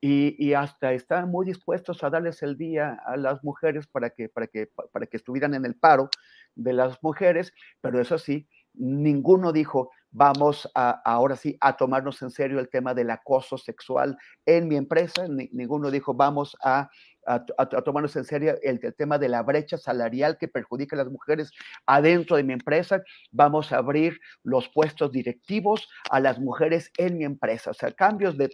Y, 0.00 0.52
hasta 0.52 0.92
estaban 0.92 1.28
muy 1.28 1.44
dispuestos 1.44 2.04
a 2.04 2.10
darles 2.10 2.42
el 2.44 2.56
día 2.56 3.00
a 3.04 3.16
las 3.16 3.42
mujeres 3.42 3.88
para 3.88 4.10
que, 4.10 4.28
para, 4.28 4.46
que, 4.46 4.68
para 4.92 5.06
que 5.06 5.16
estuvieran 5.16 5.54
en 5.54 5.64
el 5.64 5.74
paro 5.74 6.08
de 6.54 6.72
las 6.72 7.02
mujeres, 7.02 7.52
pero 7.80 8.00
eso 8.00 8.16
sí, 8.16 8.48
ninguno 8.74 9.52
dijo, 9.52 9.90
vamos 10.10 10.70
ahora 10.74 11.36
sí 11.36 11.56
a 11.60 11.76
tomarnos 11.76 12.22
en 12.22 12.30
serio 12.30 12.60
el 12.60 12.68
tema 12.68 12.94
del 12.94 13.10
acoso 13.10 13.58
sexual 13.58 14.16
en 14.46 14.68
mi 14.68 14.76
empresa, 14.76 15.26
ninguno 15.28 15.90
dijo, 15.90 16.14
vamos 16.14 16.56
a 16.62 16.88
a, 17.28 17.66
tomarnos 17.82 18.16
en 18.16 18.24
serio 18.24 18.54
el, 18.62 18.80
tema 18.96 19.18
de 19.18 19.28
la 19.28 19.42
brecha 19.42 19.76
salarial 19.76 20.38
que 20.38 20.48
perjudica 20.48 20.96
a 20.96 21.04
las 21.04 21.10
mujeres 21.10 21.52
adentro 21.86 22.36
de 22.36 22.42
mi 22.42 22.54
empresa. 22.54 23.02
Vamos 23.30 23.70
a 23.72 23.78
abrir 23.78 24.18
los 24.42 24.68
puestos 24.70 25.12
directivos 25.12 25.88
a 26.10 26.20
las 26.20 26.38
mujeres 26.38 26.90
en 26.96 27.18
mi 27.18 27.24
empresa. 27.24 27.70
O 27.70 27.74
sea, 27.74 27.92
cambios 27.92 28.36
de, 28.38 28.48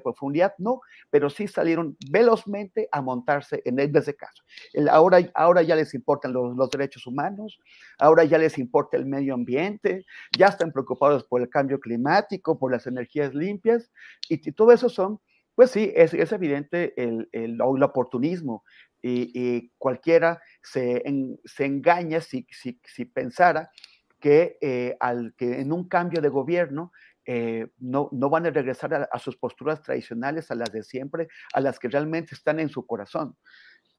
profundidad 0.00 0.54
no, 0.58 0.80
pero 1.10 1.30
sí 1.30 1.48
salieron 1.48 1.96
velozmente 2.10 2.88
a 2.92 3.02
montarse 3.02 3.60
en, 3.64 3.78
ese 3.78 4.14
caso. 4.14 4.42
ahora, 4.90 5.18
ahora 5.34 5.62
ya 5.62 5.74
les 5.74 5.92
importan 5.94 6.32
los, 6.32 6.70
derechos 6.70 7.06
humanos, 7.06 7.60
ahora 7.98 8.24
ya 8.24 8.38
les 8.38 8.56
importa 8.58 8.96
el 8.96 9.04
medio 9.04 9.34
ambiente, 9.34 10.06
ya 10.36 10.46
están 10.46 10.72
preocupados 10.72 11.24
por 11.24 11.42
el 11.42 11.48
cambio 11.48 11.80
climático, 11.80 12.58
por 12.58 12.70
las 12.70 12.86
energías 12.86 13.34
limpias, 13.34 13.90
y 14.28 14.38
todo 14.52 14.72
eso 14.72 14.88
son 14.88 15.20
pues 15.54 15.70
sí, 15.70 15.92
es, 15.94 16.14
evidente 16.32 16.94
el, 16.96 17.28
el, 17.32 17.60
oportunismo, 17.60 18.64
Y, 19.02 19.70
cualquiera 19.78 20.40
se, 20.62 21.02
se 21.44 21.64
engaña 21.64 22.20
si, 22.20 22.46
si, 22.50 22.80
si, 22.84 23.04
pensara 23.04 23.70
que, 24.20 24.56
eh, 24.60 24.96
al, 25.00 25.34
que 25.36 25.60
en 25.60 25.72
un 25.72 25.88
cambio 25.88 26.22
de 26.22 26.28
gobierno 26.28 26.92
eh, 27.24 27.68
no, 27.78 28.08
no, 28.12 28.30
van 28.30 28.46
a 28.46 28.50
regresar 28.50 29.08
a, 29.10 29.18
sus 29.18 29.36
posturas 29.36 29.82
tradicionales, 29.82 30.50
a 30.50 30.54
las 30.54 30.72
de 30.72 30.82
siempre, 30.82 31.28
a 31.52 31.60
las 31.60 31.78
que 31.78 31.88
realmente 31.88 32.34
están 32.34 32.58
en 32.60 32.68
su 32.68 32.86
corazón. 32.86 33.36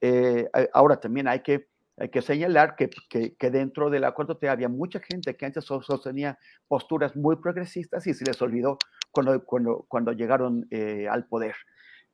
Eh, 0.02 0.50
ahora 0.74 1.00
también 1.00 1.28
hay 1.28 1.42
que, 1.42 1.70
hay 2.04 2.10
que 2.10 2.22
señalar 2.22 2.76
que, 2.76 2.90
que, 3.10 3.50
dentro 3.50 3.90
del 3.90 4.04
acuerdo 4.04 4.38
había 4.50 4.70
mucha 4.70 5.00
gente 5.00 5.36
que 5.36 5.46
antes 5.46 5.66
sostenía 5.66 6.38
posturas 6.68 7.16
muy 7.16 7.38
progresistas 7.38 8.06
y 8.08 8.14
se 8.14 8.26
les 8.26 8.42
olvidó 8.42 8.78
cuando, 9.12 9.44
cuando, 9.46 9.86
cuando 9.88 10.12
llegaron 10.12 10.68
al 11.10 11.26
poder. 11.28 11.56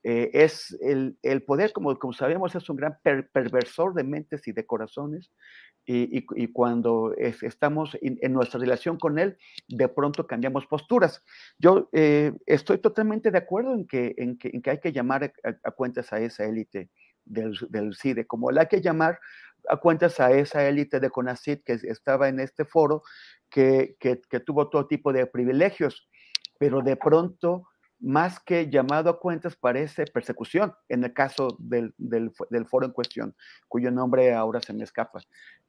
Eh, 0.03 0.29
es 0.33 0.77
el, 0.81 1.17
el, 1.23 1.43
poder, 1.43 1.73
como, 1.73 1.97
como 1.99 2.13
sabemos, 2.13 2.55
es 2.55 2.69
un 2.69 2.77
gran 2.77 2.97
perversor 3.03 3.93
de 3.93 4.03
mentes 4.03 4.47
y 4.47 4.53
de 4.53 4.65
corazones, 4.65 5.31
y, 5.85 6.23
y, 6.35 6.47
cuando 6.51 7.15
estamos 7.17 7.97
en 7.99 8.31
nuestra 8.31 8.59
relación 8.59 8.99
con 8.99 9.17
él, 9.17 9.37
de 9.67 9.87
pronto 9.87 10.27
cambiamos 10.27 10.67
posturas. 10.67 11.23
Yo 11.57 11.89
eh, 11.93 12.31
estoy 12.45 12.77
totalmente 12.77 13.31
de 13.31 13.39
acuerdo 13.39 13.73
en 13.73 13.87
que, 13.87 14.13
en 14.17 14.37
que, 14.37 14.51
en 14.53 14.61
que 14.61 14.69
hay 14.69 14.79
que 14.79 14.91
llamar 14.91 15.33
a, 15.63 15.71
cuentas 15.71 16.13
a 16.13 16.19
esa 16.19 16.45
élite 16.45 16.91
del, 17.25 17.57
del, 17.69 17.95
CIDE, 17.95 18.27
como 18.27 18.51
la 18.51 18.61
hay 18.61 18.67
que 18.67 18.81
llamar 18.81 19.19
a 19.67 19.77
cuentas 19.77 20.19
a 20.19 20.31
esa 20.31 20.67
élite 20.67 20.99
de 20.99 21.09
CONACID 21.09 21.59
que 21.65 21.73
estaba 21.83 22.29
en 22.29 22.39
este 22.39 22.65
foro, 22.65 23.03
que, 23.49 23.95
que, 23.99 24.21
que 24.29 24.39
tuvo 24.39 24.69
todo 24.69 24.87
tipo 24.87 25.11
de 25.11 25.25
privilegios, 25.25 26.07
pero 26.57 26.81
de 26.81 26.95
pronto 26.95 27.67
más 27.99 28.39
que 28.39 28.69
llamado 28.69 29.09
a 29.09 29.19
cuentas, 29.19 29.55
parece 29.55 30.05
persecución 30.05 30.73
en 30.87 31.03
el 31.03 31.13
caso 31.13 31.57
del, 31.59 31.93
del, 31.97 32.31
foro 32.65 32.85
en 32.85 32.93
cuestión, 32.93 33.35
cuyo 33.67 33.91
nombre 33.91 34.33
ahora 34.33 34.61
se 34.61 34.73
me 34.73 34.83
escapa. 34.83 35.19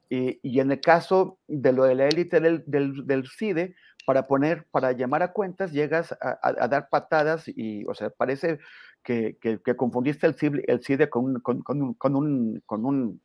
Y, 0.09 0.39
y 0.41 0.59
en 0.59 0.71
el 0.71 0.81
caso 0.81 1.39
de 1.47 1.73
lo 1.73 1.83
de 1.83 1.95
la 1.95 2.07
élite 2.07 2.39
del, 2.39 2.63
del, 2.65 3.27
CIDE, 3.27 3.75
para 4.05 4.27
poner, 4.27 4.65
para 4.71 4.93
llamar 4.93 5.23
a 5.23 5.31
cuentas, 5.31 5.71
llegas 5.71 6.15
a, 6.21 6.67
dar 6.67 6.89
patadas 6.89 7.47
y, 7.47 7.85
o 7.85 7.93
sea, 7.93 8.09
parece 8.09 8.59
que, 9.03 9.37
que, 9.41 9.75
confundiste 9.75 10.25
el 10.25 10.35
CIDE, 10.35 10.63
el 10.67 10.83
CIDE 10.83 11.09
con, 11.09 11.39
con, 11.41 11.61
con, 11.61 11.81
un, 11.81 11.93
con, 11.93 12.15
un, 12.15 12.61
con, 12.65 12.85
un, 12.85 13.21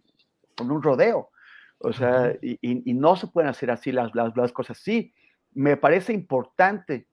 con 0.57 0.71
un 0.71 0.83
rodeo. 0.83 1.31
O 1.79 1.93
sea, 1.93 2.35
y, 2.41 2.59
y, 2.63 2.95
no 2.95 3.17
se 3.17 3.27
pueden 3.27 3.51
hacer 3.51 3.71
así 3.71 3.93
las, 3.93 4.15
las, 4.15 4.35
las 4.37 4.53
cosas. 4.53 4.79
Sí, 4.79 5.13
me 5.53 5.77
parece 5.77 6.13
importante 6.13 7.07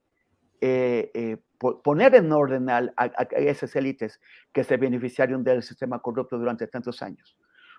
eh, 0.61 1.11
eh, 1.13 1.37
poner 1.83 2.15
en 2.15 2.31
orden 2.31 2.69
a, 2.69 2.93
esas 3.31 3.75
élites 3.75 4.21
que 4.53 4.63
se 4.63 4.77
beneficiaron 4.77 5.43
del 5.43 5.63
sistema 5.63 5.99
corrupto 5.99 6.37
durante 6.37 6.67
tantos 6.67 7.01
años. 7.01 7.37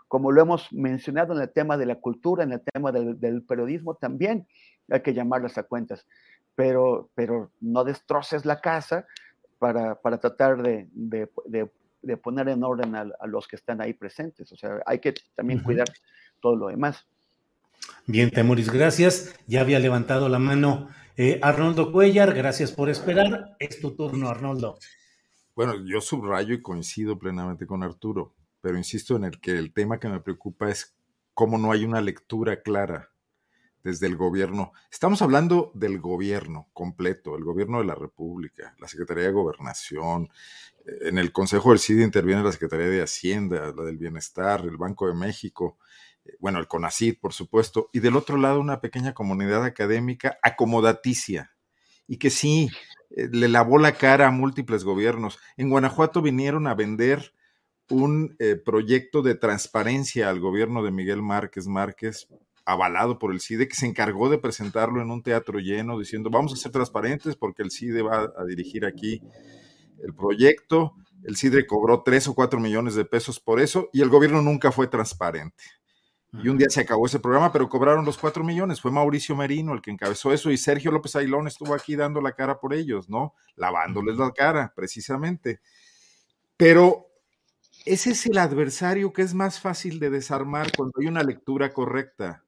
Como 0.09 0.33
lo 0.33 0.43
hemos 0.43 0.73
mencionado 0.73 1.35
en 1.35 1.41
el 1.41 1.51
tema 1.51 1.79
de 1.79 1.87
la 1.87 1.97
cultura, 1.97 2.45
en 2.45 2.53
el 2.53 2.61
tema 2.61 2.93
del, 2.93 3.43
periodismo, 3.43 3.95
también 3.95 4.47
hay 4.91 5.01
que 5.01 5.15
llamarlas 5.15 5.57
a 5.57 5.63
cuentas, 5.63 6.07
pero, 6.55 7.11
pero 7.15 7.51
no 7.61 7.85
destroces 7.85 8.45
la 8.45 8.61
casa 8.61 9.07
para, 9.59 9.95
para 9.95 10.19
tratar 10.19 10.63
de, 10.63 10.89
de, 10.93 11.31
de, 11.47 11.71
poner 12.23 12.49
en 12.49 12.63
orden 12.63 12.95
a, 12.95 13.07
los 13.27 13.49
que 13.49 13.57
están 13.57 13.81
ahí 13.81 13.93
presentes. 13.93 14.51
O 14.53 14.57
sea, 14.57 14.81
hay 14.87 14.99
que 14.99 15.15
también 15.35 15.61
cuidar 15.61 15.87
todo 16.41 16.57
lo 16.57 16.69
demás. 16.69 17.07
Bien, 18.07 18.31
Temuris, 18.31 18.71
gracias. 18.71 19.35
Ya 19.47 19.61
había 19.61 19.79
levantado 19.79 20.29
la 20.29 20.39
mano 20.39 20.89
eh, 21.17 21.39
Arnoldo 21.43 21.93
Cuellar, 21.93 22.35
gracias 22.35 22.73
por 22.73 22.91
esperar. 22.91 23.57
Es 23.61 23.81
tu 23.81 23.95
turno, 23.95 24.29
Arnoldo. 24.29 24.79
Bueno, 25.55 25.75
yo 25.87 26.01
subrayo 26.01 26.55
y 26.55 26.63
coincido 26.63 27.19
plenamente 27.19 27.67
con 27.67 27.85
Arturo, 27.85 28.35
pero 28.61 28.77
insisto 28.77 29.15
en 29.15 29.25
el 29.25 29.41
que 29.41 29.53
el 29.53 29.73
tema 29.73 30.01
que 30.01 30.09
me 30.09 30.21
preocupa 30.21 30.69
es 30.69 30.97
cómo 31.33 31.57
no 31.57 31.71
hay 31.71 31.85
una 31.85 32.01
lectura 32.01 32.63
clara 32.63 33.14
desde 33.85 34.09
el 34.09 34.17
gobierno. 34.17 34.73
Estamos 34.91 35.23
hablando 35.23 35.71
del 35.75 36.01
gobierno 36.01 36.69
completo, 36.73 37.37
el 37.37 37.45
gobierno 37.45 37.79
de 37.79 37.85
la 37.85 37.95
República, 37.95 38.75
la 38.81 38.89
Secretaría 38.89 39.25
de 39.25 39.33
Gobernación. 39.33 40.31
En 41.03 41.19
el 41.19 41.31
Consejo 41.31 41.71
del 41.71 41.79
CIDE 41.79 42.03
interviene 42.03 42.43
la 42.43 42.53
Secretaría 42.53 42.89
de 42.89 43.03
Hacienda, 43.03 43.73
la 43.77 43.85
del 43.85 43.99
Bienestar, 43.99 44.63
el 44.63 44.77
Banco 44.77 45.07
de 45.07 45.15
México 45.15 45.79
bueno, 46.39 46.59
el 46.59 46.69
CONACID, 46.69 47.19
por 47.21 47.33
supuesto, 47.33 47.91
y 47.93 48.01
del 48.01 48.17
otro 48.17 48.37
lado 48.37 48.61
una 48.61 48.81
pequeña 48.81 49.15
comunidad 49.15 49.65
académica 49.65 50.39
acomodaticia 50.43 51.53
y 52.07 52.19
que 52.19 52.31
sí 52.31 52.71
eh, 53.11 53.29
le 53.31 53.49
lavó 53.49 53.79
la 53.79 53.93
cara 53.93 54.29
a 54.29 54.31
múltiples 54.31 54.85
gobiernos. 54.85 55.39
En 55.57 55.71
Guanajuato 55.71 56.23
vinieron 56.23 56.67
a 56.67 56.75
vender 56.75 57.35
un 57.91 58.37
eh, 58.39 58.57
proyecto 58.57 59.23
de 59.23 59.35
transparencia 59.35 60.31
al 60.31 60.41
gobierno 60.41 60.83
de 60.83 60.91
Miguel 60.91 61.23
Márquez 61.23 61.67
Márquez, 61.67 62.29
avalado 62.65 63.19
por 63.19 63.33
el 63.33 63.41
CIDE, 63.41 63.69
que 63.69 63.77
se 63.77 63.87
encargó 63.87 64.29
de 64.29 64.39
presentarlo 64.39 65.03
en 65.03 65.11
un 65.11 65.23
teatro 65.23 65.59
lleno, 65.59 65.99
diciendo, 65.99 66.31
vamos 66.31 66.53
a 66.53 66.57
ser 66.57 66.73
transparentes 66.73 67.37
porque 67.37 67.63
el 67.63 67.71
CIDE 67.71 68.03
va 68.03 68.33
a 68.37 68.45
dirigir 68.47 68.85
aquí 68.85 69.21
el 70.03 70.15
proyecto. 70.15 70.95
El 71.25 71.37
CIDE 71.37 71.67
cobró 71.67 72.03
tres 72.03 72.29
o 72.29 72.35
cuatro 72.35 72.61
millones 72.61 72.95
de 72.95 73.05
pesos 73.05 73.41
por 73.41 73.61
eso 73.61 73.89
y 73.93 74.03
el 74.03 74.09
gobierno 74.09 74.43
nunca 74.43 74.73
fue 74.73 74.87
transparente. 74.87 75.65
Y 76.43 76.49
un 76.49 76.59
día 76.59 76.69
se 76.69 76.81
acabó 76.81 77.07
ese 77.07 77.21
programa, 77.21 77.53
pero 77.53 77.69
cobraron 77.69 78.05
los 78.05 78.19
cuatro 78.19 78.43
millones. 78.43 78.81
Fue 78.81 78.91
Mauricio 78.91 79.37
Merino 79.37 79.73
el 79.73 79.81
que 79.81 79.93
encabezó 79.93 80.33
eso 80.33 80.51
y 80.51 80.57
Sergio 80.57 80.91
López 80.91 81.15
Ailón 81.15 81.47
estuvo 81.47 81.75
aquí 81.75 81.95
dando 81.95 82.21
la 82.21 82.33
cara 82.33 82.59
por 82.59 82.75
ellos, 82.75 83.09
¿no? 83.09 83.35
Lavándoles 83.55 84.17
la 84.17 84.33
cara, 84.33 84.73
precisamente. 84.75 85.61
Pero 86.57 87.07
ese 87.85 88.11
es 88.11 88.27
el 88.27 88.39
adversario 88.39 89.13
que 89.13 89.23
es 89.23 89.33
más 89.33 89.61
fácil 89.61 90.01
de 90.01 90.11
desarmar 90.11 90.73
cuando 90.77 90.95
hay 91.01 91.07
una 91.07 91.23
lectura 91.23 91.73
correcta. 91.73 92.44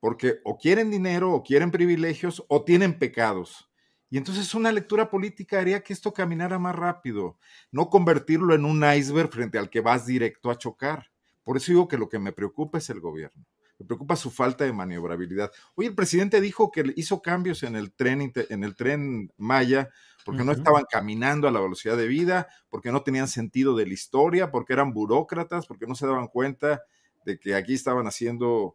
Porque 0.00 0.40
o 0.44 0.58
quieren 0.58 0.90
dinero, 0.90 1.32
o 1.32 1.42
quieren 1.42 1.70
privilegios, 1.70 2.44
o 2.48 2.64
tienen 2.64 2.98
pecados. 2.98 3.70
Y 4.10 4.16
entonces 4.16 4.54
una 4.54 4.72
lectura 4.72 5.10
política 5.10 5.60
haría 5.60 5.82
que 5.82 5.92
esto 5.92 6.12
caminara 6.12 6.58
más 6.58 6.74
rápido, 6.74 7.38
no 7.70 7.90
convertirlo 7.90 8.54
en 8.54 8.64
un 8.64 8.82
iceberg 8.82 9.30
frente 9.30 9.58
al 9.58 9.68
que 9.68 9.80
vas 9.80 10.06
directo 10.06 10.50
a 10.50 10.56
chocar. 10.56 11.10
Por 11.44 11.56
eso 11.56 11.72
digo 11.72 11.88
que 11.88 11.98
lo 11.98 12.08
que 12.08 12.18
me 12.18 12.32
preocupa 12.32 12.78
es 12.78 12.88
el 12.90 13.00
gobierno. 13.00 13.44
Me 13.78 13.86
preocupa 13.86 14.16
su 14.16 14.30
falta 14.30 14.64
de 14.64 14.72
maniobrabilidad. 14.72 15.52
Hoy 15.74 15.86
el 15.86 15.94
presidente 15.94 16.40
dijo 16.40 16.70
que 16.70 16.92
hizo 16.96 17.20
cambios 17.22 17.62
en 17.62 17.76
el 17.76 17.92
tren, 17.92 18.32
en 18.34 18.64
el 18.64 18.74
tren 18.74 19.32
Maya 19.36 19.90
porque 20.28 20.44
no 20.44 20.52
estaban 20.52 20.84
caminando 20.90 21.48
a 21.48 21.50
la 21.50 21.58
velocidad 21.58 21.96
de 21.96 22.06
vida, 22.06 22.48
porque 22.68 22.92
no 22.92 23.02
tenían 23.02 23.28
sentido 23.28 23.74
de 23.74 23.86
la 23.86 23.94
historia, 23.94 24.50
porque 24.50 24.74
eran 24.74 24.92
burócratas, 24.92 25.66
porque 25.66 25.86
no 25.86 25.94
se 25.94 26.06
daban 26.06 26.28
cuenta 26.28 26.82
de 27.24 27.38
que 27.38 27.54
aquí 27.54 27.72
estaban 27.72 28.06
haciendo, 28.06 28.74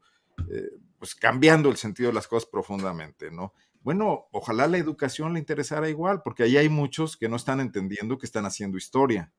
eh, 0.50 0.72
pues 1.04 1.16
cambiando 1.16 1.68
el 1.68 1.76
sentido 1.76 2.08
de 2.08 2.14
las 2.14 2.30
cosas 2.30 2.50
profundamente, 2.50 3.30
¿no? 3.30 3.54
Bueno, 3.82 4.28
ojalá 4.32 4.70
la 4.70 4.78
educación 4.78 5.34
le 5.34 5.40
interesara 5.40 5.90
igual, 5.90 6.22
porque 6.24 6.44
ahí 6.44 6.56
hay 6.56 6.70
muchos 6.70 7.18
que 7.18 7.28
no 7.28 7.36
están 7.36 7.60
entendiendo 7.60 8.18
que 8.18 8.26
están 8.26 8.46
haciendo 8.46 8.78
historia 8.78 9.30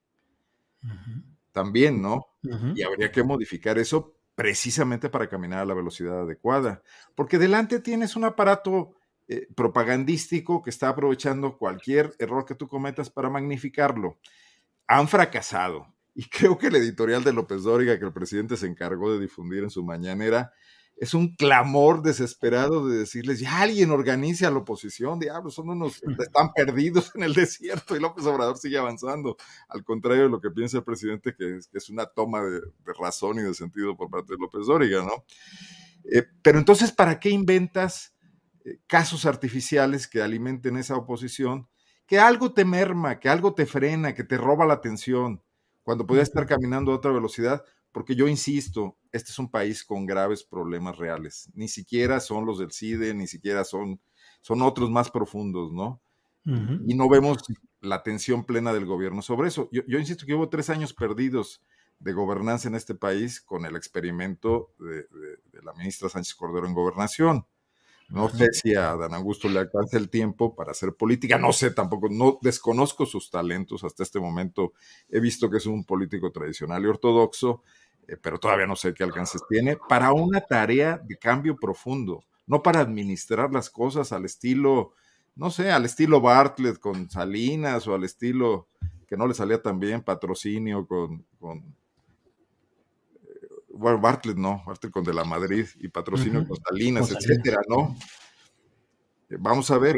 también, 1.52 2.02
¿no? 2.02 2.26
Y 2.74 2.82
habría 2.82 3.10
que 3.10 3.22
modificar 3.22 3.78
eso 3.78 4.14
precisamente 4.34 5.08
para 5.08 5.26
caminar 5.26 5.60
a 5.60 5.64
la 5.64 5.72
velocidad 5.72 6.20
adecuada, 6.20 6.82
porque 7.14 7.38
delante 7.38 7.80
tienes 7.80 8.14
un 8.14 8.24
aparato 8.24 8.94
eh, 9.26 9.48
propagandístico 9.56 10.62
que 10.62 10.68
está 10.68 10.90
aprovechando 10.90 11.56
cualquier 11.56 12.14
error 12.18 12.44
que 12.44 12.54
tú 12.54 12.68
cometas 12.68 13.08
para 13.08 13.30
magnificarlo. 13.30 14.18
Han 14.86 15.08
fracasado. 15.08 15.86
Y 16.14 16.24
creo 16.28 16.58
que 16.58 16.66
el 16.66 16.76
editorial 16.76 17.24
de 17.24 17.32
López 17.32 17.62
Dóriga 17.62 17.98
que 17.98 18.04
el 18.04 18.12
presidente 18.12 18.58
se 18.58 18.66
encargó 18.66 19.14
de 19.14 19.18
difundir 19.18 19.62
en 19.62 19.70
su 19.70 19.82
mañanera 19.82 20.52
es 20.96 21.12
un 21.12 21.34
clamor 21.34 22.02
desesperado 22.02 22.86
de 22.86 22.98
decirles, 22.98 23.40
ya 23.40 23.60
alguien 23.60 23.90
organice 23.90 24.46
a 24.46 24.50
la 24.50 24.58
oposición, 24.58 25.18
diablos, 25.18 25.54
son 25.54 25.70
unos, 25.70 26.02
están 26.18 26.52
perdidos 26.52 27.12
en 27.14 27.24
el 27.24 27.34
desierto 27.34 27.96
y 27.96 28.00
López 28.00 28.24
Obrador 28.26 28.58
sigue 28.58 28.78
avanzando, 28.78 29.36
al 29.68 29.84
contrario 29.84 30.24
de 30.24 30.28
lo 30.28 30.40
que 30.40 30.50
piensa 30.50 30.78
el 30.78 30.84
presidente, 30.84 31.34
que 31.34 31.56
es, 31.56 31.68
que 31.68 31.78
es 31.78 31.90
una 31.90 32.06
toma 32.06 32.42
de, 32.42 32.60
razón 32.98 33.38
y 33.38 33.42
de 33.42 33.54
sentido 33.54 33.96
por 33.96 34.08
parte 34.08 34.34
de 34.34 34.38
López 34.38 34.66
Dóriga, 34.66 35.02
¿no? 35.02 35.24
Eh, 36.04 36.24
pero 36.42 36.58
entonces, 36.58 36.92
¿para 36.92 37.18
qué 37.18 37.30
inventas 37.30 38.14
eh, 38.64 38.78
casos 38.86 39.26
artificiales 39.26 40.06
que 40.06 40.22
alimenten 40.22 40.76
esa 40.76 40.96
oposición? 40.96 41.68
Que 42.06 42.18
algo 42.18 42.52
te 42.52 42.64
merma, 42.64 43.18
que 43.18 43.28
algo 43.28 43.54
te 43.54 43.66
frena, 43.66 44.14
que 44.14 44.24
te 44.24 44.36
roba 44.36 44.66
la 44.66 44.74
atención, 44.74 45.42
cuando 45.82 46.06
podía 46.06 46.22
estar 46.22 46.46
caminando 46.46 46.92
a 46.92 46.96
otra 46.96 47.10
velocidad, 47.10 47.64
porque 47.94 48.16
yo 48.16 48.26
insisto, 48.26 48.98
este 49.12 49.30
es 49.30 49.38
un 49.38 49.48
país 49.48 49.84
con 49.84 50.04
graves 50.04 50.42
problemas 50.42 50.98
reales. 50.98 51.48
Ni 51.54 51.68
siquiera 51.68 52.18
son 52.18 52.44
los 52.44 52.58
del 52.58 52.72
CIDE, 52.72 53.14
ni 53.14 53.28
siquiera 53.28 53.62
son, 53.62 54.00
son 54.40 54.62
otros 54.62 54.90
más 54.90 55.12
profundos, 55.12 55.72
¿no? 55.72 56.02
Y 56.44 56.94
no 56.94 57.08
vemos 57.08 57.38
la 57.80 57.94
atención 57.94 58.44
plena 58.44 58.74
del 58.74 58.84
gobierno 58.84 59.22
sobre 59.22 59.46
eso. 59.46 59.68
Yo, 59.70 59.98
insisto 59.98 60.26
que 60.26 60.34
hubo 60.34 60.48
tres 60.48 60.68
años 60.70 60.92
perdidos 60.92 61.62
de 62.00 62.12
gobernanza 62.12 62.68
en 62.68 62.74
este 62.74 62.96
país 62.96 63.40
con 63.40 63.64
el 63.64 63.76
experimento 63.76 64.74
de, 64.80 65.06
la 65.62 65.72
ministra 65.72 66.08
Sánchez 66.08 66.34
Cordero 66.34 66.66
en 66.66 66.74
gobernación. 66.74 67.46
No 68.08 68.28
sé 68.28 68.48
si 68.52 68.74
a 68.74 68.96
Dan 68.96 69.14
Augusto 69.14 69.48
le 69.48 69.60
alcanza 69.60 69.96
el 69.96 70.10
tiempo 70.10 70.54
para 70.54 70.72
hacer 70.72 70.94
política, 70.94 71.38
no 71.38 71.52
sé 71.52 71.70
tampoco, 71.70 72.08
no 72.10 72.38
desconozco 72.42 73.06
sus 73.06 73.30
talentos 73.30 73.82
hasta 73.82 74.02
este 74.02 74.20
momento. 74.20 74.74
He 75.08 75.20
visto 75.20 75.48
que 75.48 75.56
es 75.56 75.66
un 75.66 75.84
político 75.84 76.30
tradicional 76.30 76.82
y 76.84 76.86
ortodoxo, 76.86 77.62
eh, 78.08 78.16
pero 78.20 78.38
todavía 78.38 78.66
no 78.66 78.76
sé 78.76 78.94
qué 78.94 79.04
alcances 79.04 79.42
tiene 79.48 79.76
para 79.88 80.12
una 80.12 80.40
tarea 80.40 80.98
de 80.98 81.16
cambio 81.16 81.56
profundo, 81.56 82.24
no 82.46 82.62
para 82.62 82.80
administrar 82.80 83.52
las 83.52 83.70
cosas 83.70 84.12
al 84.12 84.24
estilo, 84.24 84.92
no 85.34 85.50
sé, 85.50 85.70
al 85.70 85.84
estilo 85.84 86.20
Bartlett 86.20 86.78
con 86.78 87.08
Salinas 87.10 87.86
o 87.86 87.94
al 87.94 88.04
estilo 88.04 88.68
que 89.06 89.16
no 89.16 89.26
le 89.26 89.34
salía 89.34 89.62
tan 89.62 89.78
bien, 89.78 90.02
patrocinio 90.02 90.86
con, 90.86 91.24
con 91.38 91.58
eh, 93.22 93.48
bueno, 93.70 94.00
Bartlett 94.00 94.36
no, 94.36 94.62
Bartlett 94.66 94.92
con 94.92 95.04
de 95.04 95.14
la 95.14 95.24
Madrid 95.24 95.66
y 95.78 95.88
patrocinio 95.88 96.46
con 96.46 96.56
Salinas, 96.56 97.10
etcétera, 97.10 97.60
¿no? 97.68 97.96
Eh, 99.30 99.36
vamos 99.38 99.70
a 99.70 99.78
ver. 99.78 99.96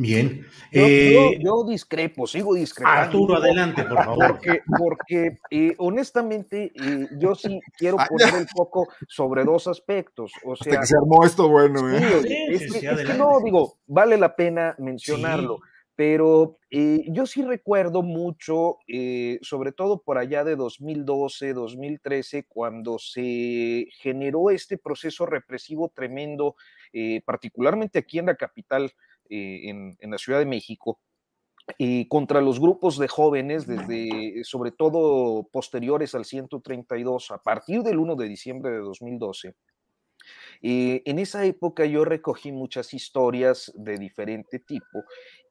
Bien. 0.00 0.46
Yo, 0.72 0.80
eh, 0.80 1.38
yo, 1.44 1.62
discrepo, 1.64 2.26
sigo 2.26 2.54
discrepando. 2.54 3.00
Arturo, 3.02 3.36
adelante, 3.36 3.84
por 3.84 4.02
favor. 4.02 4.26
Porque, 4.28 4.60
porque 4.78 5.38
eh, 5.50 5.74
honestamente, 5.76 6.72
eh, 6.74 7.06
yo 7.18 7.34
sí 7.34 7.60
quiero 7.76 8.00
ah, 8.00 8.06
poner 8.08 8.34
el 8.34 8.48
foco 8.48 8.88
sobre 9.06 9.44
dos 9.44 9.66
aspectos. 9.66 10.32
O 10.42 10.56
sea, 10.56 10.72
Hasta 10.72 10.80
que 10.80 10.86
se 10.86 10.96
armó 10.96 11.22
esto 11.22 11.50
bueno, 11.50 11.94
¿eh? 11.94 12.00
Sí, 12.22 12.34
es, 12.48 12.72
que, 12.72 12.88
es 12.88 13.08
que, 13.08 13.14
no, 13.14 13.40
digo, 13.44 13.78
vale 13.86 14.16
la 14.16 14.34
pena 14.36 14.74
mencionarlo. 14.78 15.56
Sí. 15.56 15.62
Pero 15.96 16.56
yo 16.70 17.26
sí 17.26 17.42
recuerdo 17.42 18.00
mucho, 18.00 18.78
sobre 19.42 19.72
todo 19.72 20.00
por 20.00 20.16
allá 20.16 20.44
de 20.44 20.56
2012, 20.56 21.52
2013, 21.52 22.46
cuando 22.48 22.98
se 22.98 23.86
generó 24.00 24.48
este 24.48 24.78
proceso 24.78 25.26
represivo 25.26 25.92
tremendo, 25.94 26.56
particularmente 27.26 27.98
aquí 27.98 28.18
en 28.18 28.26
la 28.26 28.36
capital 28.36 28.90
en, 29.30 29.96
en, 29.98 30.10
la 30.10 30.18
Ciudad 30.18 30.38
de 30.38 30.46
México, 30.46 31.00
eh, 31.78 32.08
contra 32.08 32.40
los 32.40 32.60
grupos 32.60 32.98
de 32.98 33.08
jóvenes, 33.08 33.66
desde 33.66 34.42
sobre 34.44 34.72
todo 34.72 35.48
posteriores 35.52 36.14
al 36.14 36.24
132, 36.24 37.30
a 37.30 37.38
partir 37.38 37.82
del 37.82 37.98
1 37.98 38.16
de 38.16 38.28
diciembre 38.28 38.72
de 38.72 38.78
2012. 38.78 39.54
Eh, 40.62 41.02
en 41.04 41.18
esa 41.18 41.44
época 41.44 41.86
yo 41.86 42.04
recogí 42.04 42.52
muchas 42.52 42.92
historias 42.92 43.72
de 43.74 43.96
diferente 43.96 44.58
tipo 44.58 45.04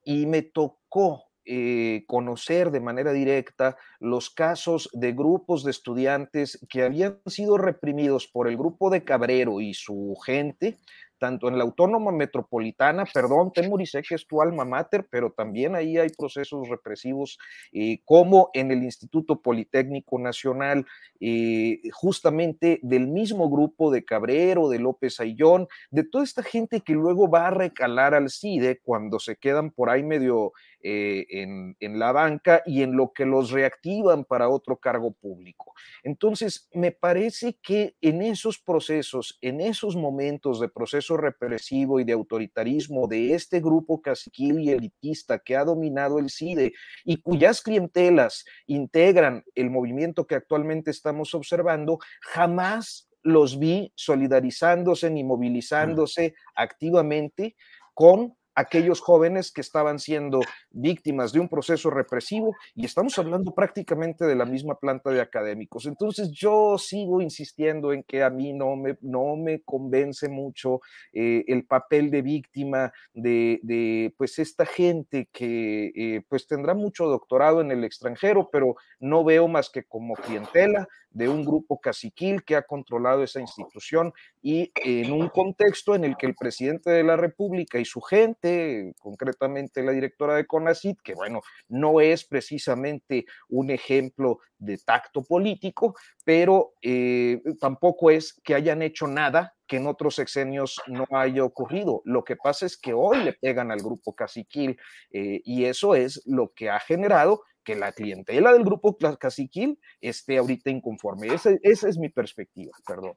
y 0.03 0.25
me 0.27 0.43
tocó 0.43 1.23
eh, 1.45 2.03
conocer 2.05 2.69
de 2.69 2.79
manera 2.79 3.11
directa 3.11 3.77
los 3.99 4.29
casos 4.29 4.89
de 4.93 5.13
grupos 5.13 5.63
de 5.63 5.71
estudiantes 5.71 6.63
que 6.69 6.83
habían 6.83 7.19
sido 7.25 7.57
reprimidos 7.57 8.27
por 8.27 8.47
el 8.47 8.57
grupo 8.57 8.91
de 8.91 9.03
Cabrero 9.03 9.59
y 9.59 9.73
su 9.73 10.15
gente, 10.23 10.77
tanto 11.19 11.47
en 11.47 11.57
la 11.57 11.63
Autónoma 11.63 12.11
Metropolitana, 12.11 13.05
perdón, 13.13 13.51
Temuri, 13.53 13.85
sé 13.85 14.01
que 14.01 14.15
es 14.15 14.25
tu 14.25 14.41
alma 14.41 14.65
mater, 14.65 15.07
pero 15.09 15.31
también 15.31 15.75
ahí 15.75 15.97
hay 15.97 16.09
procesos 16.09 16.67
represivos, 16.69 17.37
eh, 17.71 17.99
como 18.05 18.49
en 18.53 18.71
el 18.71 18.83
Instituto 18.83 19.41
Politécnico 19.41 20.17
Nacional, 20.17 20.85
eh, 21.19 21.81
justamente 21.91 22.79
del 22.81 23.07
mismo 23.07 23.49
grupo 23.49 23.91
de 23.91 24.05
Cabrero, 24.05 24.69
de 24.69 24.79
López 24.79 25.19
Ayllón, 25.19 25.67
de 25.91 26.03
toda 26.03 26.23
esta 26.23 26.43
gente 26.43 26.81
que 26.81 26.93
luego 26.93 27.29
va 27.29 27.47
a 27.47 27.51
recalar 27.51 28.13
al 28.13 28.29
CIDE 28.29 28.79
cuando 28.83 29.19
se 29.19 29.35
quedan 29.35 29.71
por 29.71 29.89
ahí 29.89 30.03
medio 30.03 30.53
eh, 30.81 31.25
en, 31.29 31.75
en, 31.79 31.99
la 31.99 32.11
banca 32.11 32.63
y 32.65 32.83
en 32.83 32.95
lo 32.95 33.11
que 33.11 33.25
los 33.25 33.51
reactivan 33.51 34.23
para 34.23 34.47
otro 34.47 34.77
cargo 34.77 35.11
público. 35.11 35.73
Entonces, 36.03 36.69
me 36.73 36.91
parece 36.91 37.57
que 37.61 37.95
en 37.99 38.21
esos 38.21 38.59
procesos, 38.59 39.37
en 39.41 39.59
esos 39.59 39.95
momentos 39.95 40.59
de 40.59 40.69
proceso 40.69 41.17
represivo 41.17 41.99
y 41.99 42.05
de 42.05 42.13
autoritarismo 42.13 43.07
de 43.07 43.33
este 43.33 43.59
grupo 43.59 44.01
caciquil 44.01 44.59
y 44.59 44.71
elitista 44.71 45.39
que 45.39 45.57
ha 45.57 45.65
dominado 45.65 46.19
el 46.19 46.29
CIDE 46.29 46.73
y 47.03 47.17
cuyas 47.21 47.61
clientelas 47.61 48.45
integran 48.65 49.43
el 49.55 49.69
movimiento 49.69 50.27
que 50.27 50.35
actualmente 50.35 50.91
estamos 50.91 51.35
observando, 51.35 51.99
jamás 52.21 53.09
los 53.21 53.59
vi 53.59 53.91
solidarizándose 53.95 55.09
ni 55.09 55.23
movilizándose 55.23 56.35
activamente 56.55 57.55
con 57.93 58.37
aquellos 58.59 58.99
jóvenes 58.99 59.51
que 59.51 59.61
estaban 59.61 59.99
siendo 59.99 60.41
víctimas 60.69 61.31
de 61.31 61.39
un 61.39 61.47
proceso 61.47 61.89
represivo 61.89 62.55
y 62.75 62.85
estamos 62.85 63.17
hablando 63.17 63.53
prácticamente 63.55 64.25
de 64.25 64.35
la 64.35 64.45
misma 64.45 64.75
planta 64.75 65.11
de 65.11 65.21
académicos. 65.21 65.85
Entonces 65.85 66.29
yo 66.31 66.77
sigo 66.77 67.21
insistiendo 67.21 67.93
en 67.93 68.03
que 68.03 68.21
a 68.21 68.29
mí 68.29 68.51
no 68.51 68.75
me, 68.75 68.97
no 69.01 69.37
me 69.37 69.61
convence 69.61 70.27
mucho 70.27 70.81
eh, 71.13 71.45
el 71.47 71.65
papel 71.65 72.11
de 72.11 72.21
víctima 72.21 72.91
de, 73.13 73.61
de, 73.63 74.13
pues 74.17 74.39
esta 74.39 74.65
gente 74.65 75.29
que 75.31 75.91
eh, 75.95 76.21
pues 76.27 76.45
tendrá 76.45 76.73
mucho 76.73 77.05
doctorado 77.05 77.61
en 77.61 77.71
el 77.71 77.85
extranjero, 77.85 78.49
pero 78.51 78.75
no 78.99 79.23
veo 79.23 79.47
más 79.47 79.69
que 79.69 79.83
como 79.83 80.15
clientela 80.15 80.87
de 81.11 81.27
un 81.27 81.43
grupo 81.43 81.79
caciquil 81.79 82.43
que 82.43 82.55
ha 82.55 82.61
controlado 82.61 83.23
esa 83.23 83.41
institución 83.41 84.13
y 84.41 84.71
en 84.75 85.11
un 85.11 85.29
contexto 85.29 85.95
en 85.95 86.03
el 86.03 86.15
que 86.17 86.27
el 86.27 86.35
presidente 86.35 86.91
de 86.91 87.03
la 87.03 87.17
República 87.17 87.79
y 87.79 87.85
su 87.85 88.01
gente, 88.01 88.93
concretamente 88.99 89.83
la 89.83 89.91
directora 89.91 90.35
de 90.35 90.45
CONACIT, 90.45 91.01
que 91.01 91.15
bueno, 91.15 91.41
no 91.67 91.99
es 91.99 92.25
precisamente 92.25 93.25
un 93.49 93.71
ejemplo 93.71 94.39
de 94.59 94.77
tacto 94.77 95.23
político, 95.23 95.95
pero 96.23 96.73
eh, 96.81 97.41
tampoco 97.59 98.11
es 98.11 98.33
que 98.43 98.55
hayan 98.55 98.81
hecho 98.81 99.07
nada 99.07 99.55
que 99.65 99.77
en 99.77 99.87
otros 99.87 100.15
sexenios 100.15 100.81
no 100.87 101.05
haya 101.11 101.43
ocurrido. 101.43 102.01
Lo 102.03 102.23
que 102.23 102.35
pasa 102.35 102.65
es 102.65 102.75
que 102.75 102.93
hoy 102.93 103.23
le 103.23 103.33
pegan 103.33 103.71
al 103.71 103.79
grupo 103.79 104.13
caciquil 104.13 104.77
eh, 105.11 105.41
y 105.45 105.65
eso 105.65 105.95
es 105.95 106.21
lo 106.25 106.53
que 106.53 106.69
ha 106.69 106.79
generado 106.79 107.43
que 107.69 107.75
la 107.75 107.91
clientela 107.91 108.51
del 108.51 108.63
grupo 108.63 108.97
caciquil 109.19 109.77
esté 110.01 110.39
ahorita 110.39 110.71
inconforme. 110.71 111.27
Esa, 111.27 111.51
esa 111.61 111.87
es 111.87 111.99
mi 111.99 112.09
perspectiva, 112.09 112.71
perdón. 112.87 113.13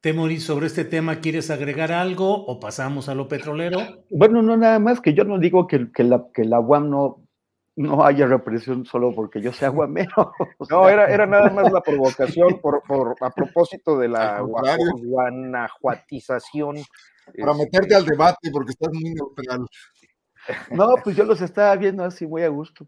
Temoris, 0.00 0.44
sobre 0.44 0.66
este 0.66 0.86
tema, 0.86 1.20
¿quieres 1.20 1.50
agregar 1.50 1.92
algo 1.92 2.46
o 2.46 2.58
pasamos 2.58 3.10
a 3.10 3.14
lo 3.14 3.28
petrolero? 3.28 3.78
Bueno, 4.08 4.40
no, 4.40 4.56
nada 4.56 4.78
más 4.78 5.02
que 5.02 5.12
yo 5.12 5.24
no 5.24 5.38
digo 5.38 5.66
que, 5.66 5.92
que, 5.92 6.04
la, 6.04 6.24
que 6.32 6.46
la 6.46 6.58
UAM 6.58 6.88
no, 6.88 7.22
no 7.76 8.02
haya 8.02 8.26
represión 8.26 8.86
solo 8.86 9.14
porque 9.14 9.42
yo 9.42 9.52
sea 9.52 9.68
guamero. 9.68 10.32
No, 10.70 10.88
era, 10.88 11.12
era 11.12 11.26
nada 11.26 11.50
más 11.50 11.70
la 11.70 11.82
provocación 11.82 12.48
por, 12.62 12.82
por, 12.82 13.14
a 13.20 13.28
propósito 13.28 13.98
de 13.98 14.08
la 14.08 14.40
guanajuatización. 14.40 16.76
Para 17.38 17.52
meterte 17.54 17.94
al 17.94 18.06
debate 18.06 18.50
porque 18.50 18.70
estás 18.70 18.88
muy 18.94 19.12
neutral. 19.12 19.66
No, 20.70 20.94
pues 21.02 21.16
yo 21.16 21.24
los 21.24 21.40
estaba 21.40 21.74
viendo 21.76 22.04
así 22.04 22.26
muy 22.26 22.42
a 22.42 22.48
gusto. 22.48 22.86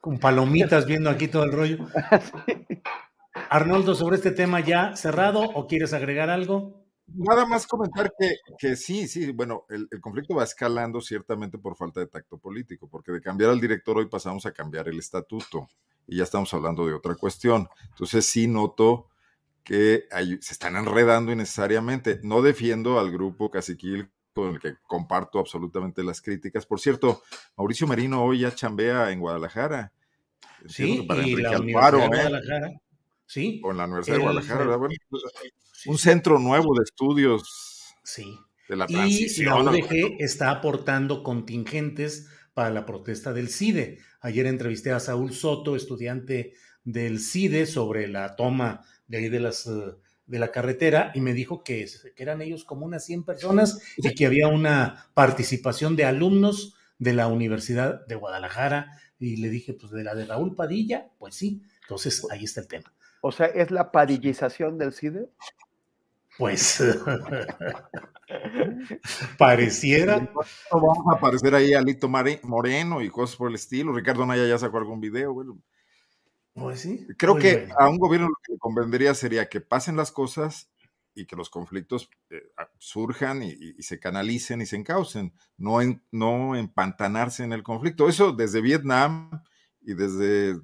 Con 0.00 0.18
palomitas 0.18 0.86
viendo 0.86 1.10
aquí 1.10 1.28
todo 1.28 1.44
el 1.44 1.52
rollo. 1.52 1.78
Arnoldo, 3.50 3.94
sobre 3.94 4.16
este 4.16 4.30
tema 4.30 4.60
ya 4.60 4.96
cerrado 4.96 5.40
o 5.40 5.66
quieres 5.66 5.92
agregar 5.92 6.30
algo? 6.30 6.84
Nada 7.06 7.44
más 7.44 7.66
comentar 7.66 8.12
que, 8.16 8.36
que 8.58 8.76
sí, 8.76 9.08
sí, 9.08 9.32
bueno, 9.32 9.64
el, 9.68 9.88
el, 9.90 10.00
conflicto 10.00 10.34
va 10.34 10.44
escalando 10.44 11.00
ciertamente 11.00 11.58
por 11.58 11.76
falta 11.76 11.98
de 11.98 12.06
tacto 12.06 12.38
político, 12.38 12.88
porque 12.88 13.10
de 13.10 13.20
cambiar 13.20 13.50
al 13.50 13.60
director 13.60 13.98
hoy 13.98 14.06
pasamos 14.06 14.46
a 14.46 14.52
cambiar 14.52 14.86
el 14.88 14.98
estatuto 14.98 15.66
y 16.06 16.18
ya 16.18 16.24
estamos 16.24 16.52
hablando 16.54 16.86
de 16.86 16.94
otra 16.94 17.14
cuestión. 17.14 17.68
Entonces 17.88 18.26
sí 18.26 18.46
noto 18.46 19.08
que 19.64 20.04
hay, 20.10 20.38
se 20.40 20.52
están 20.52 20.76
enredando 20.76 21.32
innecesariamente. 21.32 22.20
No 22.22 22.42
defiendo 22.42 22.98
al 22.98 23.10
grupo 23.10 23.50
Caciquil 23.50 24.10
con 24.32 24.54
el 24.54 24.60
que 24.60 24.74
comparto 24.86 25.38
absolutamente 25.38 26.02
las 26.02 26.20
críticas. 26.20 26.66
Por 26.66 26.80
cierto, 26.80 27.22
Mauricio 27.56 27.86
Merino 27.86 28.24
hoy 28.24 28.40
ya 28.40 28.54
chambea 28.54 29.10
en 29.10 29.20
Guadalajara. 29.20 29.92
Sí, 30.66 31.04
para 31.06 31.26
y 31.26 31.36
la 31.36 31.58
Universidad 31.58 31.92
de 31.92 32.08
Guadalajara. 32.08 32.68
¿eh? 32.68 32.80
Sí. 33.26 33.60
O 33.64 33.70
en 33.70 33.76
la 33.76 33.84
Universidad 33.84 34.16
el, 34.16 34.20
de 34.20 34.24
Guadalajara. 34.24 34.76
Bueno, 34.76 34.94
pues, 35.08 35.22
sí, 35.72 35.90
un 35.90 35.98
centro 35.98 36.38
nuevo 36.38 36.74
de 36.74 36.84
estudios. 36.84 37.94
Sí. 38.02 38.38
De 38.68 38.76
la 38.76 38.86
transición. 38.86 39.60
Y 39.60 39.64
la 39.64 39.70
UDG 39.70 40.16
está 40.20 40.50
aportando 40.50 41.22
contingentes 41.22 42.28
para 42.54 42.70
la 42.70 42.86
protesta 42.86 43.32
del 43.32 43.48
CIDE. 43.48 43.98
Ayer 44.20 44.46
entrevisté 44.46 44.92
a 44.92 45.00
Saúl 45.00 45.32
Soto, 45.32 45.76
estudiante 45.76 46.52
del 46.84 47.20
CIDE, 47.20 47.66
sobre 47.66 48.08
la 48.08 48.36
toma 48.36 48.84
de 49.06 49.18
ahí 49.18 49.28
de 49.28 49.40
las 49.40 49.68
de 50.30 50.38
la 50.38 50.52
carretera 50.52 51.10
y 51.14 51.20
me 51.20 51.34
dijo 51.34 51.64
que, 51.64 51.86
que, 52.14 52.22
eran 52.22 52.40
ellos 52.40 52.64
como 52.64 52.86
unas 52.86 53.04
100 53.04 53.24
personas 53.24 53.82
y 53.96 54.14
que 54.14 54.26
había 54.26 54.46
una 54.46 55.06
participación 55.14 55.96
de 55.96 56.04
alumnos 56.04 56.76
de 56.98 57.14
la 57.14 57.26
Universidad 57.26 58.06
de 58.06 58.14
Guadalajara 58.14 58.96
y 59.18 59.36
le 59.36 59.50
dije, 59.50 59.74
pues 59.74 59.90
de 59.90 60.04
la 60.04 60.14
de 60.14 60.26
Raúl 60.26 60.54
Padilla, 60.54 61.10
pues 61.18 61.34
sí, 61.34 61.62
entonces 61.82 62.24
ahí 62.30 62.44
está 62.44 62.60
el 62.60 62.68
tema. 62.68 62.92
O 63.22 63.32
sea, 63.32 63.46
¿es 63.46 63.72
la 63.72 63.90
padillización 63.90 64.78
del 64.78 64.92
CIDE? 64.92 65.28
Pues 66.38 66.80
pareciera. 69.38 70.30
Vamos 70.70 70.98
a 71.12 71.16
aparecer 71.16 71.54
ahí 71.54 71.74
Alito 71.74 72.08
Moreno 72.08 73.02
y 73.02 73.10
cosas 73.10 73.36
por 73.36 73.48
el 73.48 73.56
estilo. 73.56 73.92
Ricardo 73.92 74.24
Naya 74.24 74.46
ya 74.46 74.58
sacó 74.58 74.78
algún 74.78 75.00
video. 75.00 75.34
Bueno, 75.34 75.58
pues 76.60 76.80
sí. 76.80 77.06
Creo 77.16 77.34
Muy 77.34 77.42
que 77.42 77.68
a 77.78 77.88
un 77.88 77.98
gobierno 77.98 78.28
lo 78.28 78.36
que 78.44 78.52
le 78.52 78.58
convendría 78.58 79.14
sería 79.14 79.48
que 79.48 79.60
pasen 79.60 79.96
las 79.96 80.12
cosas 80.12 80.70
y 81.14 81.26
que 81.26 81.36
los 81.36 81.50
conflictos 81.50 82.10
eh, 82.30 82.42
surjan 82.78 83.42
y, 83.42 83.82
se 83.82 83.98
canalicen 83.98 84.60
y 84.60 84.66
se 84.66 84.76
encaucen, 84.76 85.32
no, 85.56 85.80
en, 85.80 86.02
no 86.12 86.54
empantanarse 86.54 87.42
en 87.42 87.52
el 87.52 87.62
conflicto. 87.62 88.08
Eso 88.08 88.32
desde 88.32 88.60
Vietnam 88.60 89.42
y 89.80 89.94
desde 89.94 90.60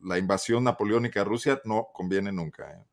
la 0.00 0.18
invasión 0.18 0.64
napoleónica 0.64 1.20
a 1.20 1.24
Rusia 1.24 1.60
no 1.64 1.88
conviene 1.92 2.32
nunca. 2.32 2.70
¿eh? 2.72 2.84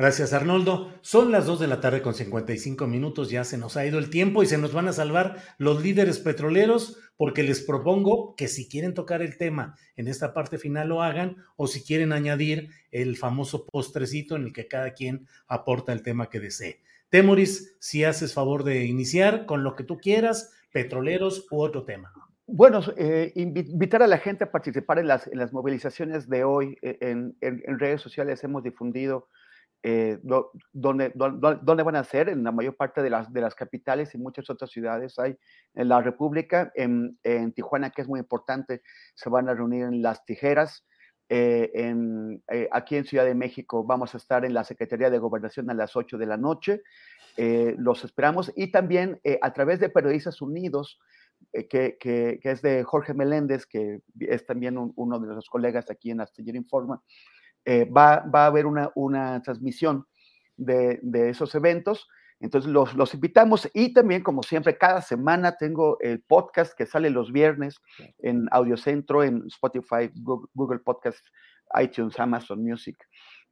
Gracias, 0.00 0.32
Arnoldo. 0.32 0.94
Son 1.02 1.30
las 1.30 1.44
2 1.44 1.60
de 1.60 1.66
la 1.66 1.82
tarde 1.82 2.00
con 2.00 2.14
55 2.14 2.86
minutos, 2.86 3.28
ya 3.28 3.44
se 3.44 3.58
nos 3.58 3.76
ha 3.76 3.84
ido 3.84 3.98
el 3.98 4.08
tiempo 4.08 4.42
y 4.42 4.46
se 4.46 4.56
nos 4.56 4.72
van 4.72 4.88
a 4.88 4.94
salvar 4.94 5.36
los 5.58 5.82
líderes 5.82 6.18
petroleros 6.20 6.96
porque 7.18 7.42
les 7.42 7.60
propongo 7.60 8.34
que 8.34 8.48
si 8.48 8.66
quieren 8.66 8.94
tocar 8.94 9.20
el 9.20 9.36
tema 9.36 9.74
en 9.96 10.08
esta 10.08 10.32
parte 10.32 10.56
final 10.56 10.88
lo 10.88 11.02
hagan 11.02 11.36
o 11.56 11.66
si 11.66 11.84
quieren 11.84 12.14
añadir 12.14 12.70
el 12.90 13.18
famoso 13.18 13.66
postrecito 13.66 14.36
en 14.36 14.44
el 14.44 14.54
que 14.54 14.68
cada 14.68 14.94
quien 14.94 15.26
aporta 15.46 15.92
el 15.92 16.02
tema 16.02 16.30
que 16.30 16.40
desee. 16.40 16.80
Temoris, 17.10 17.76
si 17.78 18.04
haces 18.04 18.32
favor 18.32 18.64
de 18.64 18.86
iniciar 18.86 19.44
con 19.44 19.64
lo 19.64 19.76
que 19.76 19.84
tú 19.84 19.98
quieras, 19.98 20.50
petroleros 20.72 21.46
u 21.50 21.60
otro 21.60 21.84
tema. 21.84 22.10
Bueno, 22.46 22.80
eh, 22.96 23.32
invitar 23.34 24.02
a 24.02 24.06
la 24.06 24.16
gente 24.16 24.44
a 24.44 24.50
participar 24.50 24.98
en 24.98 25.08
las, 25.08 25.52
movilizaciones 25.52 26.26
de 26.26 26.42
hoy. 26.42 26.78
Eh, 26.80 26.96
en 27.02 27.78
redes 27.78 28.00
sociales 28.00 28.42
hemos 28.44 28.62
difundido 28.62 29.28
eh, 29.82 30.18
donde, 30.72 31.12
van 31.14 31.96
a 31.96 32.04
ser, 32.04 32.28
en 32.28 32.44
la 32.44 32.52
mayor 32.52 32.76
parte 32.76 33.02
de 33.02 33.08
las, 33.08 33.32
de 33.32 33.40
las 33.40 33.54
capitales 33.54 34.14
y 34.14 34.18
muchas 34.18 34.50
otras 34.50 34.70
ciudades 34.70 35.18
hay 35.18 35.38
en 35.74 35.88
la 35.88 36.02
República, 36.02 36.70
en, 36.74 37.16
Tijuana, 37.54 37.90
que 37.90 38.02
es 38.02 38.08
muy 38.08 38.20
importante, 38.20 38.82
se 39.14 39.30
van 39.30 39.48
a 39.48 39.54
reunir 39.54 39.84
en 39.84 40.02
Las 40.02 40.24
Tijeras. 40.26 40.86
Eh, 41.30 41.70
en, 41.74 42.42
eh, 42.48 42.68
aquí 42.72 42.96
en 42.96 43.04
Ciudad 43.04 43.24
de 43.24 43.36
México 43.36 43.84
vamos 43.84 44.14
a 44.14 44.18
estar 44.18 44.44
en 44.44 44.52
la 44.52 44.64
Secretaría 44.64 45.10
de 45.10 45.18
Gobernación 45.18 45.70
a 45.70 45.74
las 45.74 45.96
8 45.96 46.18
de 46.18 46.26
la 46.26 46.36
noche. 46.36 46.82
los 47.38 48.04
esperamos 48.04 48.52
y 48.56 48.70
también 48.70 49.18
a 49.40 49.52
través 49.54 49.80
de 49.80 49.88
Periodistas 49.88 50.42
Unidos, 50.42 51.00
que, 51.52 51.96
que, 51.98 52.38
es 52.42 52.60
de 52.60 52.84
Jorge 52.84 53.14
Meléndez, 53.14 53.64
que 53.64 54.02
es 54.18 54.44
también 54.44 54.76
uno 54.76 55.18
de 55.20 55.34
los 55.34 55.48
colegas 55.48 55.90
aquí 55.90 56.10
en 56.10 56.20
Astillero 56.20 56.58
Informa, 56.58 57.02
eh, 57.64 57.84
va, 57.84 58.24
va, 58.32 58.44
a 58.44 58.46
haber 58.46 58.66
una, 58.66 58.90
una 58.94 59.40
transmisión 59.42 60.06
de, 60.56 60.98
de, 61.02 61.30
esos 61.30 61.54
eventos. 61.54 62.08
Entonces 62.40 62.70
los, 62.70 62.94
los, 62.94 63.12
invitamos 63.12 63.68
y 63.74 63.92
también, 63.92 64.22
como 64.22 64.42
siempre, 64.42 64.78
cada 64.78 65.02
semana 65.02 65.56
tengo 65.56 65.98
el 66.00 66.22
podcast 66.22 66.72
que 66.74 66.86
sale 66.86 67.10
los 67.10 67.32
viernes 67.32 67.76
en 68.18 68.48
Audiocentro, 68.50 69.22
en 69.22 69.44
Spotify, 69.48 70.10
Google, 70.54 70.78
Podcast, 70.78 71.26
iTunes, 71.78 72.18
Amazon 72.18 72.64
Music. 72.64 72.96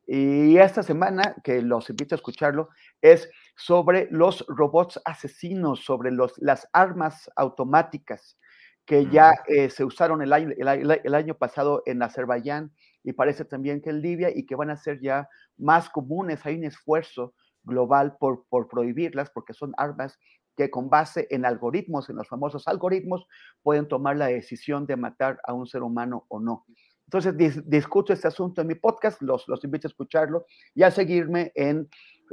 Y 0.06 0.56
esta 0.56 0.82
semana, 0.82 1.36
que 1.44 1.60
los 1.60 1.90
invito 1.90 2.14
a 2.14 2.16
escucharlo, 2.16 2.70
es 3.02 3.30
sobre 3.56 4.08
los 4.10 4.42
robots 4.48 4.98
asesinos, 5.04 5.84
sobre 5.84 6.10
los, 6.10 6.32
las 6.38 6.66
armas 6.72 7.30
automáticas 7.36 8.38
que 8.86 9.06
ya 9.10 9.34
eh, 9.48 9.68
se 9.68 9.84
usaron 9.84 10.22
el 10.22 10.32
año, 10.32 10.48
el, 10.56 10.98
el 11.04 11.14
año 11.14 11.34
pasado 11.34 11.82
en 11.84 12.02
Azerbaiyán 12.02 12.72
y 13.08 13.14
parece 13.14 13.46
también 13.46 13.80
que 13.80 13.88
en 13.88 14.02
Libia 14.02 14.28
y 14.28 14.44
que 14.44 14.54
van 14.54 14.68
a 14.68 14.76
ser 14.76 15.00
ya 15.00 15.30
más 15.56 15.88
comunes. 15.88 16.44
Hay 16.44 16.56
un 16.56 16.64
esfuerzo 16.64 17.32
global 17.62 18.18
por, 18.18 18.44
por 18.50 18.68
prohibirlas 18.68 19.30
porque 19.30 19.54
son 19.54 19.72
armas 19.78 20.18
que 20.54 20.68
con 20.70 20.90
base 20.90 21.26
en 21.30 21.46
algoritmos, 21.46 22.10
en 22.10 22.16
los 22.16 22.28
famosos 22.28 22.68
algoritmos, 22.68 23.26
pueden 23.62 23.88
tomar 23.88 24.18
la 24.18 24.26
decisión 24.26 24.84
de 24.84 24.96
matar 24.96 25.40
a 25.44 25.54
un 25.54 25.66
ser 25.66 25.82
humano 25.82 26.26
o 26.28 26.38
no. 26.38 26.66
Entonces, 27.06 27.64
discuto 27.64 28.12
este 28.12 28.28
asunto 28.28 28.60
en 28.60 28.66
mi 28.66 28.74
podcast, 28.74 29.22
los, 29.22 29.48
los 29.48 29.64
invito 29.64 29.86
a 29.86 29.90
escucharlo 29.90 30.44
y 30.74 30.82
a 30.82 30.90
seguirme 30.90 31.50
en 31.54 31.88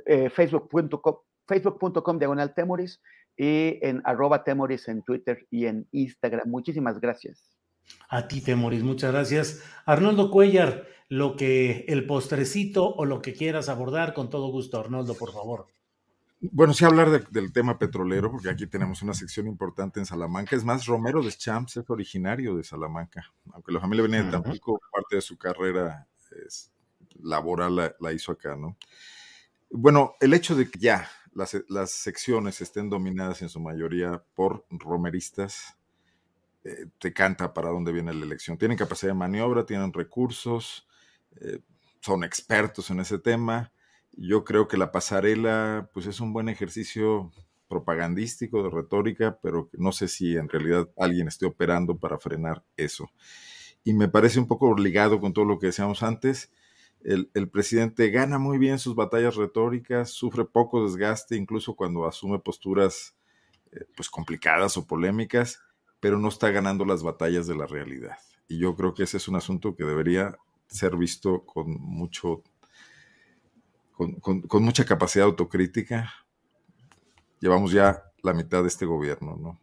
eh, 0.05 0.29
facebook.com 0.29 1.19
facebook.com 1.47 2.19
diagonal 2.19 2.53
temoris 2.53 3.01
y 3.37 3.79
en 3.81 4.01
arroba 4.03 4.43
temoris 4.43 4.89
en 4.89 5.03
Twitter 5.03 5.47
y 5.49 5.67
en 5.67 5.87
Instagram. 5.91 6.49
Muchísimas 6.49 6.99
gracias. 6.99 7.54
A 8.09 8.27
ti, 8.27 8.41
Temoris, 8.41 8.83
muchas 8.83 9.11
gracias. 9.11 9.63
Arnoldo 9.85 10.31
Cuellar, 10.31 10.87
lo 11.09 11.35
que 11.35 11.85
el 11.87 12.05
postrecito 12.05 12.87
o 12.87 13.05
lo 13.05 13.21
que 13.21 13.33
quieras 13.33 13.69
abordar, 13.69 14.13
con 14.13 14.29
todo 14.29 14.47
gusto, 14.47 14.79
Arnoldo, 14.79 15.15
por 15.15 15.31
favor. 15.31 15.67
Bueno, 16.51 16.73
sí 16.73 16.85
hablar 16.85 17.27
del 17.29 17.53
tema 17.53 17.79
petrolero, 17.79 18.31
porque 18.31 18.49
aquí 18.49 18.67
tenemos 18.67 19.01
una 19.01 19.13
sección 19.13 19.47
importante 19.47 19.99
en 19.99 20.05
Salamanca. 20.05 20.55
Es 20.55 20.63
más, 20.63 20.85
Romero 20.85 21.23
de 21.23 21.31
Champs 21.31 21.77
es 21.77 21.89
originario 21.89 22.55
de 22.55 22.63
Salamanca, 22.63 23.31
aunque 23.53 23.71
la 23.71 23.79
familia 23.79 24.03
venía 24.03 24.23
de 24.23 24.31
Tampico, 24.31 24.79
parte 24.91 25.15
de 25.15 25.21
su 25.21 25.37
carrera 25.37 26.07
laboral 27.21 27.95
la, 27.99 28.13
hizo 28.13 28.31
acá, 28.31 28.55
¿no? 28.55 28.77
Bueno, 29.69 30.15
el 30.19 30.33
hecho 30.33 30.55
de 30.55 30.69
que 30.69 30.79
ya 30.79 31.09
las, 31.33 31.57
las 31.69 31.91
secciones 31.91 32.61
estén 32.61 32.89
dominadas 32.89 33.41
en 33.41 33.49
su 33.49 33.59
mayoría 33.59 34.23
por 34.35 34.65
romeristas, 34.69 35.77
eh, 36.65 36.87
te 36.97 37.13
canta 37.13 37.53
para 37.53 37.69
dónde 37.69 37.91
viene 37.91 38.11
la 38.11 38.25
elección. 38.25 38.57
Tienen 38.57 38.75
capacidad 38.75 39.11
de 39.11 39.17
maniobra, 39.19 39.67
tienen 39.67 39.93
recursos, 39.93 40.87
eh, 41.39 41.59
son 42.01 42.23
expertos 42.23 42.89
en 42.89 42.99
ese 42.99 43.19
tema. 43.19 43.71
Yo 44.13 44.43
creo 44.43 44.67
que 44.67 44.75
la 44.75 44.91
pasarela, 44.91 45.91
pues 45.93 46.07
es 46.07 46.19
un 46.19 46.33
buen 46.33 46.49
ejercicio 46.49 47.31
propagandístico, 47.67 48.63
de 48.63 48.71
retórica, 48.71 49.37
pero 49.43 49.69
no 49.73 49.91
sé 49.91 50.07
si 50.07 50.35
en 50.37 50.49
realidad 50.49 50.89
alguien 50.97 51.27
esté 51.27 51.45
operando 51.45 51.97
para 51.99 52.17
frenar 52.17 52.63
eso. 52.77 53.11
Y 53.83 53.93
me 53.93 54.07
parece 54.07 54.39
un 54.39 54.47
poco 54.47 54.75
ligado 54.75 55.19
con 55.19 55.33
todo 55.33 55.45
lo 55.45 55.59
que 55.59 55.67
decíamos 55.67 56.01
antes. 56.01 56.51
El, 57.03 57.29
presidente 57.49 58.09
gana 58.09 58.39
muy 58.39 58.57
bien 58.57 58.79
sus 58.79 58.95
batallas 58.95 59.35
retóricas, 59.35 60.09
sufre 60.09 60.45
poco 60.45 60.83
desgaste, 60.83 61.35
incluso 61.35 61.75
cuando 61.75 62.07
asume 62.07 62.39
posturas 62.39 63.15
eh, 63.71 63.85
pues 63.95 64.09
complicadas 64.09 64.75
o 64.77 64.87
polémicas, 64.87 65.61
pero 65.99 66.19
no 66.19 66.29
está 66.29 66.49
ganando 66.51 66.85
las 66.85 67.03
batallas 67.03 67.47
de 67.47 67.55
la 67.55 67.65
realidad. 67.65 68.17
Y 68.47 68.59
yo 68.59 68.75
creo 68.75 68.93
que 68.93 69.03
ese 69.03 69.17
es 69.17 69.27
un 69.27 69.35
asunto 69.35 69.75
que 69.75 69.83
debería 69.83 70.37
ser 70.67 70.95
visto 70.95 71.45
con 71.45 71.71
mucho, 71.79 72.43
con, 73.93 74.63
mucha 74.63 74.85
capacidad 74.85 75.25
autocrítica. 75.25 76.13
Llevamos 77.39 77.71
ya 77.71 78.03
la 78.23 78.33
mitad 78.33 78.61
de 78.61 78.67
este 78.67 78.85
gobierno, 78.85 79.37
¿no? 79.37 79.59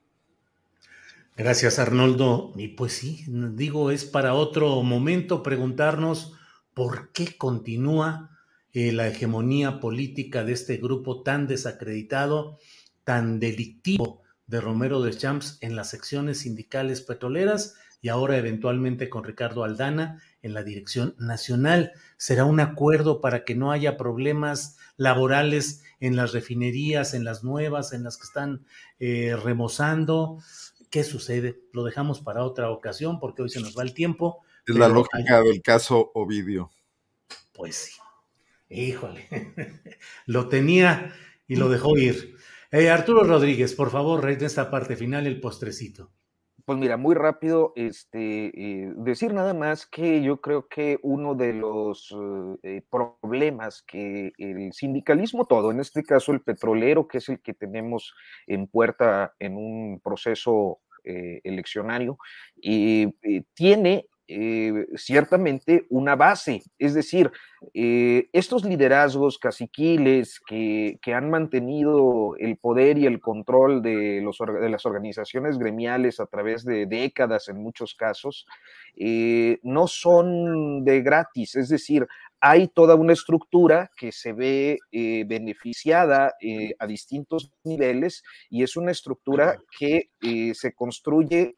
Gracias, 1.36 1.78
Arnoldo. 1.78 2.52
Y 2.56 2.68
pues 2.68 2.92
sí, 2.92 3.24
digo, 3.26 3.90
es 3.90 4.04
para 4.04 4.34
otro 4.34 4.82
momento 4.82 5.42
preguntarnos 5.42 6.34
por 6.74 7.10
qué 7.12 7.36
continúa 7.36 8.30
eh, 8.72 8.92
la 8.92 9.08
hegemonía 9.08 9.80
política 9.80 10.44
de 10.44 10.52
este 10.52 10.76
grupo 10.76 11.22
tan 11.22 11.46
desacreditado, 11.46 12.58
tan 13.04 13.40
delictivo 13.40 14.21
de 14.46 14.60
Romero 14.60 15.00
de 15.00 15.16
Champs 15.16 15.58
en 15.60 15.76
las 15.76 15.90
secciones 15.90 16.40
sindicales 16.40 17.00
petroleras 17.00 17.74
y 18.02 18.08
ahora 18.08 18.36
eventualmente 18.36 19.08
con 19.08 19.24
Ricardo 19.24 19.62
Aldana 19.62 20.20
en 20.42 20.54
la 20.54 20.64
dirección 20.64 21.14
nacional. 21.18 21.92
¿Será 22.16 22.44
un 22.44 22.58
acuerdo 22.58 23.20
para 23.20 23.44
que 23.44 23.54
no 23.54 23.70
haya 23.70 23.96
problemas 23.96 24.76
laborales 24.96 25.82
en 26.00 26.16
las 26.16 26.32
refinerías, 26.32 27.14
en 27.14 27.24
las 27.24 27.44
nuevas, 27.44 27.92
en 27.92 28.02
las 28.02 28.18
que 28.18 28.24
están 28.24 28.66
eh, 28.98 29.36
remozando? 29.42 30.38
¿Qué 30.90 31.04
sucede? 31.04 31.60
Lo 31.72 31.84
dejamos 31.84 32.20
para 32.20 32.44
otra 32.44 32.70
ocasión 32.70 33.20
porque 33.20 33.42
hoy 33.42 33.50
se 33.50 33.60
nos 33.60 33.78
va 33.78 33.84
el 33.84 33.94
tiempo. 33.94 34.42
Es 34.66 34.74
la 34.74 34.88
lógica 34.88 35.40
del 35.40 35.62
caso 35.62 36.10
Ovidio. 36.14 36.70
Pues 37.52 37.76
sí. 37.76 37.92
Híjole. 38.68 39.28
lo 40.26 40.48
tenía 40.48 41.14
y 41.46 41.56
lo 41.56 41.68
dejó 41.68 41.96
ir. 41.96 42.36
Eh, 42.74 42.88
Arturo 42.88 43.22
Rodríguez, 43.22 43.74
por 43.74 43.90
favor, 43.90 44.26
en 44.30 44.42
esta 44.42 44.70
parte 44.70 44.96
final 44.96 45.26
el 45.26 45.40
postrecito. 45.40 46.10
Pues 46.64 46.78
mira, 46.78 46.96
muy 46.96 47.14
rápido, 47.14 47.74
este, 47.76 48.46
eh, 48.46 48.92
decir 48.96 49.34
nada 49.34 49.52
más 49.52 49.84
que 49.84 50.22
yo 50.22 50.40
creo 50.40 50.68
que 50.68 50.98
uno 51.02 51.34
de 51.34 51.52
los 51.52 52.14
eh, 52.62 52.80
problemas 52.90 53.82
que 53.82 54.32
el 54.38 54.72
sindicalismo 54.72 55.44
todo, 55.44 55.70
en 55.70 55.80
este 55.80 56.02
caso 56.02 56.32
el 56.32 56.40
petrolero, 56.40 57.06
que 57.06 57.18
es 57.18 57.28
el 57.28 57.42
que 57.42 57.52
tenemos 57.52 58.14
en 58.46 58.66
puerta 58.66 59.34
en 59.38 59.56
un 59.58 60.00
proceso 60.02 60.78
eleccionario, 61.04 62.16
tiene 63.54 64.06
eh, 64.34 64.86
ciertamente 64.96 65.86
una 65.90 66.16
base. 66.16 66.62
Es 66.78 66.94
decir, 66.94 67.30
eh, 67.74 68.28
estos 68.32 68.64
liderazgos 68.64 69.38
caciquiles 69.38 70.40
que, 70.40 70.98
han 71.14 71.28
mantenido 71.28 72.34
el 72.38 72.56
poder 72.56 72.96
y 72.96 73.06
el 73.06 73.20
control 73.20 73.82
de, 73.82 74.20
los, 74.22 74.38
de, 74.38 74.70
las 74.70 74.86
organizaciones 74.86 75.58
gremiales 75.58 76.20
a 76.20 76.26
través 76.26 76.64
de 76.64 76.86
décadas 76.86 77.48
en 77.48 77.62
muchos 77.62 77.94
casos, 77.94 78.46
eh, 78.96 79.58
no 79.62 79.86
son 79.86 80.84
de 80.84 81.02
gratis. 81.02 81.56
Es 81.56 81.68
decir, 81.68 82.06
hay 82.44 82.66
toda 82.66 82.96
una 82.96 83.12
estructura 83.12 83.92
que 83.96 84.10
se 84.10 84.32
ve 84.32 84.78
eh, 84.90 85.22
beneficiada 85.28 86.34
eh, 86.40 86.74
a 86.80 86.88
distintos 86.88 87.52
niveles 87.62 88.24
y 88.50 88.64
es 88.64 88.76
una 88.76 88.90
estructura 88.90 89.60
que 89.78 90.10
eh, 90.20 90.52
se 90.52 90.74
construye 90.74 91.54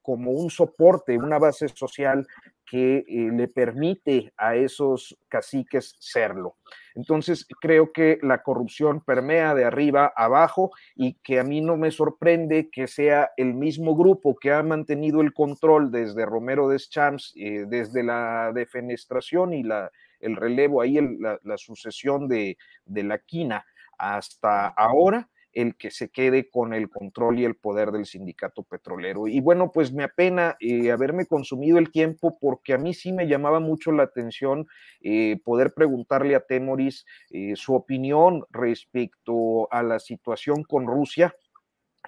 como 0.00 0.30
un 0.30 0.50
soporte, 0.50 1.18
una 1.18 1.38
base 1.38 1.68
social 1.68 2.26
que 2.64 3.04
le 3.08 3.48
permite 3.48 4.32
a 4.36 4.54
esos 4.54 5.18
caciques 5.28 5.96
serlo. 5.98 6.56
Entonces, 6.98 7.46
creo 7.60 7.92
que 7.92 8.18
la 8.22 8.42
corrupción 8.42 9.00
permea 9.00 9.54
de 9.54 9.64
arriba 9.64 10.12
abajo 10.16 10.72
y 10.96 11.14
que 11.22 11.38
a 11.38 11.44
mí 11.44 11.60
no 11.60 11.76
me 11.76 11.92
sorprende 11.92 12.70
que 12.70 12.88
sea 12.88 13.30
el 13.36 13.54
mismo 13.54 13.94
grupo 13.94 14.34
que 14.34 14.52
ha 14.52 14.64
mantenido 14.64 15.20
el 15.20 15.32
control 15.32 15.92
desde 15.92 16.26
Romero 16.26 16.68
de 16.68 16.76
Champs, 16.80 17.34
eh, 17.36 17.66
desde 17.68 18.02
la 18.02 18.50
defenestración 18.52 19.54
y 19.54 19.62
la, 19.62 19.92
el 20.18 20.34
relevo 20.34 20.82
ahí, 20.82 20.98
la, 21.20 21.38
sucesión 21.56 22.26
de 22.26 22.56
la 22.86 23.18
quina 23.18 23.64
hasta 23.96 24.66
ahora 24.66 25.28
el 25.58 25.74
que 25.74 25.90
se 25.90 26.08
quede 26.08 26.48
con 26.48 26.72
el 26.72 26.88
control 26.88 27.40
y 27.40 27.44
el 27.44 27.56
poder 27.56 27.90
del 27.90 28.06
sindicato 28.06 28.62
petrolero. 28.62 29.26
Y 29.26 29.40
bueno, 29.40 29.72
pues 29.72 29.92
me 29.92 30.04
apena 30.04 30.56
eh, 30.60 30.92
haberme 30.92 31.26
consumido 31.26 31.78
el 31.78 31.90
tiempo 31.90 32.38
porque 32.40 32.74
a 32.74 32.78
mí 32.78 32.94
sí 32.94 33.12
me 33.12 33.26
llamaba 33.26 33.58
mucho 33.58 33.90
la 33.90 34.04
atención 34.04 34.68
eh, 35.00 35.40
poder 35.44 35.74
preguntarle 35.74 36.36
a 36.36 36.46
Temoris 36.46 37.04
eh, 37.30 37.54
su 37.56 37.74
opinión 37.74 38.44
respecto 38.50 39.66
a 39.72 39.82
la 39.82 39.98
situación 39.98 40.62
con 40.62 40.86
Rusia 40.86 41.34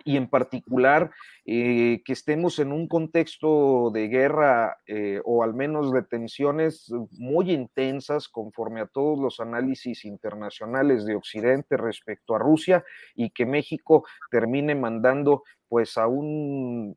y 0.05 0.17
en 0.17 0.29
particular 0.29 1.11
eh, 1.45 2.03
que 2.05 2.13
estemos 2.13 2.59
en 2.59 2.73
un 2.73 2.89
contexto 2.89 3.91
de 3.93 4.09
guerra 4.09 4.79
eh, 4.87 5.21
o 5.25 5.43
al 5.43 5.55
menos 5.55 5.93
de 5.93 6.03
tensiones 6.03 6.91
muy 7.13 7.51
intensas 7.51 8.29
conforme 8.29 8.81
a 8.81 8.87
todos 8.87 9.19
los 9.19 9.41
análisis 9.41 10.05
internacionales 10.05 11.05
de 11.05 11.17
Occidente 11.17 11.77
respecto 11.77 12.35
a 12.35 12.39
Rusia 12.39 12.85
y 13.15 13.31
que 13.31 13.47
México 13.47 14.05
termine 14.31 14.75
mandando 14.75 15.43
pues 15.69 15.99
a 15.99 16.07
un 16.07 16.97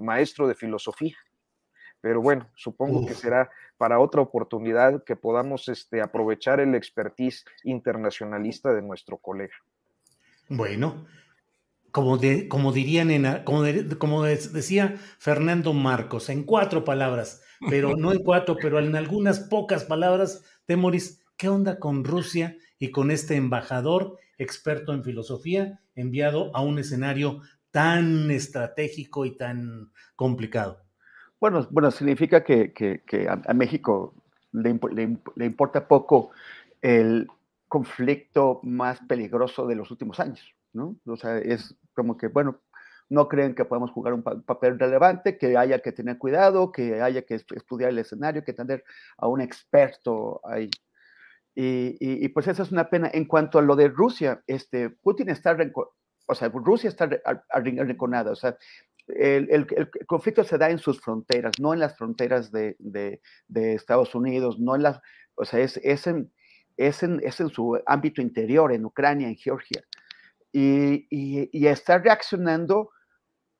maestro 0.00 0.46
de 0.46 0.54
filosofía. 0.54 1.16
Pero 2.00 2.20
bueno, 2.20 2.48
supongo 2.54 3.06
que 3.06 3.14
será 3.14 3.50
para 3.78 3.98
otra 3.98 4.20
oportunidad 4.20 5.02
que 5.04 5.16
podamos 5.16 5.68
este, 5.68 6.00
aprovechar 6.00 6.60
el 6.60 6.74
expertise 6.74 7.44
internacionalista 7.64 8.72
de 8.72 8.82
nuestro 8.82 9.16
colega. 9.16 9.54
Bueno, 10.48 11.06
como, 11.96 12.20
como 12.50 12.72
dirían 12.72 13.10
en, 13.10 13.42
como, 13.44 13.62
decía 14.22 14.96
Fernando 15.18 15.72
Marcos, 15.72 16.28
en 16.28 16.44
cuatro 16.44 16.84
palabras, 16.84 17.42
pero 17.70 17.96
no 17.96 18.12
en 18.12 18.22
cuatro, 18.22 18.58
pero 18.60 18.78
en 18.80 18.94
algunas 18.96 19.40
pocas 19.40 19.84
palabras, 19.84 20.44
Temoris, 20.66 21.24
¿qué 21.38 21.48
onda 21.48 21.78
con 21.78 22.04
Rusia 22.04 22.58
y 22.78 22.90
con 22.90 23.10
este 23.10 23.36
embajador 23.36 24.18
experto 24.36 24.92
en 24.92 25.04
filosofía 25.04 25.80
enviado 25.94 26.54
a 26.54 26.60
un 26.60 26.78
escenario 26.78 27.40
tan 27.70 28.30
estratégico 28.30 29.24
y 29.24 29.34
tan 29.34 29.90
complicado? 30.16 30.82
Bueno, 31.40 31.66
bueno 31.70 31.90
significa 31.90 32.44
que, 32.44 32.74
a, 33.26 33.54
México 33.54 34.14
le, 34.52 34.78
le 35.34 35.46
importa 35.46 35.88
poco 35.88 36.28
el 36.82 37.26
conflicto 37.68 38.60
más 38.64 39.00
peligroso 39.08 39.66
de 39.66 39.76
los 39.76 39.90
últimos 39.90 40.20
años. 40.20 40.55
¿No? 40.76 40.96
O 41.06 41.16
sea, 41.16 41.38
es 41.38 41.74
como 41.94 42.16
que, 42.16 42.28
bueno, 42.28 42.60
no 43.08 43.28
creen 43.28 43.54
que 43.54 43.64
podemos 43.64 43.90
jugar 43.90 44.14
un 44.14 44.22
papel 44.22 44.78
relevante, 44.78 45.38
que 45.38 45.56
haya 45.56 45.80
que 45.80 45.92
tener 45.92 46.18
cuidado, 46.18 46.72
que 46.72 47.00
haya 47.00 47.22
que 47.22 47.34
estudiar 47.34 47.90
el 47.90 47.98
escenario, 47.98 48.44
que 48.44 48.52
tener 48.52 48.84
a 49.16 49.28
un 49.28 49.40
experto 49.40 50.40
ahí. 50.44 50.70
Y, 51.54 52.28
pues 52.28 52.48
esa 52.48 52.62
es 52.64 52.72
una 52.72 52.90
pena. 52.90 53.10
En 53.12 53.24
cuanto 53.24 53.58
a 53.58 53.62
lo 53.62 53.76
de 53.76 53.88
Rusia, 53.88 54.42
este, 54.46 54.90
Putin 54.90 55.30
está, 55.30 55.56
o 56.26 56.34
sea, 56.34 56.48
Rusia 56.48 56.88
está 56.88 57.08
arrinconada, 57.48 58.32
o 58.32 58.36
sea, 58.36 58.56
el, 59.06 59.48
el, 59.50 59.90
conflicto 60.06 60.42
se 60.42 60.58
da 60.58 60.68
en 60.68 60.78
sus 60.78 61.00
fronteras, 61.00 61.52
no 61.60 61.72
en 61.72 61.78
las 61.80 61.96
fronteras 61.96 62.50
de, 62.50 62.74
de, 62.80 63.20
de 63.46 63.74
Estados 63.74 64.16
Unidos, 64.16 64.58
no 64.58 64.74
en 64.74 64.82
las, 64.82 65.00
o 65.36 65.44
sea, 65.44 65.60
es, 65.60 65.76
es, 65.84 66.08
en, 66.08 66.32
es, 66.76 67.04
en, 67.04 67.20
es 67.22 67.40
en 67.40 67.48
su 67.48 67.80
ámbito 67.86 68.20
interior, 68.20 68.72
en 68.72 68.84
Ucrania, 68.84 69.28
en 69.28 69.36
Georgia 69.36 69.82
y, 70.58 71.48
y, 71.52 71.66
está 71.66 71.98
reaccionando 71.98 72.90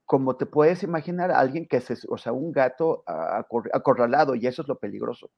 como 0.06 0.36
te 0.36 0.46
puedes 0.46 0.82
imaginar, 0.82 1.30
alguien 1.30 1.66
que 1.66 1.78
es, 1.78 2.06
o 2.08 2.16
sea, 2.16 2.32
un 2.32 2.52
gato 2.52 3.02
acorralado, 3.06 4.34
y 4.34 4.46
eso 4.46 4.62
es 4.62 4.68
lo 4.68 4.78
peligroso. 4.78 5.30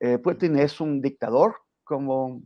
Eh, 0.00 0.18
Putin 0.18 0.58
es 0.58 0.80
un 0.80 1.00
dictador, 1.00 1.56
como 1.84 2.42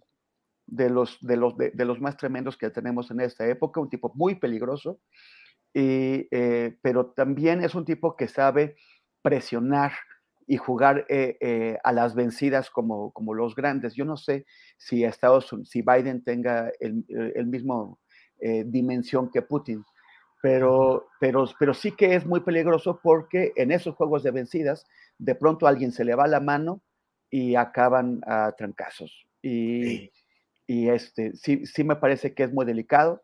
de 0.67 0.91
los, 0.91 1.19
de, 1.21 1.37
los, 1.37 1.57
de, 1.57 1.85
los 1.85 2.01
más 2.01 2.17
tremendos 2.17 2.59
que 2.59 2.71
tenemos 2.71 3.11
en 3.11 3.21
esta 3.21 3.47
época, 3.47 3.81
un 3.81 3.89
tipo 3.89 4.13
muy 4.15 4.35
peligroso, 4.35 5.01
y, 5.73 6.29
eh, 6.31 6.77
pero 6.83 7.13
también 7.13 7.65
es 7.65 7.75
un 7.75 7.87
tipo 7.87 8.15
que 8.17 8.29
sabe 8.29 8.77
presionar 9.23 9.93
y 10.47 10.57
jugar 10.57 11.07
eh, 11.09 11.79
a 11.85 11.93
las 11.93 12.15
vencidas 12.15 12.69
como, 12.69 13.13
como 13.13 13.33
los 13.33 13.55
grandes. 13.55 13.95
Yo 13.95 14.05
no 14.05 14.17
sé 14.17 14.45
si 14.77 15.05
Estados 15.05 15.55
si 15.65 15.83
Biden 15.83 16.25
tenga 16.25 16.73
el, 16.81 17.05
el 17.09 17.47
mismo 17.47 18.01
eh, 18.41 18.65
dimensión 18.67 19.31
que 19.31 19.43
Putin. 19.43 19.85
Pero, 20.43 21.09
pero, 21.21 21.45
pero 21.59 21.75
sí 21.75 21.93
que 21.93 22.15
es 22.15 22.25
muy 22.25 22.41
peligroso 22.41 22.99
porque 23.03 23.53
en 23.57 23.73
esos 23.73 23.95
juegos 23.95 24.23
de 24.23 24.31
vencidas, 24.31 24.87
de 25.19 25.35
pronto 25.35 25.67
a 25.67 25.71
alguien 25.71 25.93
se 25.93 26.05
le 26.05 26.15
va 26.15 26.27
la 26.27 26.41
mano 26.41 26.83
y 27.31 27.55
acaban 27.57 28.21
a 28.27 28.53
trancazos. 28.53 29.27
Y, 29.43 30.11
y 30.67 30.89
este, 30.89 31.35
sí, 31.35 31.67
sí 31.67 31.85
me 31.85 31.97
parece 31.97 32.35
que 32.35 32.45
es 32.45 32.53
muy 32.53 32.65
delicado, 32.65 33.23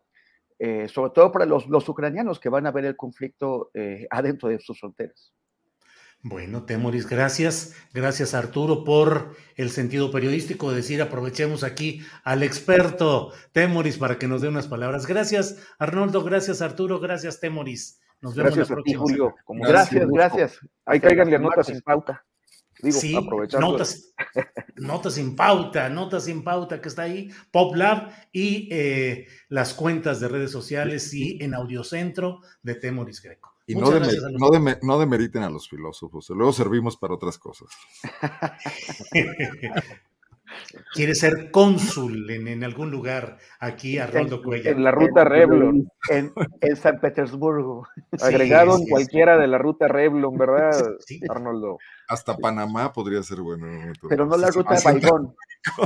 eh, 0.59 0.87
sobre 0.87 1.11
todo 1.11 1.31
para 1.31 1.45
los, 1.45 1.67
los, 1.67 1.87
ucranianos 1.87 2.39
que 2.39 2.49
van 2.49 2.65
a 2.65 2.71
ver 2.71 2.85
el 2.85 2.95
conflicto 2.95 3.69
eh, 3.73 4.07
adentro 4.11 4.49
de 4.49 4.59
sus 4.59 4.79
fronteras. 4.79 5.33
Bueno, 6.29 6.65
Temoris, 6.65 7.07
gracias. 7.07 7.73
Gracias, 7.93 8.33
Arturo, 8.33 8.83
por 8.83 9.37
el 9.55 9.69
sentido 9.69 10.11
periodístico 10.11 10.69
de 10.69 10.77
decir 10.77 11.01
aprovechemos 11.01 11.63
aquí 11.63 12.01
al 12.25 12.43
experto 12.43 13.31
Temoris 13.53 13.97
para 13.97 14.19
que 14.19 14.27
nos 14.27 14.41
dé 14.41 14.49
unas 14.49 14.67
palabras. 14.67 15.07
Gracias, 15.07 15.57
Arnoldo. 15.79 16.25
Gracias, 16.25 16.61
Arturo. 16.61 16.99
Gracias, 16.99 17.39
Temoris. 17.39 18.01
Nos 18.19 18.35
vemos 18.35 18.55
gracias 18.55 18.69
la 18.69 18.75
próxima. 18.75 18.99
Julio. 18.99 19.35
gracias, 19.47 20.07
gracias. 20.09 20.59
Ahí 20.85 20.99
cáiganle 20.99 21.39
notas 21.39 21.67
sin 21.67 21.79
pauta. 21.79 22.25
Digo, 22.81 22.99
sí, 22.99 23.17
notas, 23.57 24.13
notas 24.75 25.13
sin 25.13 25.33
pauta, 25.33 25.87
notas 25.87 26.25
sin 26.25 26.43
pauta 26.43 26.81
que 26.81 26.89
está 26.89 27.03
ahí, 27.03 27.31
PopLab 27.51 28.11
y 28.33 28.67
eh, 28.69 29.27
las 29.47 29.73
cuentas 29.73 30.19
de 30.19 30.27
redes 30.27 30.51
sociales 30.51 31.13
y 31.13 31.41
en 31.41 31.53
Audiocentro 31.53 32.41
de 32.61 32.75
Temoris 32.75 33.21
Greco. 33.21 33.56
Y 33.69 33.75
no, 33.75 33.91
no, 34.81 34.97
demeriten 34.97 35.43
a 35.43 35.49
los 35.49 35.67
filósofos, 35.67 36.29
luego 36.29 36.53
servimos 36.53 36.95
para 36.95 37.13
otras 37.13 37.37
cosas. 37.37 37.67
Quiere 40.93 41.13
ser 41.13 41.51
cónsul 41.51 42.29
en, 42.29 42.63
algún 42.63 42.89
lugar 42.89 43.37
aquí, 43.59 43.97
Arnoldo 43.97 44.41
Cuellar. 44.41 44.73
En 44.73 44.85
la 44.85 44.91
ruta 44.91 45.25
Revlon. 45.25 45.91
En, 46.09 46.31
San 46.77 46.97
Petersburgo. 47.01 47.85
Agregado 48.21 48.77
en 48.77 48.87
cualquiera 48.87 49.37
de 49.37 49.47
la 49.47 49.57
ruta 49.57 49.89
Revlon, 49.89 50.37
¿verdad, 50.37 50.95
Arnoldo? 51.29 51.77
Hasta 52.07 52.37
Panamá 52.37 52.93
podría 52.93 53.21
ser 53.21 53.41
bueno. 53.41 53.67
Pero 54.07 54.25
no 54.25 54.37
la 54.37 54.49
ruta 54.49 54.75
de 54.75 54.81
Baigón. 54.81 55.35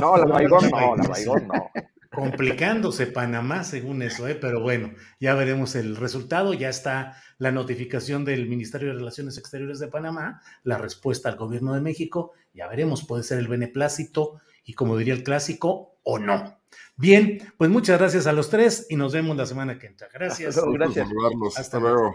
No, 0.00 0.16
la 0.16 0.26
Baigón 0.26 0.70
no, 0.70 0.96
la 0.96 1.08
Baigón 1.08 1.48
no 1.48 1.70
complicándose 2.12 3.06
Panamá 3.06 3.64
según 3.64 4.02
eso, 4.02 4.28
¿eh? 4.28 4.34
pero 4.34 4.60
bueno, 4.60 4.92
ya 5.18 5.34
veremos 5.34 5.74
el 5.74 5.96
resultado, 5.96 6.54
ya 6.54 6.68
está 6.68 7.16
la 7.38 7.52
notificación 7.52 8.24
del 8.24 8.48
Ministerio 8.48 8.88
de 8.88 8.94
Relaciones 8.94 9.38
Exteriores 9.38 9.78
de 9.78 9.88
Panamá, 9.88 10.42
la 10.62 10.78
respuesta 10.78 11.28
al 11.28 11.36
gobierno 11.36 11.74
de 11.74 11.80
México, 11.80 12.32
ya 12.52 12.68
veremos, 12.68 13.06
puede 13.06 13.22
ser 13.22 13.38
el 13.38 13.48
beneplácito 13.48 14.40
y 14.64 14.74
como 14.74 14.96
diría 14.96 15.14
el 15.14 15.24
clásico, 15.24 15.96
o 16.04 16.18
no. 16.18 16.58
Bien, 16.96 17.40
pues 17.56 17.70
muchas 17.70 17.98
gracias 17.98 18.26
a 18.26 18.32
los 18.32 18.50
tres 18.50 18.86
y 18.90 18.96
nos 18.96 19.12
vemos 19.12 19.36
la 19.36 19.46
semana 19.46 19.78
que 19.78 19.86
entra. 19.86 20.08
Gracias. 20.12 20.60
gracias. 20.72 21.08
Hasta 21.56 21.78
luego. 21.78 22.14